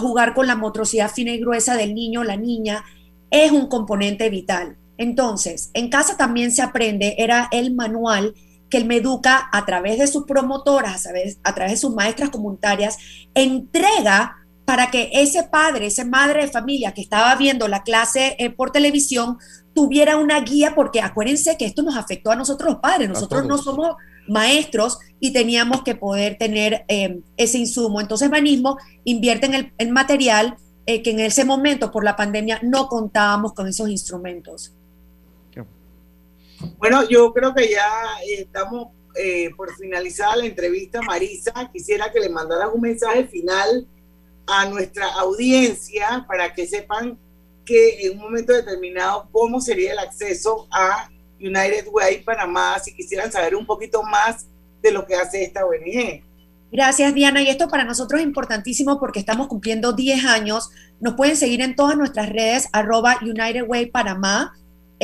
jugar 0.00 0.32
con 0.32 0.46
la 0.46 0.56
motricidad 0.56 1.10
fina 1.10 1.32
y 1.32 1.38
gruesa 1.38 1.76
del 1.76 1.94
niño 1.94 2.20
o 2.20 2.24
la 2.24 2.36
niña, 2.36 2.82
es 3.30 3.52
un 3.52 3.66
componente 3.66 4.30
vital. 4.30 4.78
Entonces, 4.96 5.70
en 5.74 5.90
casa 5.90 6.16
también 6.16 6.50
se 6.50 6.62
aprende, 6.62 7.14
era 7.18 7.48
el 7.52 7.74
manual 7.74 8.34
que 8.70 8.78
el 8.78 8.86
Meduca, 8.86 9.50
a 9.52 9.66
través 9.66 9.98
de 9.98 10.06
sus 10.06 10.24
promotoras, 10.24 11.06
a 11.06 11.10
a 11.42 11.54
través 11.54 11.72
de 11.72 11.76
sus 11.76 11.94
maestras 11.94 12.30
comunitarias, 12.30 12.96
entrega 13.34 14.41
para 14.72 14.90
que 14.90 15.10
ese 15.12 15.42
padre, 15.42 15.84
esa 15.84 16.06
madre 16.06 16.40
de 16.40 16.48
familia 16.48 16.94
que 16.94 17.02
estaba 17.02 17.36
viendo 17.36 17.68
la 17.68 17.82
clase 17.82 18.36
eh, 18.38 18.48
por 18.48 18.70
televisión 18.70 19.36
tuviera 19.74 20.16
una 20.16 20.40
guía, 20.40 20.72
porque 20.74 21.02
acuérdense 21.02 21.58
que 21.58 21.66
esto 21.66 21.82
nos 21.82 21.94
afectó 21.94 22.30
a 22.30 22.36
nosotros 22.36 22.70
los 22.70 22.80
padres, 22.80 23.10
nosotros 23.10 23.44
no 23.44 23.58
somos 23.58 23.96
maestros 24.28 24.98
y 25.20 25.34
teníamos 25.34 25.82
que 25.82 25.94
poder 25.94 26.38
tener 26.38 26.86
eh, 26.88 27.20
ese 27.36 27.58
insumo. 27.58 28.00
Entonces, 28.00 28.30
Banismo 28.30 28.78
invierte 29.04 29.44
en 29.44 29.74
el 29.76 29.92
material 29.92 30.56
eh, 30.86 31.02
que 31.02 31.10
en 31.10 31.20
ese 31.20 31.44
momento, 31.44 31.90
por 31.90 32.02
la 32.02 32.16
pandemia, 32.16 32.58
no 32.62 32.88
contábamos 32.88 33.52
con 33.52 33.68
esos 33.68 33.90
instrumentos. 33.90 34.72
Bueno, 36.78 37.06
yo 37.06 37.30
creo 37.34 37.54
que 37.54 37.68
ya 37.68 37.90
estamos 38.26 38.88
por 39.54 39.76
finalizar 39.76 40.38
la 40.38 40.46
entrevista. 40.46 41.02
Marisa, 41.02 41.52
quisiera 41.70 42.10
que 42.10 42.20
le 42.20 42.30
mandaras 42.30 42.70
un 42.72 42.80
mensaje 42.80 43.26
final 43.26 43.86
a 44.46 44.66
nuestra 44.66 45.06
audiencia 45.14 46.24
para 46.28 46.52
que 46.52 46.66
sepan 46.66 47.18
que 47.64 48.06
en 48.06 48.12
un 48.12 48.24
momento 48.24 48.52
determinado 48.52 49.28
cómo 49.30 49.60
sería 49.60 49.92
el 49.92 49.98
acceso 49.98 50.66
a 50.70 51.08
United 51.38 51.88
Way 51.90 52.22
Panamá, 52.22 52.78
si 52.78 52.94
quisieran 52.94 53.30
saber 53.30 53.54
un 53.54 53.66
poquito 53.66 54.02
más 54.02 54.46
de 54.80 54.90
lo 54.90 55.06
que 55.06 55.14
hace 55.14 55.44
esta 55.44 55.64
ONG. 55.64 56.22
Gracias, 56.72 57.14
Diana. 57.14 57.42
Y 57.42 57.48
esto 57.48 57.68
para 57.68 57.84
nosotros 57.84 58.20
es 58.20 58.26
importantísimo 58.26 58.98
porque 58.98 59.18
estamos 59.18 59.48
cumpliendo 59.48 59.92
10 59.92 60.24
años. 60.24 60.70
Nos 61.00 61.14
pueden 61.14 61.36
seguir 61.36 61.60
en 61.60 61.76
todas 61.76 61.96
nuestras 61.96 62.30
redes, 62.30 62.68
arroba 62.72 63.18
United 63.20 63.64
Way 63.66 63.86
Panamá. 63.86 64.54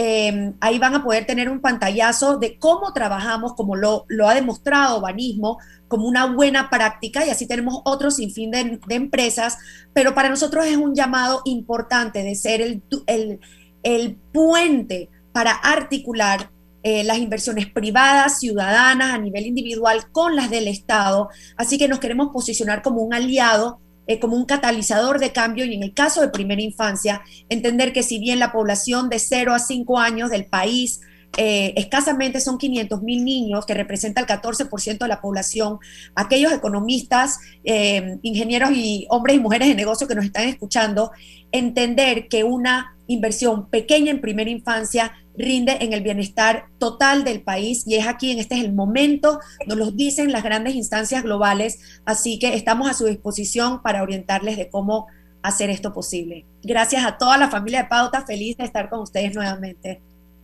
Em, 0.00 0.54
ahí 0.60 0.78
van 0.78 0.94
a 0.94 1.02
poder 1.02 1.26
tener 1.26 1.48
un 1.48 1.60
pantallazo 1.60 2.38
de 2.38 2.56
cómo 2.56 2.92
trabajamos, 2.92 3.54
como 3.54 3.74
lo, 3.74 4.04
lo 4.06 4.28
ha 4.28 4.34
demostrado 4.36 5.00
Banismo, 5.00 5.58
como 5.88 6.06
una 6.06 6.26
buena 6.26 6.70
práctica 6.70 7.26
y 7.26 7.30
así 7.30 7.48
tenemos 7.48 7.80
otro 7.84 8.12
sinfín 8.12 8.52
de, 8.52 8.78
de 8.86 8.94
empresas, 8.94 9.58
pero 9.92 10.14
para 10.14 10.28
nosotros 10.28 10.66
es 10.66 10.76
un 10.76 10.94
llamado 10.94 11.42
importante 11.46 12.22
de 12.22 12.36
ser 12.36 12.60
el, 12.60 12.80
el, 13.08 13.40
el 13.82 14.14
puente 14.32 15.08
para 15.32 15.50
articular 15.50 16.48
eh, 16.84 17.02
las 17.02 17.18
inversiones 17.18 17.66
privadas, 17.66 18.38
ciudadanas, 18.38 19.14
a 19.14 19.18
nivel 19.18 19.46
individual, 19.46 20.12
con 20.12 20.36
las 20.36 20.48
del 20.48 20.68
Estado. 20.68 21.28
Así 21.56 21.76
que 21.76 21.88
nos 21.88 21.98
queremos 21.98 22.28
posicionar 22.32 22.82
como 22.82 23.02
un 23.02 23.14
aliado, 23.14 23.80
eh, 24.08 24.18
como 24.18 24.36
un 24.36 24.46
catalizador 24.46 25.20
de 25.20 25.32
cambio 25.32 25.64
y 25.64 25.74
en 25.74 25.84
el 25.84 25.94
caso 25.94 26.20
de 26.20 26.30
primera 26.30 26.60
infancia, 26.60 27.22
entender 27.48 27.92
que 27.92 28.02
si 28.02 28.18
bien 28.18 28.40
la 28.40 28.50
población 28.50 29.08
de 29.08 29.18
0 29.18 29.54
a 29.54 29.58
5 29.58 29.98
años 29.98 30.30
del 30.30 30.46
país 30.46 31.00
eh, 31.36 31.74
escasamente 31.76 32.40
son 32.40 32.58
500 32.58 33.02
mil 33.02 33.24
niños, 33.24 33.66
que 33.66 33.74
representa 33.74 34.20
el 34.20 34.26
14% 34.26 34.98
de 34.98 35.08
la 35.08 35.20
población. 35.20 35.78
Aquellos 36.14 36.52
economistas, 36.52 37.38
eh, 37.64 38.18
ingenieros 38.22 38.70
y 38.72 39.06
hombres 39.10 39.36
y 39.36 39.40
mujeres 39.40 39.68
de 39.68 39.74
negocio 39.74 40.08
que 40.08 40.14
nos 40.14 40.24
están 40.24 40.48
escuchando, 40.48 41.12
entender 41.52 42.28
que 42.28 42.44
una 42.44 42.96
inversión 43.08 43.68
pequeña 43.68 44.12
en 44.12 44.20
primera 44.20 44.48
infancia 44.48 45.12
rinde 45.36 45.78
en 45.80 45.92
el 45.92 46.02
bienestar 46.02 46.66
total 46.78 47.24
del 47.24 47.42
país 47.42 47.84
y 47.86 47.96
es 47.96 48.06
aquí, 48.06 48.30
en 48.30 48.38
este 48.38 48.56
es 48.56 48.64
el 48.64 48.72
momento, 48.72 49.40
nos 49.66 49.76
lo 49.76 49.90
dicen 49.90 50.30
las 50.30 50.44
grandes 50.44 50.74
instancias 50.74 51.22
globales, 51.22 51.80
así 52.04 52.38
que 52.38 52.54
estamos 52.54 52.88
a 52.88 52.94
su 52.94 53.06
disposición 53.06 53.82
para 53.82 54.02
orientarles 54.02 54.56
de 54.56 54.68
cómo 54.68 55.06
hacer 55.42 55.70
esto 55.70 55.92
posible. 55.92 56.44
Gracias 56.62 57.04
a 57.04 57.18
toda 57.18 57.38
la 57.38 57.50
familia 57.50 57.82
de 57.82 57.88
Pauta, 57.88 58.24
feliz 58.24 58.56
de 58.56 58.64
estar 58.64 58.88
con 58.88 59.00
ustedes 59.00 59.34
nuevamente. 59.34 60.00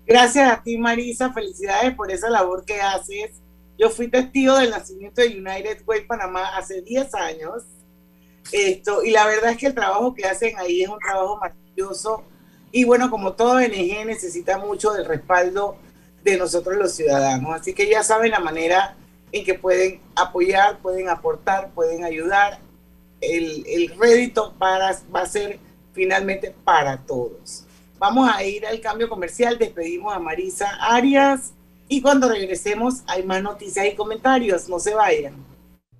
Gracias 0.06 0.50
a 0.50 0.62
ti, 0.62 0.76
Marisa. 0.76 1.32
Felicidades 1.32 1.94
por 1.94 2.10
esa 2.10 2.28
labor 2.28 2.64
que 2.64 2.80
haces. 2.80 3.40
Yo 3.78 3.90
fui 3.90 4.08
testigo 4.08 4.56
del 4.56 4.70
nacimiento 4.70 5.22
de 5.22 5.28
United 5.28 5.82
Way 5.86 6.06
Panamá 6.06 6.56
hace 6.56 6.82
10 6.82 7.14
años. 7.14 7.64
Esto, 8.52 9.02
y 9.02 9.10
la 9.10 9.26
verdad 9.26 9.52
es 9.52 9.56
que 9.56 9.66
el 9.66 9.74
trabajo 9.74 10.14
que 10.14 10.26
hacen 10.26 10.56
ahí 10.58 10.82
es 10.82 10.88
un 10.88 10.98
trabajo 10.98 11.38
maravilloso. 11.38 12.24
Y 12.76 12.82
bueno, 12.82 13.08
como 13.08 13.34
todo 13.34 13.58
ONG 13.58 14.04
necesita 14.04 14.58
mucho 14.58 14.90
del 14.94 15.04
respaldo 15.04 15.76
de 16.24 16.36
nosotros 16.36 16.76
los 16.76 16.90
ciudadanos. 16.92 17.54
Así 17.54 17.72
que 17.72 17.88
ya 17.88 18.02
saben 18.02 18.32
la 18.32 18.40
manera 18.40 18.96
en 19.30 19.44
que 19.44 19.54
pueden 19.54 20.00
apoyar, 20.16 20.78
pueden 20.78 21.08
aportar, 21.08 21.70
pueden 21.70 22.02
ayudar. 22.02 22.58
El, 23.20 23.64
el 23.68 23.96
rédito 23.96 24.54
para, 24.58 24.98
va 25.14 25.20
a 25.20 25.26
ser 25.26 25.60
finalmente 25.92 26.52
para 26.64 26.96
todos. 26.96 27.64
Vamos 28.00 28.28
a 28.28 28.42
ir 28.42 28.66
al 28.66 28.80
cambio 28.80 29.08
comercial, 29.08 29.56
despedimos 29.56 30.12
a 30.12 30.18
Marisa 30.18 30.68
Arias 30.80 31.52
y 31.86 32.02
cuando 32.02 32.28
regresemos 32.28 33.04
hay 33.06 33.22
más 33.22 33.40
noticias 33.40 33.86
y 33.86 33.94
comentarios, 33.94 34.68
no 34.68 34.80
se 34.80 34.96
vayan. 34.96 35.36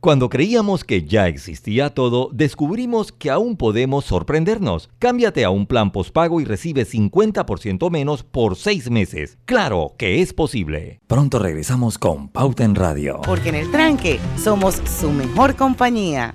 Cuando 0.04 0.28
creíamos 0.28 0.84
que 0.84 1.04
ya 1.04 1.28
existía 1.28 1.94
todo, 1.94 2.28
descubrimos 2.30 3.10
que 3.10 3.30
aún 3.30 3.56
podemos 3.56 4.04
sorprendernos. 4.04 4.90
Cámbiate 4.98 5.46
a 5.46 5.48
un 5.48 5.66
plan 5.66 5.92
postpago 5.92 6.42
y 6.42 6.44
recibe 6.44 6.84
50% 6.84 7.90
menos 7.90 8.22
por 8.22 8.56
seis 8.56 8.90
meses. 8.90 9.38
Claro 9.46 9.94
que 9.96 10.20
es 10.20 10.34
posible. 10.34 11.00
Pronto 11.06 11.38
regresamos 11.38 11.96
con 11.96 12.28
Pauta 12.28 12.64
en 12.64 12.74
Radio. 12.74 13.22
Porque 13.24 13.48
en 13.48 13.54
el 13.54 13.70
tranque 13.70 14.20
somos 14.36 14.74
su 14.84 15.10
mejor 15.10 15.56
compañía. 15.56 16.34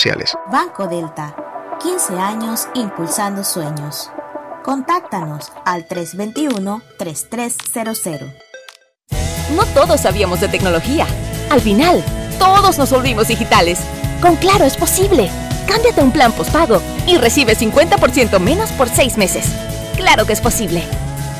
sociales 0.01 0.35
Banco 0.51 0.87
Delta, 0.87 1.35
15 1.79 2.17
años 2.17 2.67
impulsando 2.73 3.43
sueños. 3.43 4.09
Contáctanos 4.63 5.51
al 5.63 5.87
321-3300. 5.87 8.33
No 9.55 9.63
todos 9.75 10.01
sabíamos 10.01 10.41
de 10.41 10.47
tecnología. 10.47 11.05
Al 11.51 11.61
final, 11.61 12.03
todos 12.39 12.79
nos 12.79 12.89
volvimos 12.91 13.27
digitales. 13.27 13.79
Con 14.21 14.37
Claro 14.37 14.65
es 14.65 14.75
posible. 14.75 15.29
Cámbiate 15.67 16.01
un 16.01 16.09
plan 16.11 16.31
postpago 16.31 16.81
y 17.05 17.17
recibe 17.17 17.55
50% 17.55 18.39
menos 18.39 18.71
por 18.71 18.89
6 18.89 19.17
meses. 19.17 19.45
Claro 19.97 20.25
que 20.25 20.33
es 20.33 20.41
posible. 20.41 20.83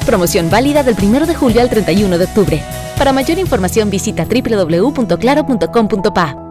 Promoción 0.05 0.51
válida 0.51 0.84
del 0.84 0.95
1 1.01 1.26
de 1.26 1.34
julio 1.34 1.62
al 1.62 1.70
31 1.70 2.16
de 2.18 2.26
octubre. 2.26 2.62
Para 2.97 3.12
mayor 3.12 3.39
información 3.39 3.89
visita 3.89 4.26
www.claro.com.pa. 4.26 6.50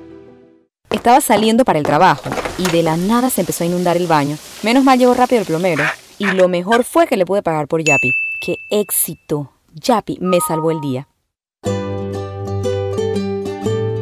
Estaba 0.91 1.21
saliendo 1.21 1.63
para 1.63 1.79
el 1.79 1.85
trabajo 1.85 2.29
y 2.57 2.69
de 2.69 2.83
la 2.83 2.97
nada 2.97 3.29
se 3.29 3.41
empezó 3.41 3.63
a 3.63 3.67
inundar 3.67 3.95
el 3.95 4.07
baño. 4.07 4.37
Menos 4.61 4.83
mal 4.83 4.99
llegó 4.99 5.13
rápido 5.13 5.41
el 5.41 5.47
plomero 5.47 5.83
y 6.19 6.25
lo 6.25 6.49
mejor 6.49 6.83
fue 6.83 7.07
que 7.07 7.17
le 7.17 7.25
pude 7.25 7.41
pagar 7.41 7.67
por 7.67 7.81
Yapi. 7.81 8.11
¡Qué 8.41 8.57
éxito! 8.69 9.51
Yapi 9.73 10.17
me 10.19 10.39
salvó 10.41 10.69
el 10.69 10.81
día. 10.81 11.07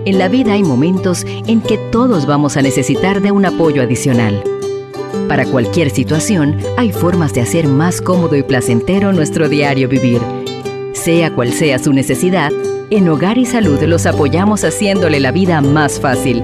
En 0.06 0.18
la 0.18 0.28
vida 0.28 0.54
hay 0.54 0.64
momentos 0.64 1.24
en 1.26 1.62
que 1.62 1.78
todos 1.92 2.26
vamos 2.26 2.58
a 2.58 2.64
necesitar 2.64 3.22
de 3.22 3.32
un 3.32 3.46
apoyo 3.46 3.84
adicional. 3.84 4.44
Para 5.28 5.46
cualquier 5.46 5.92
situación, 5.92 6.60
hay 6.78 6.92
formas 6.92 7.34
de 7.34 7.42
hacer 7.42 7.68
más 7.68 8.02
cómodo 8.02 8.36
y 8.36 8.42
placentero 8.42 9.14
nuestro 9.14 9.48
diario 9.48 9.88
vivir. 9.88 10.22
Sea 10.94 11.36
cual 11.36 11.54
sea 11.54 11.78
su 11.78 11.94
necesidad, 11.94 12.52
en 12.90 13.08
Hogar 13.08 13.38
y 13.38 13.46
Salud 13.46 13.80
los 13.84 14.08
apoyamos 14.08 14.64
haciéndole 14.64 15.20
la 15.20 15.32
vida 15.32 15.62
más 15.62 16.00
fácil, 16.00 16.44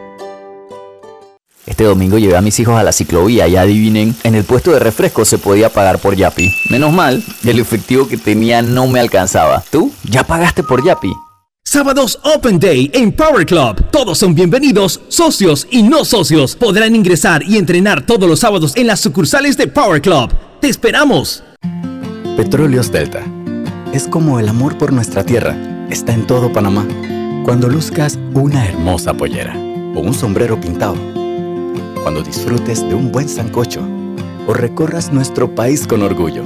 Este 1.71 1.85
domingo 1.85 2.17
llevé 2.17 2.35
a 2.35 2.41
mis 2.41 2.59
hijos 2.59 2.77
a 2.77 2.83
la 2.83 2.91
ciclovía 2.91 3.47
y 3.47 3.55
adivinen, 3.55 4.13
en 4.25 4.35
el 4.35 4.43
puesto 4.43 4.73
de 4.73 4.79
refresco 4.79 5.23
se 5.23 5.37
podía 5.37 5.69
pagar 5.69 5.99
por 5.99 6.17
Yapi. 6.17 6.53
Menos 6.69 6.91
mal, 6.91 7.23
el 7.45 7.59
efectivo 7.59 8.09
que 8.09 8.17
tenía 8.17 8.61
no 8.61 8.87
me 8.87 8.99
alcanzaba. 8.99 9.63
¿Tú? 9.71 9.89
¿Ya 10.03 10.25
pagaste 10.25 10.63
por 10.63 10.83
Yapi? 10.83 11.13
Sábados 11.63 12.19
Open 12.23 12.59
Day 12.59 12.91
en 12.93 13.13
Power 13.13 13.45
Club. 13.45 13.85
Todos 13.89 14.17
son 14.17 14.35
bienvenidos, 14.35 14.99
socios 15.07 15.65
y 15.71 15.81
no 15.81 16.03
socios. 16.03 16.57
Podrán 16.57 16.93
ingresar 16.93 17.41
y 17.41 17.55
entrenar 17.55 18.05
todos 18.05 18.27
los 18.27 18.41
sábados 18.41 18.75
en 18.75 18.87
las 18.87 18.99
sucursales 18.99 19.55
de 19.55 19.67
Power 19.67 20.01
Club. 20.01 20.29
¡Te 20.59 20.67
esperamos! 20.67 21.41
Petróleos 22.35 22.91
Delta. 22.91 23.23
Es 23.93 24.09
como 24.09 24.41
el 24.41 24.49
amor 24.49 24.77
por 24.77 24.91
nuestra 24.91 25.23
tierra. 25.23 25.55
Está 25.89 26.11
en 26.11 26.27
todo 26.27 26.51
Panamá. 26.51 26.85
Cuando 27.45 27.69
luzcas 27.69 28.19
una 28.33 28.67
hermosa 28.67 29.13
pollera 29.13 29.55
o 29.95 30.01
un 30.01 30.13
sombrero 30.13 30.59
pintado. 30.59 31.20
Cuando 32.03 32.23
disfrutes 32.23 32.81
de 32.87 32.95
un 32.95 33.11
buen 33.11 33.29
sancocho 33.29 33.81
o 34.47 34.53
recorras 34.53 35.13
nuestro 35.13 35.53
país 35.53 35.85
con 35.85 36.01
orgullo. 36.01 36.43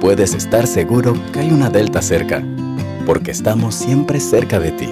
Puedes 0.00 0.34
estar 0.34 0.66
seguro 0.66 1.14
que 1.32 1.40
hay 1.40 1.52
una 1.52 1.70
Delta 1.70 2.02
cerca 2.02 2.42
porque 3.06 3.30
estamos 3.30 3.74
siempre 3.74 4.18
cerca 4.18 4.58
de 4.58 4.72
ti 4.72 4.88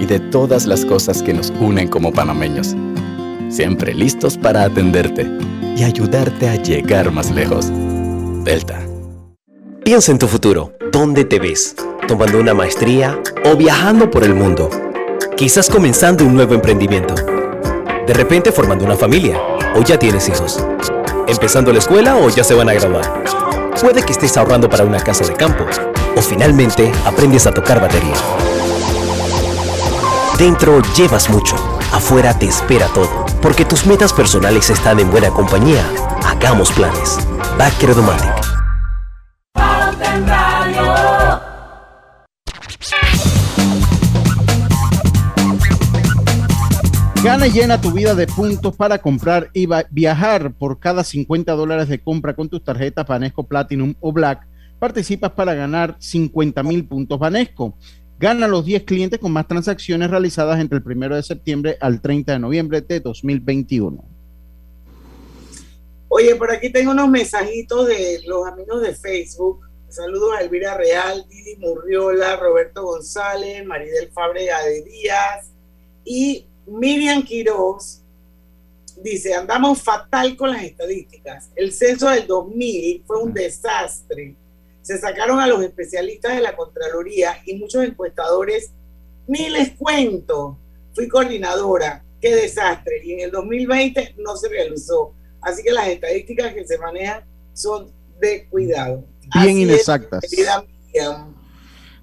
y 0.00 0.06
de 0.06 0.18
todas 0.18 0.66
las 0.66 0.84
cosas 0.84 1.22
que 1.22 1.34
nos 1.34 1.52
unen 1.60 1.88
como 1.88 2.12
panameños. 2.12 2.74
Siempre 3.50 3.94
listos 3.94 4.38
para 4.38 4.64
atenderte 4.64 5.30
y 5.76 5.84
ayudarte 5.84 6.48
a 6.48 6.56
llegar 6.56 7.12
más 7.12 7.30
lejos. 7.30 7.70
Delta. 8.44 8.80
Piensa 9.84 10.10
en 10.10 10.18
tu 10.18 10.26
futuro. 10.26 10.72
¿Dónde 10.90 11.24
te 11.24 11.38
ves? 11.38 11.76
¿Tomando 12.08 12.40
una 12.40 12.54
maestría 12.54 13.20
o 13.44 13.56
viajando 13.56 14.10
por 14.10 14.24
el 14.24 14.34
mundo? 14.34 14.70
Quizás 15.36 15.68
comenzando 15.68 16.24
un 16.24 16.34
nuevo 16.34 16.54
emprendimiento. 16.54 17.33
De 18.06 18.12
repente 18.12 18.52
formando 18.52 18.84
una 18.84 18.96
familia 18.96 19.40
o 19.74 19.82
ya 19.82 19.98
tienes 19.98 20.28
hijos. 20.28 20.62
Empezando 21.26 21.72
la 21.72 21.78
escuela 21.78 22.16
o 22.16 22.28
ya 22.28 22.44
se 22.44 22.52
van 22.52 22.68
a 22.68 22.74
graduar. 22.74 23.24
Puede 23.80 24.02
que 24.02 24.12
estés 24.12 24.36
ahorrando 24.36 24.68
para 24.68 24.84
una 24.84 25.00
casa 25.00 25.24
de 25.24 25.32
campo 25.32 25.64
o 26.14 26.20
finalmente 26.20 26.92
aprendes 27.06 27.46
a 27.46 27.52
tocar 27.52 27.80
batería. 27.80 28.14
Dentro 30.38 30.82
llevas 30.96 31.30
mucho, 31.30 31.56
afuera 31.92 32.38
te 32.38 32.46
espera 32.46 32.88
todo, 32.88 33.24
porque 33.40 33.64
tus 33.64 33.86
metas 33.86 34.12
personales 34.12 34.68
están 34.68 35.00
en 35.00 35.10
buena 35.10 35.30
compañía. 35.30 35.84
Hagamos 36.26 36.72
planes. 36.72 37.18
Backer 37.56 37.94
Domatic. 37.94 38.63
Gana 47.24 47.46
y 47.46 47.52
llena 47.52 47.80
tu 47.80 47.90
vida 47.90 48.14
de 48.14 48.26
puntos 48.26 48.76
para 48.76 48.98
comprar 48.98 49.48
y 49.54 49.66
viajar 49.90 50.52
por 50.52 50.78
cada 50.78 51.02
50 51.02 51.54
dólares 51.54 51.88
de 51.88 51.98
compra 51.98 52.36
con 52.36 52.50
tus 52.50 52.62
tarjetas 52.62 53.06
Banesco 53.06 53.46
Platinum 53.46 53.94
o 54.00 54.12
Black 54.12 54.46
participas 54.78 55.32
para 55.32 55.54
ganar 55.54 55.96
50 55.98 56.62
mil 56.62 56.86
puntos 56.86 57.18
Banesco. 57.18 57.78
Gana 58.18 58.46
los 58.46 58.66
10 58.66 58.82
clientes 58.82 59.18
con 59.18 59.32
más 59.32 59.48
transacciones 59.48 60.10
realizadas 60.10 60.60
entre 60.60 60.76
el 60.76 60.84
1 60.84 61.16
de 61.16 61.22
septiembre 61.22 61.78
al 61.80 62.02
30 62.02 62.30
de 62.30 62.38
noviembre 62.38 62.82
de 62.82 63.00
2021. 63.00 64.04
Oye, 66.08 66.36
por 66.36 66.50
aquí 66.50 66.70
tengo 66.70 66.90
unos 66.90 67.08
mensajitos 67.08 67.86
de 67.86 68.20
los 68.26 68.46
amigos 68.46 68.82
de 68.82 68.94
Facebook. 68.94 69.60
Saludos 69.88 70.36
a 70.36 70.42
Elvira 70.42 70.76
Real, 70.76 71.24
Didi 71.30 71.56
Murriola, 71.56 72.36
Roberto 72.36 72.82
González, 72.82 73.64
Maridel 73.64 74.10
Fábrega 74.12 74.62
de 74.62 74.82
Díaz 74.82 75.52
y 76.04 76.48
Miriam 76.66 77.22
Quiroz. 77.22 78.00
Dice, 79.02 79.34
andamos 79.34 79.82
fatal 79.82 80.36
con 80.36 80.50
las 80.50 80.62
estadísticas. 80.62 81.50
El 81.56 81.72
censo 81.72 82.08
del 82.08 82.26
2000 82.26 83.04
fue 83.06 83.22
un 83.22 83.34
desastre 83.34 84.36
se 84.84 84.98
sacaron 84.98 85.40
a 85.40 85.46
los 85.46 85.62
especialistas 85.62 86.36
de 86.36 86.42
la 86.42 86.54
Contraloría 86.54 87.38
y 87.46 87.56
muchos 87.56 87.82
encuestadores, 87.82 88.70
ni 89.26 89.48
les 89.48 89.70
cuento, 89.70 90.58
fui 90.94 91.08
coordinadora, 91.08 92.04
qué 92.20 92.36
desastre, 92.36 93.00
y 93.02 93.14
en 93.14 93.20
el 93.20 93.30
2020 93.30 94.16
no 94.18 94.36
se 94.36 94.50
realizó. 94.50 95.14
Así 95.40 95.62
que 95.62 95.72
las 95.72 95.88
estadísticas 95.88 96.52
que 96.52 96.66
se 96.66 96.76
manejan 96.76 97.24
son 97.54 97.90
de 98.20 98.46
cuidado. 98.50 99.06
Bien 99.42 99.56
inexactas. 99.56 100.22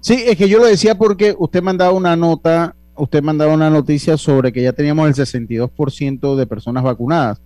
sí, 0.00 0.24
es 0.26 0.36
que 0.36 0.48
yo 0.48 0.58
lo 0.58 0.66
decía 0.66 0.96
porque 0.96 1.36
usted 1.38 1.62
mandaba 1.62 1.92
una 1.92 2.16
nota, 2.16 2.74
usted 3.02 3.22
mandaba 3.22 3.52
una 3.52 3.68
noticia 3.68 4.16
sobre 4.16 4.52
que 4.52 4.62
ya 4.62 4.72
teníamos 4.72 5.08
el 5.08 5.14
62% 5.14 6.36
de 6.36 6.46
personas 6.46 6.84
vacunadas 6.84 7.40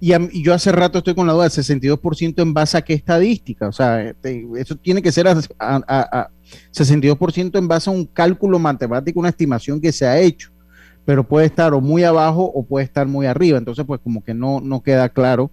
y, 0.00 0.42
yo 0.42 0.54
hace 0.54 0.70
rato 0.70 0.98
estoy 0.98 1.14
con 1.14 1.26
la 1.26 1.32
duda 1.32 1.48
del 1.48 1.52
62% 1.52 2.42
en 2.42 2.54
base 2.54 2.78
a 2.78 2.82
qué 2.82 2.94
estadística. 2.94 3.68
O 3.68 3.72
sea, 3.72 4.02
este, 4.02 4.46
eso 4.56 4.76
tiene 4.76 5.02
que 5.02 5.10
ser 5.10 5.26
a, 5.26 6.30
62% 6.72 7.58
en 7.58 7.68
base 7.68 7.90
a 7.90 7.92
un 7.92 8.06
cálculo 8.06 8.58
matemático, 8.58 9.18
una 9.18 9.28
estimación 9.30 9.80
que 9.80 9.92
se 9.92 10.06
ha 10.06 10.20
hecho. 10.20 10.50
Pero 11.04 11.26
puede 11.26 11.46
estar 11.46 11.74
o 11.74 11.80
muy 11.80 12.04
abajo 12.04 12.44
o 12.44 12.64
puede 12.64 12.84
estar 12.84 13.06
muy 13.08 13.26
arriba. 13.26 13.58
Entonces, 13.58 13.84
pues 13.86 14.00
como 14.00 14.22
que 14.22 14.34
no, 14.34 14.60
no 14.60 14.82
queda 14.82 15.08
claro. 15.08 15.50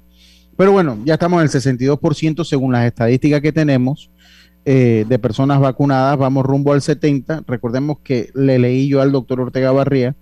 Pero 0.57 0.71
bueno, 0.71 0.97
ya 1.05 1.15
estamos 1.15 1.39
en 1.39 1.43
el 1.43 1.49
62% 1.49 2.43
según 2.43 2.71
las 2.73 2.85
estadísticas 2.85 3.41
que 3.41 3.51
tenemos 3.51 4.11
eh, 4.65 5.05
de 5.07 5.19
personas 5.19 5.59
vacunadas. 5.59 6.17
Vamos 6.17 6.45
rumbo 6.45 6.73
al 6.73 6.81
70%. 6.81 7.45
Recordemos 7.47 7.99
que 7.99 8.29
le 8.33 8.59
leí 8.59 8.87
yo 8.87 9.01
al 9.01 9.11
doctor 9.11 9.39
Ortega 9.39 9.71
Barría 9.71 10.15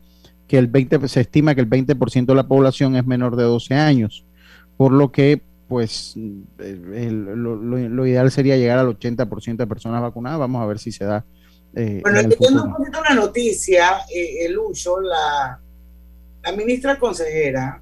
que 0.48 0.58
el 0.58 0.68
20, 0.68 1.08
se 1.08 1.22
estima 1.22 1.56
que 1.56 1.62
el 1.62 1.70
20% 1.70 2.26
de 2.26 2.36
la 2.36 2.48
población 2.48 2.96
es 2.96 3.06
menor 3.06 3.36
de 3.36 3.44
12 3.44 3.74
años, 3.74 4.26
por 4.78 4.92
lo 4.92 5.12
que 5.12 5.42
pues 5.68 6.16
eh, 6.60 7.10
lo, 7.10 8.06
ideal 8.06 8.30
sería 8.32 8.58
llegar 8.58 8.78
al 8.78 8.96
80% 8.96 9.58
de 9.58 9.66
personas 9.66 10.02
vacunadas. 10.02 10.38
Vamos 10.38 10.62
a 10.62 10.68
ver 10.68 10.78
si 10.78 10.92
se 10.92 11.06
da. 11.06 11.26
Eh, 11.76 12.02
bueno, 12.04 12.20
entiendo 12.20 12.66
un 12.66 12.74
poquito 12.76 13.02
la 13.02 13.16
noticia, 13.16 14.02
eh, 14.14 14.46
el 14.46 14.58
uso, 14.60 15.02
la, 15.02 15.60
la 16.44 16.52
ministra 16.52 17.00
consejera, 17.00 17.82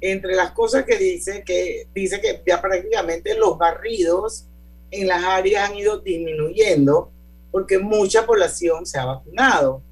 entre 0.00 0.36
las 0.36 0.52
cosas 0.52 0.84
que 0.84 0.96
dice, 0.96 1.42
que 1.44 1.88
dice 1.92 2.20
que 2.20 2.42
ya 2.46 2.60
prácticamente 2.60 3.36
los 3.36 3.58
barridos 3.58 4.46
en 4.92 5.08
las 5.08 5.24
áreas 5.24 5.68
han 5.68 5.76
ido 5.76 5.98
disminuyendo 5.98 7.10
porque 7.50 7.78
mucha 7.78 8.24
población 8.24 8.86
se 8.86 8.98
ha 9.00 9.04
vacunado 9.04 9.82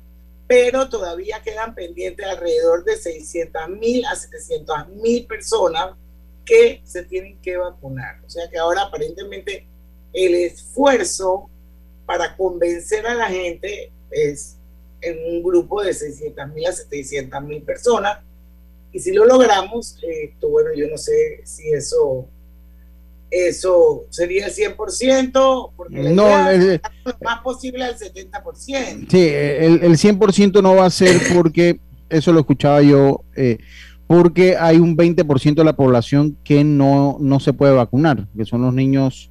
pero 0.51 0.89
todavía 0.89 1.41
quedan 1.45 1.77
pendientes 1.77 2.27
alrededor 2.27 2.83
de 2.83 2.97
600 2.97 3.69
mil 3.69 4.05
a 4.05 4.17
700 4.17 4.89
mil 5.01 5.25
personas 5.25 5.95
que 6.45 6.81
se 6.83 7.05
tienen 7.05 7.41
que 7.41 7.57
vacunar. 7.57 8.17
O 8.27 8.29
sea 8.29 8.51
que 8.51 8.59
ahora 8.59 8.83
aparentemente 8.83 9.69
el 10.13 10.35
esfuerzo 10.35 11.49
para 12.05 12.37
convencer 12.37 13.07
a 13.07 13.15
la 13.15 13.29
gente 13.29 13.93
es 14.11 14.57
en 15.01 15.25
un 15.25 15.41
grupo 15.41 15.85
de 15.85 15.95
600 15.95 16.49
mil 16.49 16.67
a 16.67 16.73
700 16.73 17.43
mil 17.45 17.63
personas. 17.63 18.19
Y 18.91 18.99
si 18.99 19.13
lo 19.13 19.27
logramos, 19.27 19.99
esto, 20.03 20.49
bueno, 20.49 20.71
yo 20.75 20.89
no 20.89 20.99
sé 20.99 21.43
si 21.45 21.73
eso 21.73 22.27
eso 23.31 24.05
sería 24.11 24.47
el 24.47 24.53
100%, 24.53 25.73
porque 25.77 25.97
No, 26.11 26.49
el- 26.49 26.73
es 26.73 26.81
más 27.23 27.41
posible 27.43 27.85
al 27.85 27.97
70%. 27.97 29.07
Sí, 29.09 29.29
el, 29.29 29.83
el 29.83 29.97
100% 29.97 30.63
no 30.63 30.77
va 30.77 30.87
a 30.87 30.91
ser 30.91 31.17
porque, 31.35 31.81
eso 32.09 32.33
lo 32.33 32.41
escuchaba 32.41 32.83
yo, 32.83 33.25
eh, 33.37 33.59
porque 34.07 34.57
hay 34.57 34.79
un 34.79 34.97
20% 34.97 35.55
de 35.55 35.65
la 35.65 35.77
población 35.77 36.37
que 36.43 36.65
no, 36.65 37.19
no 37.21 37.39
se 37.39 37.53
puede 37.53 37.73
vacunar, 37.75 38.27
que 38.37 38.45
son 38.45 38.63
los 38.63 38.75
niños 38.75 39.31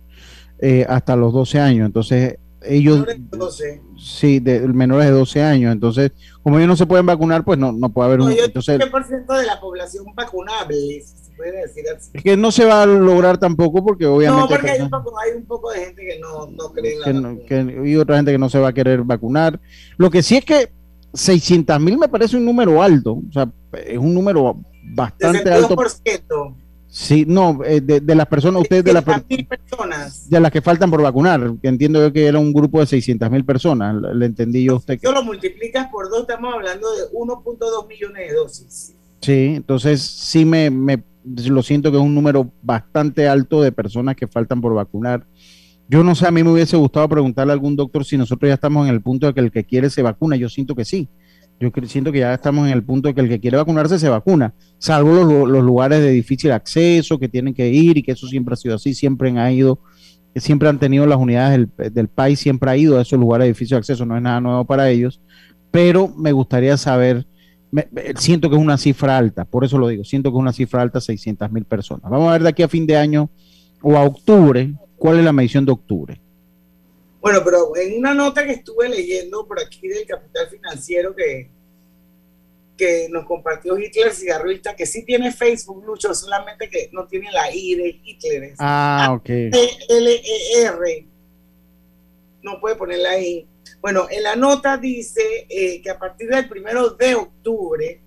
eh, 0.59 0.85
hasta 0.87 1.17
los 1.17 1.33
12 1.33 1.59
años. 1.59 1.85
Entonces, 1.85 2.37
ellos, 2.61 3.05
Entonces, 3.09 3.79
sí, 3.97 4.39
de, 4.39 4.67
menores 4.67 5.07
de 5.07 5.11
12 5.11 5.41
años. 5.41 5.71
Entonces, 5.73 6.11
como 6.41 6.57
ellos 6.57 6.67
no 6.67 6.75
se 6.75 6.85
pueden 6.85 7.05
vacunar, 7.05 7.43
pues 7.43 7.57
no, 7.57 7.71
no 7.71 7.89
puede 7.89 8.07
haber 8.07 8.19
no, 8.19 8.25
un... 8.25 8.31
Entonces, 8.31 8.77
tengo 8.79 8.91
por 8.91 9.05
ciento 9.05 9.33
de 9.33 9.45
la 9.45 9.59
población 9.59 10.05
vacunable, 10.15 11.03
puede 11.39 11.61
decir 11.61 11.85
así. 11.95 12.09
es 12.13 12.21
que 12.23 12.35
no 12.37 12.51
se 12.51 12.65
va 12.65 12.83
a 12.83 12.85
lograr 12.85 13.37
tampoco 13.37 13.83
porque 13.83 14.05
obviamente... 14.05 14.41
No, 14.41 14.47
porque 14.49 14.71
hay 14.71 14.81
un, 14.81 14.89
poco, 14.89 15.17
hay 15.19 15.31
un 15.37 15.45
poco 15.45 15.71
de 15.71 15.79
gente 15.85 16.01
que 16.05 16.19
no, 16.19 16.47
no 16.47 16.71
cree 16.73 16.93
en 16.93 16.99
la 16.99 17.05
que 17.05 17.13
no- 17.13 17.39
que- 17.83 17.89
y 17.89 17.95
otra 17.95 18.17
gente 18.17 18.31
que 18.33 18.37
no 18.37 18.49
se 18.49 18.59
va 18.59 18.67
a 18.69 18.73
querer 18.73 19.03
vacunar. 19.03 19.59
Lo 19.97 20.09
que 20.09 20.21
sí 20.21 20.35
es 20.37 20.43
que 20.45 20.71
600 21.13 21.79
mil 21.79 21.97
me 21.97 22.07
parece 22.09 22.35
un 22.37 22.45
número 22.45 22.83
alto, 22.83 23.13
o 23.13 23.31
sea, 23.31 23.49
es 23.85 23.97
un 23.97 24.13
número 24.13 24.57
bastante 24.93 25.49
alto. 25.51 25.75
62%. 25.75 26.55
Sí, 26.91 27.23
no, 27.27 27.59
eh, 27.63 27.81
de, 27.81 27.99
de 27.99 28.15
las 28.15 28.25
personas, 28.25 28.63
ustedes 28.63 28.83
de 28.83 28.93
las, 28.93 29.03
personas. 29.03 30.27
de 30.27 30.39
las 30.39 30.51
que 30.51 30.59
faltan 30.61 30.89
por 30.89 31.01
vacunar, 31.03 31.53
que 31.61 31.67
entiendo 31.67 32.01
yo 32.01 32.11
que 32.11 32.25
era 32.25 32.39
un 32.39 32.51
grupo 32.51 32.79
de 32.79 32.87
600 32.87 33.29
mil 33.29 33.45
personas, 33.45 33.95
le, 34.15 34.25
entendí 34.25 34.63
yo 34.63 34.73
a 34.73 34.77
usted. 34.77 34.99
que- 34.99 35.05
Yo 35.05 35.11
lo 35.11 35.23
multiplicas 35.23 35.87
por 35.91 36.09
dos, 36.09 36.21
estamos 36.21 36.51
hablando 36.53 36.87
de 36.95 37.03
1.2 37.13 37.87
millones 37.87 38.27
de 38.29 38.33
dosis. 38.35 38.95
Sí, 39.21 39.53
entonces 39.57 40.01
sí 40.01 40.45
me, 40.45 40.69
me 40.71 40.97
lo 41.24 41.61
siento 41.63 41.91
que 41.91 41.97
es 41.97 42.03
un 42.03 42.15
número 42.15 42.51
bastante 42.61 43.28
alto 43.28 43.61
de 43.61 43.72
personas 43.72 44.15
que 44.15 44.28
faltan 44.28 44.61
por 44.61 44.74
vacunar. 44.74 45.26
Yo 45.88 46.03
no 46.03 46.15
sé, 46.15 46.28
a 46.28 46.32
mí 46.32 46.43
me 46.43 46.51
hubiese 46.51 46.78
gustado 46.78 47.09
preguntarle 47.09 47.51
a 47.51 47.55
algún 47.55 47.76
doctor 47.76 48.05
si 48.05 48.17
nosotros 48.17 48.47
ya 48.47 48.53
estamos 48.53 48.88
en 48.88 48.93
el 48.93 49.01
punto 49.01 49.28
de 49.28 49.34
que 49.34 49.39
el 49.39 49.51
que 49.51 49.63
quiere 49.63 49.89
se 49.89 50.01
vacuna. 50.01 50.36
Yo 50.36 50.49
siento 50.49 50.76
que 50.76 50.86
sí. 50.86 51.09
Yo 51.59 51.72
siento 51.88 52.13
que 52.13 52.20
ya 52.20 52.34
estamos 52.34 52.67
en 52.67 52.74
el 52.74 52.84
punto 52.84 53.09
de 53.09 53.13
que 53.13 53.20
el 53.20 53.28
que 53.28 53.41
quiere 53.41 53.57
vacunarse 53.57 53.99
se 53.99 54.07
vacuna, 54.07 54.53
salvo 54.78 55.13
los, 55.13 55.26
lu- 55.26 55.45
los 55.45 55.61
lugares 55.61 55.99
de 55.99 56.09
difícil 56.11 56.53
acceso 56.53 57.20
que 57.20 57.28
tienen 57.28 57.53
que 57.53 57.67
ir 57.67 57.97
y 57.97 58.01
que 58.01 58.13
eso 58.13 58.28
siempre 58.28 58.53
ha 58.53 58.55
sido 58.55 58.76
así, 58.76 58.93
siempre 58.93 59.30
han 59.30 59.51
ido, 59.51 59.82
siempre 60.38 60.70
han 60.70 60.80
tenido 60.80 61.05
las 61.05 61.17
unidades 61.17 61.67
del, 61.78 61.93
del 61.93 62.07
país, 62.07 62.39
siempre 62.39 62.72
ha 62.72 62.78
ido 62.78 62.97
a 62.97 63.01
esos 63.01 63.20
lugares 63.20 63.43
de 63.43 63.49
difícil 63.49 63.76
acceso, 63.76 64.05
no 64.05 64.15
es 64.15 64.22
nada 64.22 64.39
nuevo 64.39 64.63
para 64.63 64.89
ellos, 64.89 65.20
pero 65.70 66.07
me 66.07 66.32
gustaría 66.32 66.78
saber, 66.78 67.28
me- 67.72 67.88
siento 68.17 68.49
que 68.49 68.55
es 68.55 68.61
una 68.61 68.78
cifra 68.78 69.17
alta, 69.17 69.45
por 69.45 69.63
eso 69.65 69.78
lo 69.78 69.88
digo, 69.88 70.03
siento 70.03 70.32
que 70.32 70.38
es 70.38 70.41
una 70.41 70.53
cifra 70.53 70.82
alta, 70.82 70.99
600 71.01 71.51
mil 71.51 71.65
personas. 71.65 72.09
Vamos 72.09 72.30
a 72.30 72.34
ver 72.34 72.43
de 72.43 72.49
aquí 72.49 72.63
a 72.63 72.67
fin 72.67 72.86
de 72.88 72.97
año 72.97 73.30
o 73.82 73.95
a 73.97 74.03
octubre, 74.03 74.74
cuál 74.97 75.20
es 75.20 75.24
la 75.26 75.32
medición 75.34 75.65
de 75.65 75.72
octubre. 75.72 76.20
Bueno, 77.22 77.39
pero 77.43 77.76
en 77.76 77.97
una 77.99 78.13
nota 78.13 78.45
que 78.45 78.53
estuve 78.53 78.88
leyendo 78.89 79.45
por 79.45 79.59
aquí 79.61 79.88
del 79.88 80.05
Capital 80.05 80.47
Financiero 80.49 81.13
que, 81.15 81.49
que 82.78 83.07
nos 83.11 83.26
compartió 83.26 83.78
Hitler 83.78 84.13
Cigarrista, 84.13 84.74
que 84.76 84.86
sí 84.86 85.03
tiene 85.05 85.32
Facebook, 85.34 85.84
Lucho, 85.86 86.13
solamente 86.13 86.70
que 86.70 86.89
no 86.93 87.07
tiene 87.07 87.30
la 87.32 87.53
I 87.53 87.76
de 87.76 87.99
Hitler. 88.03 88.43
es 88.43 88.55
Ah, 88.59 89.09
ok. 89.17 89.30
L-E-R. 89.30 91.07
No 92.41 92.59
puede 92.61 92.76
poner 92.76 92.99
la 92.99 93.20
I. 93.20 93.45
Bueno, 93.82 94.07
en 94.09 94.23
la 94.23 94.36
nota 94.36 94.77
dice 94.77 95.47
eh, 95.49 95.82
que 95.82 95.89
a 95.89 95.97
partir 95.97 96.30
del 96.30 96.49
primero 96.49 96.89
de 96.91 97.15
octubre, 97.15 98.01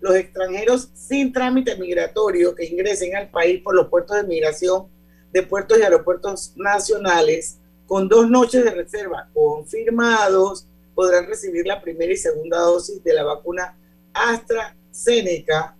los 0.00 0.14
extranjeros 0.16 0.90
sin 0.94 1.32
trámite 1.32 1.76
migratorio 1.76 2.54
que 2.54 2.66
ingresen 2.66 3.16
al 3.16 3.30
país 3.30 3.62
por 3.62 3.74
los 3.74 3.88
puertos 3.88 4.16
de 4.16 4.24
migración 4.24 4.86
de 5.32 5.42
puertos 5.42 5.78
y 5.78 5.82
aeropuertos 5.82 6.52
nacionales 6.56 7.58
con 7.86 8.08
dos 8.08 8.28
noches 8.30 8.64
de 8.64 8.70
reserva 8.70 9.28
confirmados 9.34 10.66
podrán 10.94 11.26
recibir 11.26 11.66
la 11.66 11.80
primera 11.80 12.12
y 12.12 12.16
segunda 12.16 12.58
dosis 12.58 13.02
de 13.02 13.14
la 13.14 13.24
vacuna 13.24 13.76
AstraZeneca 14.12 15.76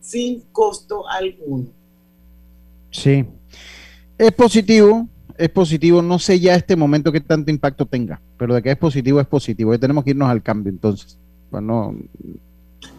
sin 0.00 0.40
costo 0.52 1.08
alguno. 1.08 1.68
Sí. 2.90 3.24
Es 4.18 4.32
positivo, 4.32 5.08
es 5.36 5.48
positivo. 5.48 6.02
No 6.02 6.18
sé 6.18 6.38
ya 6.38 6.54
este 6.54 6.76
momento 6.76 7.12
qué 7.12 7.20
tanto 7.20 7.50
impacto 7.50 7.86
tenga, 7.86 8.20
pero 8.40 8.54
de 8.54 8.62
que 8.62 8.70
es 8.70 8.78
positivo, 8.78 9.20
es 9.20 9.26
positivo. 9.26 9.74
Ya 9.74 9.78
tenemos 9.78 10.02
que 10.02 10.12
irnos 10.12 10.30
al 10.30 10.42
cambio 10.42 10.70
entonces. 10.70 11.18
Bueno, 11.50 11.94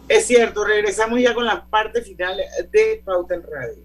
Es 0.06 0.24
cierto, 0.28 0.64
regresamos 0.64 1.20
ya 1.20 1.34
con 1.34 1.44
la 1.44 1.64
parte 1.64 2.00
final 2.00 2.36
de 2.70 3.02
Pauta 3.04 3.34
en 3.34 3.42
Radio. 3.42 3.82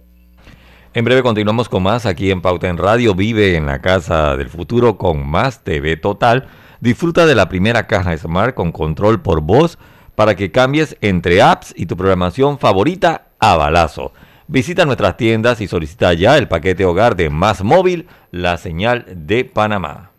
En 0.94 1.04
breve 1.04 1.24
continuamos 1.24 1.68
con 1.68 1.82
más 1.82 2.06
aquí 2.06 2.30
en 2.30 2.44
Pauta 2.44 2.68
en 2.68 2.78
Radio. 2.78 3.16
Vive 3.16 3.56
en 3.56 3.66
la 3.66 3.82
casa 3.82 4.38
del 4.38 4.50
futuro 4.50 5.00
con 5.00 5.28
más 5.28 5.64
TV 5.64 5.98
Total. 5.98 6.48
Disfruta 6.80 7.26
de 7.26 7.34
la 7.34 7.50
primera 7.50 7.88
caja 7.88 8.16
Smart 8.16 8.54
con 8.54 8.72
control 8.72 9.24
por 9.24 9.42
voz 9.42 9.80
para 10.14 10.36
que 10.36 10.52
cambies 10.52 10.96
entre 11.02 11.42
apps 11.42 11.74
y 11.76 11.88
tu 11.88 11.98
programación 11.98 12.60
favorita 12.60 13.30
a 13.40 13.56
balazo. 13.56 14.14
Visita 14.48 14.86
nuestras 14.86 15.18
tiendas 15.18 15.60
y 15.60 15.68
solicita 15.68 16.14
ya 16.14 16.38
el 16.38 16.48
paquete 16.48 16.86
hogar 16.86 17.16
de 17.16 17.32
Más 17.32 17.64
Móvil, 17.64 18.06
la 18.30 18.58
señal 18.58 19.06
de 19.08 19.44
Panamá. 19.44 20.12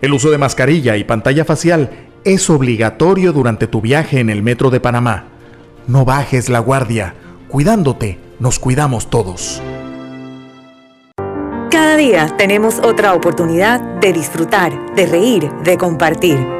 El 0.00 0.12
uso 0.14 0.30
de 0.30 0.38
mascarilla 0.38 0.96
y 0.96 1.04
pantalla 1.04 1.44
facial 1.44 1.90
es 2.24 2.48
obligatorio 2.48 3.32
durante 3.32 3.66
tu 3.66 3.80
viaje 3.80 4.20
en 4.20 4.30
el 4.30 4.42
metro 4.42 4.70
de 4.70 4.80
Panamá. 4.80 5.24
No 5.86 6.04
bajes 6.04 6.48
la 6.48 6.58
guardia. 6.58 7.14
Cuidándote, 7.48 8.18
nos 8.38 8.58
cuidamos 8.58 9.10
todos. 9.10 9.60
Cada 11.70 11.96
día 11.96 12.34
tenemos 12.38 12.78
otra 12.78 13.14
oportunidad 13.14 13.80
de 14.00 14.12
disfrutar, 14.12 14.94
de 14.94 15.06
reír, 15.06 15.50
de 15.64 15.76
compartir. 15.76 16.59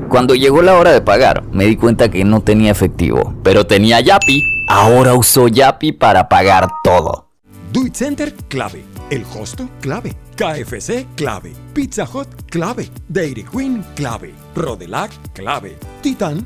Cuando 0.11 0.35
llegó 0.35 0.61
la 0.61 0.77
hora 0.77 0.91
de 0.91 0.99
pagar, 0.99 1.41
me 1.53 1.63
di 1.63 1.77
cuenta 1.77 2.11
que 2.11 2.25
no 2.25 2.41
tenía 2.41 2.69
efectivo, 2.69 3.33
pero 3.43 3.65
tenía 3.65 4.01
Yapi. 4.01 4.43
Ahora 4.67 5.13
uso 5.13 5.47
Yapi 5.47 5.93
para 5.93 6.27
pagar 6.27 6.67
todo. 6.83 7.29
Do 7.71 7.87
It 7.87 7.95
Center, 7.95 8.33
clave. 8.49 8.83
El 9.09 9.23
Hosto, 9.23 9.69
clave. 9.79 10.13
KFC, 10.35 11.07
clave. 11.15 11.53
Pizza 11.73 12.03
Hut, 12.03 12.27
clave. 12.49 12.89
Dairy 13.07 13.45
Queen, 13.45 13.85
clave. 13.95 14.33
Rodelac, 14.53 15.13
clave. 15.31 15.77
Titan, 16.01 16.45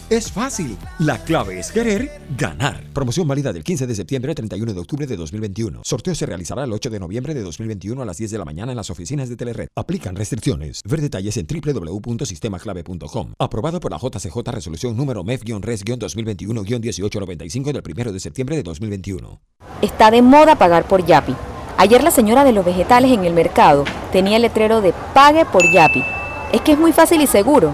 Es 0.11 0.29
fácil. 0.29 0.77
La 0.99 1.23
clave 1.23 1.57
es 1.57 1.71
querer 1.71 2.21
ganar. 2.37 2.83
Promoción 2.91 3.25
válida 3.29 3.53
del 3.53 3.63
15 3.63 3.87
de 3.87 3.95
septiembre 3.95 4.31
al 4.31 4.35
31 4.35 4.73
de 4.73 4.79
octubre 4.81 5.07
de 5.07 5.15
2021. 5.15 5.83
Sorteo 5.85 6.13
se 6.13 6.25
realizará 6.25 6.65
el 6.65 6.73
8 6.73 6.89
de 6.89 6.99
noviembre 6.99 7.33
de 7.33 7.41
2021 7.41 8.01
a 8.01 8.05
las 8.05 8.17
10 8.17 8.31
de 8.31 8.37
la 8.37 8.43
mañana 8.43 8.73
en 8.73 8.75
las 8.75 8.89
oficinas 8.89 9.29
de 9.29 9.37
Telered. 9.37 9.69
Aplican 9.73 10.17
restricciones. 10.17 10.81
Ver 10.83 10.99
detalles 10.99 11.37
en 11.37 11.47
www.sistemaclave.com. 11.47 13.31
Aprobado 13.39 13.79
por 13.79 13.91
la 13.91 13.99
JCJ 13.99 14.35
Resolución 14.51 14.97
número 14.97 15.23
MEF-RES-2021-1895 15.23 17.71
del 17.71 17.81
1 17.81 18.11
de 18.11 18.19
septiembre 18.19 18.57
de 18.57 18.63
2021. 18.63 19.39
Está 19.81 20.11
de 20.11 20.21
moda 20.21 20.57
pagar 20.57 20.89
por 20.89 21.05
Yapi. 21.05 21.33
Ayer 21.77 22.03
la 22.03 22.11
señora 22.11 22.43
de 22.43 22.51
los 22.51 22.65
vegetales 22.65 23.13
en 23.13 23.23
el 23.23 23.33
mercado 23.33 23.85
tenía 24.11 24.35
el 24.35 24.41
letrero 24.41 24.81
de 24.81 24.93
Pague 25.13 25.45
por 25.45 25.71
Yapi. 25.71 26.03
Es 26.51 26.59
que 26.59 26.73
es 26.73 26.77
muy 26.77 26.91
fácil 26.91 27.21
y 27.21 27.27
seguro. 27.27 27.73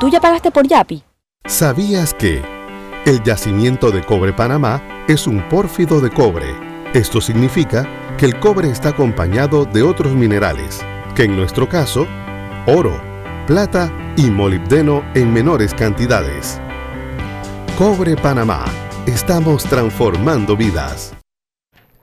¿Tú 0.00 0.08
ya 0.08 0.22
pagaste 0.22 0.50
por 0.50 0.66
Yapi? 0.66 1.04
¿Sabías 1.46 2.14
que 2.14 2.42
el 3.04 3.22
yacimiento 3.22 3.90
de 3.90 4.02
cobre 4.02 4.32
Panamá 4.32 5.04
es 5.08 5.26
un 5.26 5.46
pórfido 5.50 6.00
de 6.00 6.08
cobre? 6.08 6.46
Esto 6.94 7.20
significa 7.20 7.86
que 8.16 8.24
el 8.24 8.40
cobre 8.40 8.70
está 8.70 8.88
acompañado 8.88 9.66
de 9.66 9.82
otros 9.82 10.14
minerales, 10.14 10.82
que 11.14 11.24
en 11.24 11.36
nuestro 11.36 11.68
caso, 11.68 12.06
oro, 12.66 12.98
plata 13.46 13.92
y 14.16 14.30
molibdeno 14.30 15.04
en 15.14 15.34
menores 15.34 15.74
cantidades. 15.74 16.58
Cobre 17.76 18.16
Panamá. 18.16 18.64
Estamos 19.04 19.64
transformando 19.64 20.56
vidas. 20.56 21.14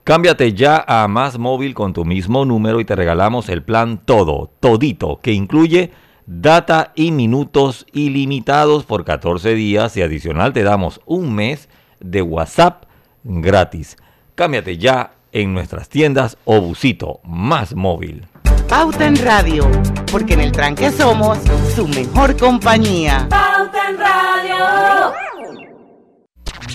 Cámbiate 0.04 0.52
ya 0.52 0.84
a 0.86 1.08
Más 1.08 1.36
Móvil 1.36 1.74
con 1.74 1.92
tu 1.92 2.04
mismo 2.04 2.44
número 2.44 2.78
y 2.78 2.84
te 2.84 2.94
regalamos 2.94 3.48
el 3.48 3.64
plan 3.64 4.00
Todo, 4.04 4.52
Todito, 4.60 5.18
que 5.20 5.32
incluye 5.32 5.90
data 6.26 6.92
y 6.94 7.10
minutos 7.10 7.86
ilimitados 7.92 8.84
por 8.84 9.04
14 9.04 9.54
días 9.54 9.96
y 9.96 10.02
adicional 10.02 10.52
te 10.52 10.62
damos 10.62 11.00
un 11.06 11.34
mes 11.34 11.68
de 12.00 12.22
WhatsApp 12.22 12.84
gratis. 13.24 13.96
Cámbiate 14.34 14.78
ya 14.78 15.12
en 15.32 15.54
nuestras 15.54 15.88
tiendas 15.88 16.36
o 16.44 16.60
busito 16.60 17.20
más 17.24 17.74
móvil. 17.74 18.26
Pauta 18.68 19.06
en 19.06 19.16
Radio, 19.16 19.70
porque 20.10 20.34
en 20.34 20.40
el 20.40 20.52
tranque 20.52 20.90
somos 20.90 21.38
su 21.74 21.86
mejor 21.88 22.36
compañía. 22.36 23.26
Pauta 23.28 23.90
en 23.90 23.98
Radio. 23.98 25.31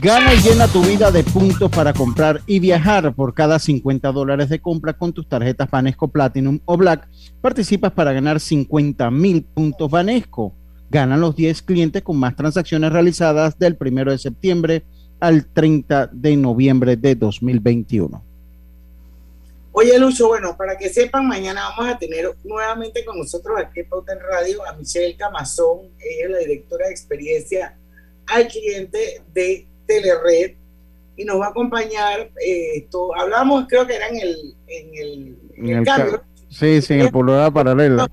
Gana 0.02 0.36
y 0.36 0.38
llena 0.41 0.68
tu 0.68 0.84
vida 0.84 1.10
de 1.10 1.24
puntos 1.24 1.72
para 1.72 1.91
comprar 1.91 2.41
y 2.45 2.60
viajar. 2.60 3.16
Por 3.16 3.34
cada 3.34 3.58
50 3.58 4.12
dólares 4.12 4.48
de 4.48 4.62
compra 4.62 4.93
con 4.93 5.12
tus 5.12 5.28
tarjetas 5.28 5.72
Banesco 5.72 6.08
Platinum 6.08 6.60
o 6.66 6.78
Black, 6.78 7.08
participas 7.41 7.91
para 7.93 8.14
ganar 8.14 8.39
50 8.39 9.10
mil 9.10 9.43
puntos 9.43 9.89
Banesco. 9.89 10.54
Ganan 10.91 11.20
los 11.20 11.36
10 11.36 11.64
clientes 11.64 12.04
con 12.04 12.18
más 12.18 12.36
transacciones 12.36 12.91
realizadas 12.91 13.58
del 13.58 13.76
1 13.80 14.12
de 14.12 14.18
septiembre 14.20 14.86
al 15.20 15.48
30 15.48 16.12
de 16.14 16.38
noviembre 16.38 16.95
de 16.95 17.16
2021. 17.16 18.24
Oye, 19.72 19.98
Lucho, 19.98 20.28
bueno, 20.28 20.56
para 20.56 20.78
que 20.78 20.89
sepan, 20.89 21.28
mañana 21.28 21.70
vamos 21.70 21.93
a 21.93 21.98
tener 21.98 22.32
nuevamente 22.43 23.04
con 23.04 23.18
nosotros 23.18 23.58
aquí 23.60 23.80
en 23.80 23.89
Pauta 23.89 24.14
Radio 24.32 24.64
a 24.68 24.74
Michelle 24.74 25.16
Camazón, 25.16 25.89
ella 26.00 26.26
es 26.26 26.30
la 26.32 26.38
directora 26.39 26.86
de 26.86 26.91
experiencia 26.91 27.78
al 28.28 28.48
cliente 28.48 29.22
de 29.34 29.68
Telered 29.88 30.56
y 31.16 31.26
nos 31.26 31.40
va 31.40 31.48
a 31.48 31.50
acompañar. 31.50 32.32
Eh, 32.46 32.78
esto, 32.78 33.16
hablamos, 33.16 33.66
creo 33.68 33.88
que 33.88 33.96
era 33.96 34.08
en 34.08 34.18
el, 34.18 34.56
en 34.68 34.96
el, 34.96 35.38
en 35.56 35.70
el 35.78 35.86
cambio. 35.86 36.24
Sí, 36.50 36.82
sí, 36.82 36.94
en 36.94 37.02
el 37.02 37.12
pullover 37.12 37.52
paralelo. 37.52 38.08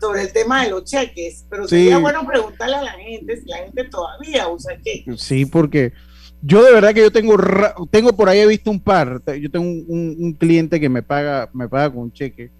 Sobre 0.00 0.22
el 0.22 0.32
tema 0.32 0.64
de 0.64 0.70
los 0.70 0.84
cheques, 0.84 1.46
pero 1.48 1.68
sería 1.68 1.98
bueno 1.98 2.26
preguntarle 2.26 2.74
a 2.74 2.82
la 2.82 2.92
gente 2.92 3.40
si 3.40 3.46
la 3.46 3.58
gente 3.58 3.84
todavía 3.84 4.48
usa 4.48 4.74
cheques. 4.82 5.20
Sí, 5.20 5.46
porque 5.46 5.92
yo 6.42 6.64
de 6.64 6.72
verdad 6.72 6.92
que 6.92 7.02
yo 7.02 7.12
tengo 7.12 7.36
tengo 7.88 8.12
por 8.12 8.28
ahí 8.28 8.40
he 8.40 8.46
visto 8.46 8.70
un 8.70 8.80
par. 8.80 9.22
Yo 9.40 9.48
tengo 9.48 9.64
un, 9.64 10.16
un 10.18 10.32
cliente 10.32 10.80
que 10.80 10.88
me 10.88 11.04
paga 11.04 11.48
me 11.52 11.68
paga 11.68 11.94
con 11.94 12.12
cheque 12.12 12.50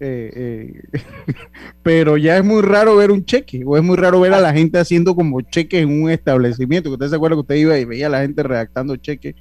eh, 0.00 0.72
eh, 0.92 1.02
pero 1.82 2.16
ya 2.16 2.36
es 2.36 2.44
muy 2.44 2.62
raro 2.62 2.96
ver 2.96 3.10
un 3.10 3.24
cheque, 3.24 3.62
o 3.64 3.76
es 3.76 3.82
muy 3.82 3.96
raro 3.96 4.20
ver 4.20 4.32
a 4.34 4.40
la 4.40 4.52
gente 4.52 4.78
haciendo 4.78 5.14
como 5.14 5.40
cheques 5.40 5.82
en 5.82 6.02
un 6.02 6.10
establecimiento. 6.10 6.90
Usted 6.90 7.08
se 7.08 7.16
acuerda 7.16 7.36
que 7.36 7.40
usted 7.40 7.54
iba 7.56 7.78
y 7.78 7.84
veía 7.84 8.06
a 8.06 8.10
la 8.10 8.20
gente 8.20 8.42
redactando 8.42 8.96
cheques. 8.96 9.34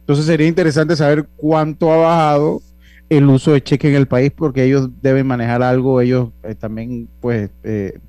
Entonces 0.00 0.26
sería 0.26 0.46
interesante 0.46 0.96
saber 0.96 1.26
cuánto 1.36 1.92
ha 1.92 1.96
bajado 1.96 2.62
el 3.08 3.28
uso 3.28 3.52
de 3.52 3.62
cheque 3.62 3.88
en 3.88 3.94
el 3.94 4.06
país, 4.06 4.32
porque 4.36 4.64
ellos 4.64 4.88
deben 5.00 5.26
manejar 5.26 5.62
algo, 5.62 6.00
ellos 6.00 6.30
eh, 6.42 6.54
también 6.54 7.08
pues 7.20 7.50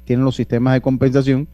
tienen 0.06 0.26
los 0.26 0.36
sistemas 0.36 0.74
de 0.74 0.82
compensación. 0.82 1.48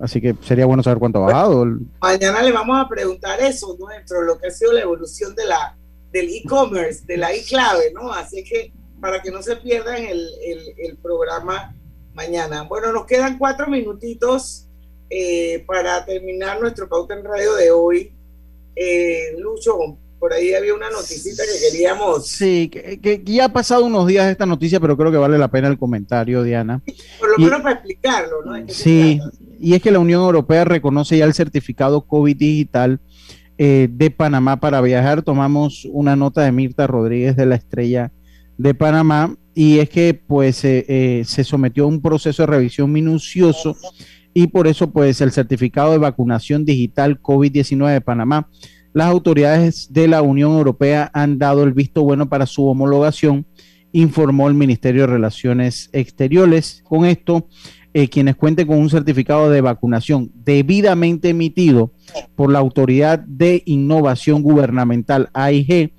Así 0.00 0.20
que 0.20 0.34
sería 0.42 0.66
bueno 0.66 0.82
saber 0.82 0.98
cuánto 0.98 1.18
ha 1.18 1.26
bajado. 1.26 1.66
Mañana 2.00 2.42
le 2.42 2.52
vamos 2.52 2.76
a 2.78 2.88
preguntar 2.88 3.40
eso, 3.40 3.76
nuestro, 3.78 4.22
lo 4.22 4.38
que 4.38 4.48
ha 4.48 4.50
sido 4.50 4.72
la 4.72 4.82
evolución 4.82 5.34
de 5.34 5.46
la 5.46 5.76
del 6.12 6.28
e-commerce, 6.28 7.04
de 7.06 7.16
la 7.16 7.32
e-clave, 7.32 7.92
¿no? 7.94 8.12
Así 8.12 8.42
que 8.44 8.72
para 9.00 9.20
que 9.22 9.30
no 9.30 9.42
se 9.42 9.56
pierdan 9.56 10.04
el, 10.04 10.28
el, 10.78 10.96
programa 10.96 11.74
mañana. 12.14 12.62
Bueno, 12.62 12.92
nos 12.92 13.06
quedan 13.06 13.38
cuatro 13.38 13.66
minutitos 13.68 14.68
eh, 15.10 15.64
para 15.66 16.04
terminar 16.04 16.60
nuestro 16.60 16.88
pauta 16.88 17.14
en 17.14 17.24
radio 17.24 17.54
de 17.54 17.70
hoy. 17.70 18.12
Eh, 18.74 19.34
Lucho, 19.38 19.98
por 20.18 20.32
ahí 20.32 20.54
había 20.54 20.74
una 20.74 20.90
noticita 20.90 21.42
que 21.44 21.70
queríamos. 21.70 22.26
Sí, 22.26 22.68
que, 22.68 23.22
ya 23.24 23.46
ha 23.46 23.52
pasado 23.52 23.84
unos 23.84 24.06
días 24.06 24.30
esta 24.30 24.46
noticia, 24.46 24.80
pero 24.80 24.96
creo 24.96 25.12
que 25.12 25.18
vale 25.18 25.38
la 25.38 25.48
pena 25.48 25.68
el 25.68 25.78
comentario, 25.78 26.42
Diana. 26.42 26.82
Por 27.18 27.30
lo 27.30 27.44
menos 27.44 27.60
para 27.60 27.74
explicarlo, 27.74 28.42
¿no? 28.44 28.54
Sí, 28.68 29.20
y 29.60 29.74
es 29.74 29.82
que 29.82 29.90
la 29.90 29.98
Unión 29.98 30.22
Europea 30.22 30.64
reconoce 30.64 31.18
ya 31.18 31.26
el 31.26 31.34
certificado 31.34 32.06
COVID 32.06 32.36
digital 32.36 33.00
eh, 33.58 33.88
de 33.90 34.10
Panamá 34.10 34.58
para 34.58 34.80
viajar. 34.80 35.22
Tomamos 35.22 35.86
una 35.90 36.16
nota 36.16 36.42
de 36.42 36.52
Mirta 36.52 36.86
Rodríguez 36.86 37.36
de 37.36 37.46
la 37.46 37.54
Estrella 37.54 38.12
de 38.58 38.74
Panamá 38.74 39.36
y 39.54 39.78
es 39.78 39.88
que 39.88 40.14
pues 40.14 40.64
eh, 40.64 41.22
se 41.24 41.44
sometió 41.44 41.84
a 41.84 41.88
un 41.88 42.02
proceso 42.02 42.42
de 42.42 42.46
revisión 42.46 42.92
minucioso 42.92 43.76
y 44.34 44.48
por 44.48 44.66
eso 44.66 44.90
pues 44.90 45.20
el 45.22 45.32
certificado 45.32 45.92
de 45.92 45.98
vacunación 45.98 46.66
digital 46.66 47.22
COVID-19 47.22 47.90
de 47.90 48.00
Panamá, 48.02 48.50
las 48.92 49.08
autoridades 49.08 49.92
de 49.92 50.08
la 50.08 50.22
Unión 50.22 50.52
Europea 50.52 51.10
han 51.14 51.38
dado 51.38 51.64
el 51.64 51.72
visto 51.72 52.02
bueno 52.02 52.28
para 52.28 52.46
su 52.46 52.66
homologación, 52.66 53.46
informó 53.92 54.48
el 54.48 54.54
Ministerio 54.54 55.02
de 55.02 55.08
Relaciones 55.08 55.88
Exteriores. 55.92 56.82
Con 56.84 57.06
esto, 57.06 57.48
eh, 57.94 58.08
quienes 58.08 58.36
cuenten 58.36 58.66
con 58.66 58.78
un 58.78 58.90
certificado 58.90 59.48
de 59.48 59.62
vacunación 59.62 60.30
debidamente 60.34 61.30
emitido 61.30 61.92
por 62.34 62.52
la 62.52 62.58
Autoridad 62.58 63.18
de 63.18 63.62
Innovación 63.64 64.42
Gubernamental, 64.42 65.30
AIG, 65.32 65.94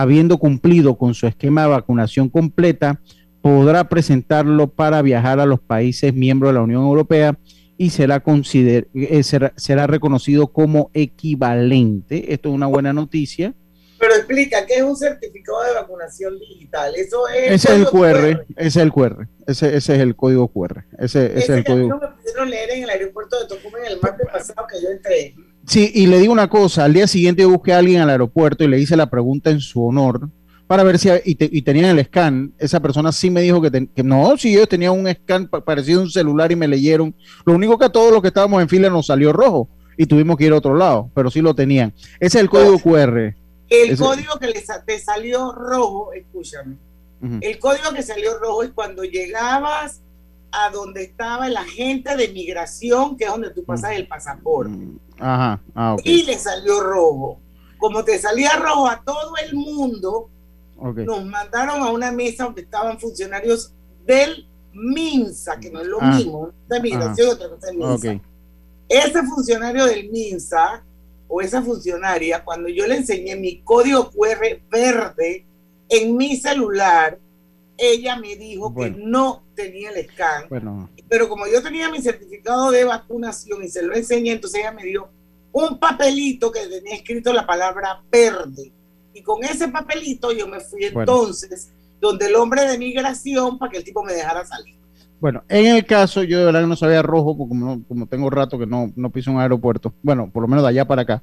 habiendo 0.00 0.36
cumplido 0.36 0.98
con 0.98 1.14
su 1.14 1.26
esquema 1.26 1.62
de 1.62 1.68
vacunación 1.68 2.28
completa, 2.28 3.00
podrá 3.40 3.88
presentarlo 3.88 4.68
para 4.68 5.00
viajar 5.00 5.40
a 5.40 5.46
los 5.46 5.58
países 5.58 6.12
miembros 6.12 6.50
de 6.50 6.54
la 6.54 6.62
Unión 6.62 6.82
Europea 6.82 7.38
y 7.78 7.90
será, 7.90 8.22
eh, 8.22 9.22
será, 9.22 9.86
reconocido 9.86 10.48
como 10.48 10.90
equivalente. 10.92 12.32
Esto 12.34 12.50
es 12.50 12.54
una 12.54 12.66
buena 12.66 12.92
noticia. 12.92 13.54
Pero 13.98 14.14
explica, 14.14 14.66
¿qué 14.66 14.74
es 14.74 14.82
un 14.82 14.96
certificado 14.96 15.62
de 15.62 15.72
vacunación 15.72 16.38
digital? 16.38 16.94
Eso 16.94 17.26
es... 17.28 17.52
Ese 17.52 17.72
es 17.72 17.78
el 17.78 17.86
QR, 17.86 18.44
ese 18.56 18.66
es 18.66 18.76
el 18.76 18.92
QR, 18.92 19.28
ese, 19.46 19.76
ese 19.76 19.94
es 19.94 20.00
el 20.00 20.14
código 20.14 20.48
QR. 20.48 20.84
Ese, 20.98 21.26
ese 21.26 21.38
es 21.38 21.48
el 21.48 21.64
código. 21.64 21.98
me 21.98 22.08
pudieron 22.08 22.50
leer 22.50 22.70
en 22.72 22.82
el 22.82 22.90
aeropuerto 22.90 23.40
de 23.40 23.46
Tocumen 23.46 23.86
el 23.86 23.98
martes 24.00 24.26
pasado 24.30 24.66
que 24.70 24.82
yo 24.82 24.90
entré. 24.90 25.34
Sí, 25.66 25.90
y 25.94 26.06
le 26.06 26.20
digo 26.20 26.32
una 26.32 26.48
cosa, 26.48 26.84
al 26.84 26.94
día 26.94 27.06
siguiente 27.06 27.42
yo 27.42 27.50
busqué 27.50 27.72
a 27.72 27.78
alguien 27.78 28.00
al 28.00 28.10
aeropuerto 28.10 28.62
y 28.62 28.68
le 28.68 28.78
hice 28.78 28.96
la 28.96 29.10
pregunta 29.10 29.50
en 29.50 29.60
su 29.60 29.84
honor 29.84 30.28
para 30.66 30.82
ver 30.82 30.98
si, 30.98 31.08
y, 31.08 31.36
y 31.38 31.62
tenían 31.62 31.96
el 31.96 32.04
scan, 32.04 32.52
esa 32.58 32.80
persona 32.80 33.12
sí 33.12 33.30
me 33.30 33.40
dijo 33.40 33.60
que, 33.62 33.88
no, 34.02 34.36
si 34.36 34.52
ellos 34.52 34.68
tenían 34.68 34.92
un 34.92 35.08
scan 35.08 35.48
parecido 35.48 36.00
a 36.00 36.04
un 36.04 36.10
celular 36.10 36.50
y 36.50 36.56
me 36.56 36.66
leyeron, 36.66 37.14
lo 37.44 37.54
único 37.54 37.78
que 37.78 37.84
a 37.84 37.88
todos 37.88 38.12
los 38.12 38.20
que 38.20 38.28
estábamos 38.28 38.60
en 38.60 38.68
fila 38.68 38.90
nos 38.90 39.06
salió 39.06 39.32
rojo 39.32 39.68
y 39.96 40.06
tuvimos 40.06 40.36
que 40.36 40.44
ir 40.44 40.52
a 40.52 40.56
otro 40.56 40.74
lado, 40.74 41.10
pero 41.14 41.30
sí 41.30 41.40
lo 41.40 41.54
tenían. 41.54 41.94
Ese 42.18 42.38
es 42.38 42.42
el 42.42 42.50
código 42.50 42.78
QR. 42.78 43.34
El 43.68 43.96
código 43.96 44.38
que 44.40 44.48
les, 44.48 44.66
te 44.86 44.98
salió 44.98 45.52
rojo, 45.52 46.12
escúchame, 46.12 46.76
el 47.40 47.58
código 47.58 47.92
que 47.94 48.02
salió 48.02 48.38
rojo 48.38 48.62
es 48.62 48.70
cuando 48.70 49.04
llegabas 49.04 50.02
a 50.58 50.70
donde 50.70 51.02
estaba 51.02 51.46
el 51.46 51.56
agente 51.56 52.16
de 52.16 52.28
migración, 52.28 53.16
que 53.16 53.24
es 53.24 53.30
donde 53.30 53.50
tú 53.50 53.64
pasas 53.64 53.92
el 53.92 54.08
pasaporte. 54.08 54.88
Ajá. 55.18 55.60
Ah, 55.74 55.96
y 56.02 56.22
le 56.22 56.38
salió 56.38 56.80
rojo. 56.80 57.40
Como 57.78 58.02
te 58.02 58.18
salía 58.18 58.56
rojo 58.56 58.88
a 58.88 59.02
todo 59.04 59.34
el 59.44 59.54
mundo, 59.54 60.30
nos 60.78 61.24
mandaron 61.26 61.82
a 61.82 61.90
una 61.90 62.10
mesa 62.10 62.44
donde 62.44 62.62
estaban 62.62 62.98
funcionarios 62.98 63.74
del 64.06 64.48
MINSA, 64.72 65.60
que 65.60 65.70
no 65.70 65.80
es 65.80 65.86
lo 65.86 66.00
mismo, 66.00 66.50
de 66.68 66.80
migración, 66.80 67.30
otra 67.30 67.50
cosa 67.50 67.72
MINSA. 67.72 68.20
ese 68.88 69.22
funcionario 69.24 69.84
del 69.84 70.10
MINSA 70.10 70.82
o 71.28 71.40
esa 71.42 71.62
funcionaria, 71.62 72.44
cuando 72.44 72.68
yo 72.68 72.86
le 72.86 72.96
enseñé 72.96 73.36
mi 73.36 73.60
código 73.62 74.10
QR 74.10 74.60
verde 74.70 75.44
en 75.88 76.16
mi 76.16 76.36
celular, 76.36 77.18
ella 77.78 78.16
me 78.16 78.36
dijo 78.36 78.74
que 78.74 78.90
no 78.90 79.44
tenía 79.54 79.90
el 79.90 80.08
scan. 80.08 80.44
Pero 81.08 81.28
como 81.28 81.46
yo 81.46 81.62
tenía 81.62 81.90
mi 81.90 82.00
certificado 82.00 82.70
de 82.70 82.84
vacunación 82.84 83.62
y 83.62 83.68
se 83.68 83.82
lo 83.82 83.94
enseñé, 83.94 84.32
entonces 84.32 84.60
ella 84.60 84.72
me 84.72 84.84
dio 84.84 85.08
un 85.52 85.78
papelito 85.78 86.50
que 86.50 86.66
tenía 86.66 86.94
escrito 86.94 87.32
la 87.32 87.46
palabra 87.46 88.02
verde. 88.10 88.72
Y 89.14 89.22
con 89.22 89.42
ese 89.44 89.68
papelito 89.68 90.32
yo 90.32 90.46
me 90.46 90.60
fui 90.60 90.84
entonces 90.84 91.72
donde 92.00 92.26
el 92.26 92.34
hombre 92.36 92.66
de 92.66 92.78
migración 92.78 93.58
para 93.58 93.72
que 93.72 93.78
el 93.78 93.84
tipo 93.84 94.02
me 94.02 94.12
dejara 94.12 94.44
salir. 94.44 94.76
Bueno, 95.18 95.42
en 95.48 95.66
el 95.76 95.86
caso, 95.86 96.22
yo 96.22 96.38
de 96.38 96.44
verdad 96.44 96.60
que 96.60 96.66
no 96.66 96.76
sabía 96.76 97.00
rojo, 97.00 97.36
porque 97.36 97.48
como, 97.48 97.82
como 97.84 98.06
tengo 98.06 98.28
rato 98.28 98.58
que 98.58 98.66
no, 98.66 98.92
no 98.96 99.10
piso 99.10 99.30
un 99.30 99.40
aeropuerto, 99.40 99.94
bueno, 100.02 100.30
por 100.30 100.42
lo 100.42 100.48
menos 100.48 100.62
de 100.62 100.68
allá 100.68 100.84
para 100.86 101.02
acá. 101.02 101.22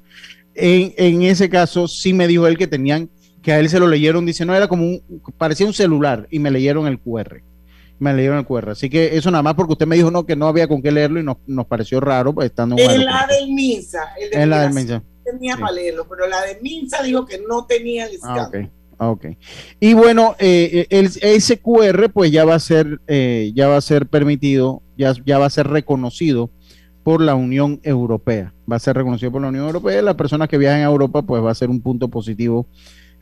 En, 0.54 0.92
en, 0.96 1.22
ese 1.22 1.48
caso, 1.48 1.86
sí 1.86 2.12
me 2.12 2.26
dijo 2.26 2.46
él 2.48 2.58
que 2.58 2.66
tenían, 2.66 3.08
que 3.44 3.52
a 3.52 3.60
él 3.60 3.68
se 3.68 3.78
lo 3.78 3.86
leyeron, 3.86 4.24
dice, 4.24 4.46
no, 4.46 4.54
era 4.54 4.66
como 4.66 4.84
un, 4.84 5.02
parecía 5.36 5.66
un 5.66 5.74
celular, 5.74 6.26
y 6.30 6.38
me 6.38 6.50
leyeron 6.50 6.86
el 6.86 6.98
QR. 6.98 7.42
Me 7.98 8.12
leyeron 8.14 8.38
el 8.38 8.46
QR. 8.46 8.70
Así 8.70 8.88
que 8.88 9.16
eso 9.16 9.30
nada 9.30 9.42
más 9.42 9.54
porque 9.54 9.74
usted 9.74 9.86
me 9.86 9.96
dijo 9.96 10.10
no, 10.10 10.26
que 10.26 10.34
no 10.34 10.48
había 10.48 10.66
con 10.66 10.82
qué 10.82 10.90
leerlo 10.90 11.20
y 11.20 11.22
nos, 11.22 11.36
nos 11.46 11.66
pareció 11.66 12.00
raro 12.00 12.34
pues, 12.34 12.46
estando 12.46 12.76
en, 12.76 12.90
en 12.90 13.04
la 13.04 13.26
del 13.28 13.52
Minsa. 13.52 14.00
El 14.18 14.30
de 14.30 14.42
en 14.42 14.50
la 14.50 14.62
del 14.62 14.72
Minsa. 14.72 15.02
Tenía 15.22 15.56
para 15.56 15.72
leerlo, 15.72 16.06
pero 16.08 16.26
la 16.26 16.42
de 16.42 16.58
Minsa 16.60 17.02
dijo 17.02 17.24
que 17.24 17.40
no 17.46 17.66
tenía 17.66 18.06
el 18.06 18.18
ah, 18.22 18.50
Ah, 18.98 19.10
ok. 19.10 19.26
Y 19.80 19.92
bueno, 19.94 20.36
eh, 20.38 20.86
el, 20.90 21.10
ese 21.20 21.58
QR 21.58 22.10
pues 22.10 22.30
ya 22.30 22.44
va 22.44 22.54
a 22.54 22.60
ser, 22.60 23.00
eh, 23.06 23.52
ya 23.54 23.68
va 23.68 23.76
a 23.76 23.80
ser 23.80 24.06
permitido, 24.06 24.82
ya, 24.96 25.14
ya 25.24 25.38
va 25.38 25.46
a 25.46 25.50
ser 25.50 25.66
reconocido 25.66 26.50
por 27.02 27.20
la 27.20 27.34
Unión 27.34 27.80
Europea. 27.82 28.54
Va 28.70 28.76
a 28.76 28.80
ser 28.80 28.96
reconocido 28.96 29.30
por 29.32 29.42
la 29.42 29.48
Unión 29.48 29.66
Europea. 29.66 30.00
Las 30.00 30.14
personas 30.14 30.48
que 30.48 30.58
viajan 30.58 30.80
a 30.80 30.84
Europa 30.84 31.22
pues 31.22 31.42
va 31.42 31.50
a 31.50 31.54
ser 31.54 31.70
un 31.70 31.82
punto 31.82 32.08
positivo 32.08 32.66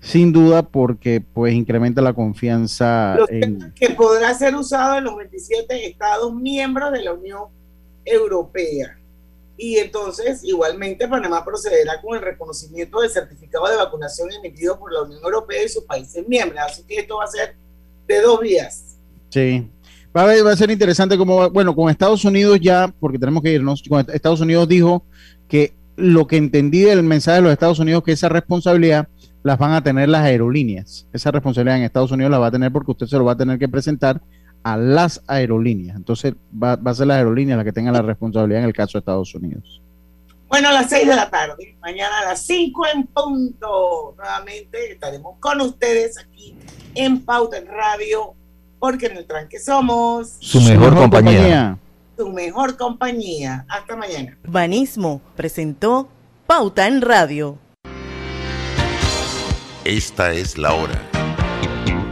sin 0.02 0.32
duda 0.32 0.62
porque 0.62 1.20
pues 1.20 1.54
incrementa 1.54 2.02
la 2.02 2.12
confianza. 2.12 3.16
En... 3.28 3.72
Que 3.72 3.90
podrá 3.90 4.34
ser 4.34 4.54
usado 4.56 4.98
en 4.98 5.04
los 5.04 5.16
27 5.16 5.86
Estados 5.86 6.34
miembros 6.34 6.92
de 6.92 7.02
la 7.02 7.12
Unión 7.12 7.44
Europea. 8.04 8.98
Y 9.56 9.76
entonces, 9.76 10.42
igualmente, 10.42 11.06
Panamá 11.06 11.44
procederá 11.44 12.00
con 12.00 12.16
el 12.16 12.22
reconocimiento 12.22 13.00
del 13.00 13.10
certificado 13.10 13.68
de 13.68 13.76
vacunación 13.76 14.28
emitido 14.32 14.76
por 14.76 14.92
la 14.92 15.02
Unión 15.02 15.20
Europea 15.22 15.64
y 15.64 15.68
sus 15.68 15.84
países 15.84 16.26
miembros. 16.26 16.60
Así 16.66 16.82
que 16.82 16.96
esto 16.96 17.18
va 17.18 17.24
a 17.24 17.28
ser 17.28 17.54
de 18.08 18.20
dos 18.20 18.40
vías. 18.40 18.96
Sí. 19.28 19.70
Va 20.16 20.24
a, 20.24 20.42
va 20.42 20.52
a 20.52 20.56
ser 20.56 20.70
interesante 20.72 21.16
como, 21.16 21.48
bueno, 21.50 21.76
con 21.76 21.88
Estados 21.88 22.24
Unidos 22.24 22.58
ya, 22.60 22.92
porque 22.98 23.20
tenemos 23.20 23.40
que 23.40 23.52
irnos, 23.52 23.84
con 23.88 24.04
Estados 24.12 24.40
Unidos 24.40 24.66
dijo 24.66 25.06
que 25.46 25.74
lo 25.94 26.26
que 26.26 26.38
entendí 26.38 26.80
del 26.80 27.04
mensaje 27.04 27.36
de 27.36 27.42
los 27.42 27.52
Estados 27.52 27.78
Unidos, 27.78 28.02
que 28.02 28.12
esa 28.12 28.28
responsabilidad 28.28 29.06
las 29.42 29.58
van 29.58 29.72
a 29.72 29.82
tener 29.82 30.08
las 30.08 30.22
aerolíneas. 30.22 31.06
Esa 31.12 31.30
responsabilidad 31.30 31.78
en 31.78 31.84
Estados 31.84 32.12
Unidos 32.12 32.30
la 32.30 32.38
va 32.38 32.46
a 32.48 32.50
tener 32.50 32.72
porque 32.72 32.92
usted 32.92 33.06
se 33.06 33.18
lo 33.18 33.24
va 33.24 33.32
a 33.32 33.36
tener 33.36 33.58
que 33.58 33.68
presentar 33.68 34.20
a 34.62 34.76
las 34.76 35.22
aerolíneas. 35.26 35.96
Entonces 35.96 36.34
va, 36.52 36.72
a 36.72 36.94
ser 36.94 37.06
las 37.08 37.18
aerolíneas 37.18 37.56
las 37.56 37.64
que 37.64 37.72
tengan 37.72 37.94
la 37.94 38.02
responsabilidad 38.02 38.62
en 38.62 38.68
el 38.68 38.72
caso 38.72 38.92
de 38.92 39.00
Estados 39.00 39.34
Unidos. 39.34 39.82
Bueno, 40.48 40.68
a 40.68 40.72
las 40.72 40.90
6 40.90 41.08
de 41.08 41.16
la 41.16 41.30
tarde, 41.30 41.76
mañana 41.80 42.20
a 42.20 42.24
las 42.26 42.42
5 42.42 42.82
en 42.94 43.06
punto. 43.06 44.14
Nuevamente 44.18 44.92
estaremos 44.92 45.36
con 45.40 45.60
ustedes 45.62 46.18
aquí 46.18 46.54
en 46.94 47.24
Pauta 47.24 47.56
en 47.56 47.66
Radio, 47.66 48.34
porque 48.78 49.06
en 49.06 49.16
el 49.16 49.26
tranque 49.26 49.58
somos 49.58 50.36
su 50.40 50.60
mejor, 50.60 50.94
compañía. 50.94 51.78
Su 52.18 52.28
mejor 52.28 52.76
compañía. 52.76 53.64
Hasta 53.66 53.96
mañana. 53.96 54.36
Banismo 54.44 55.22
presentó 55.34 56.08
Pauta 56.46 56.86
en 56.86 57.00
Radio. 57.00 57.56
Esta 59.84 60.32
es 60.32 60.58
la 60.58 60.74
hora. 60.74 61.10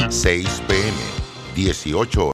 6 0.09 0.62
pm, 0.66 0.93
18 1.55 2.27
horas. 2.27 2.29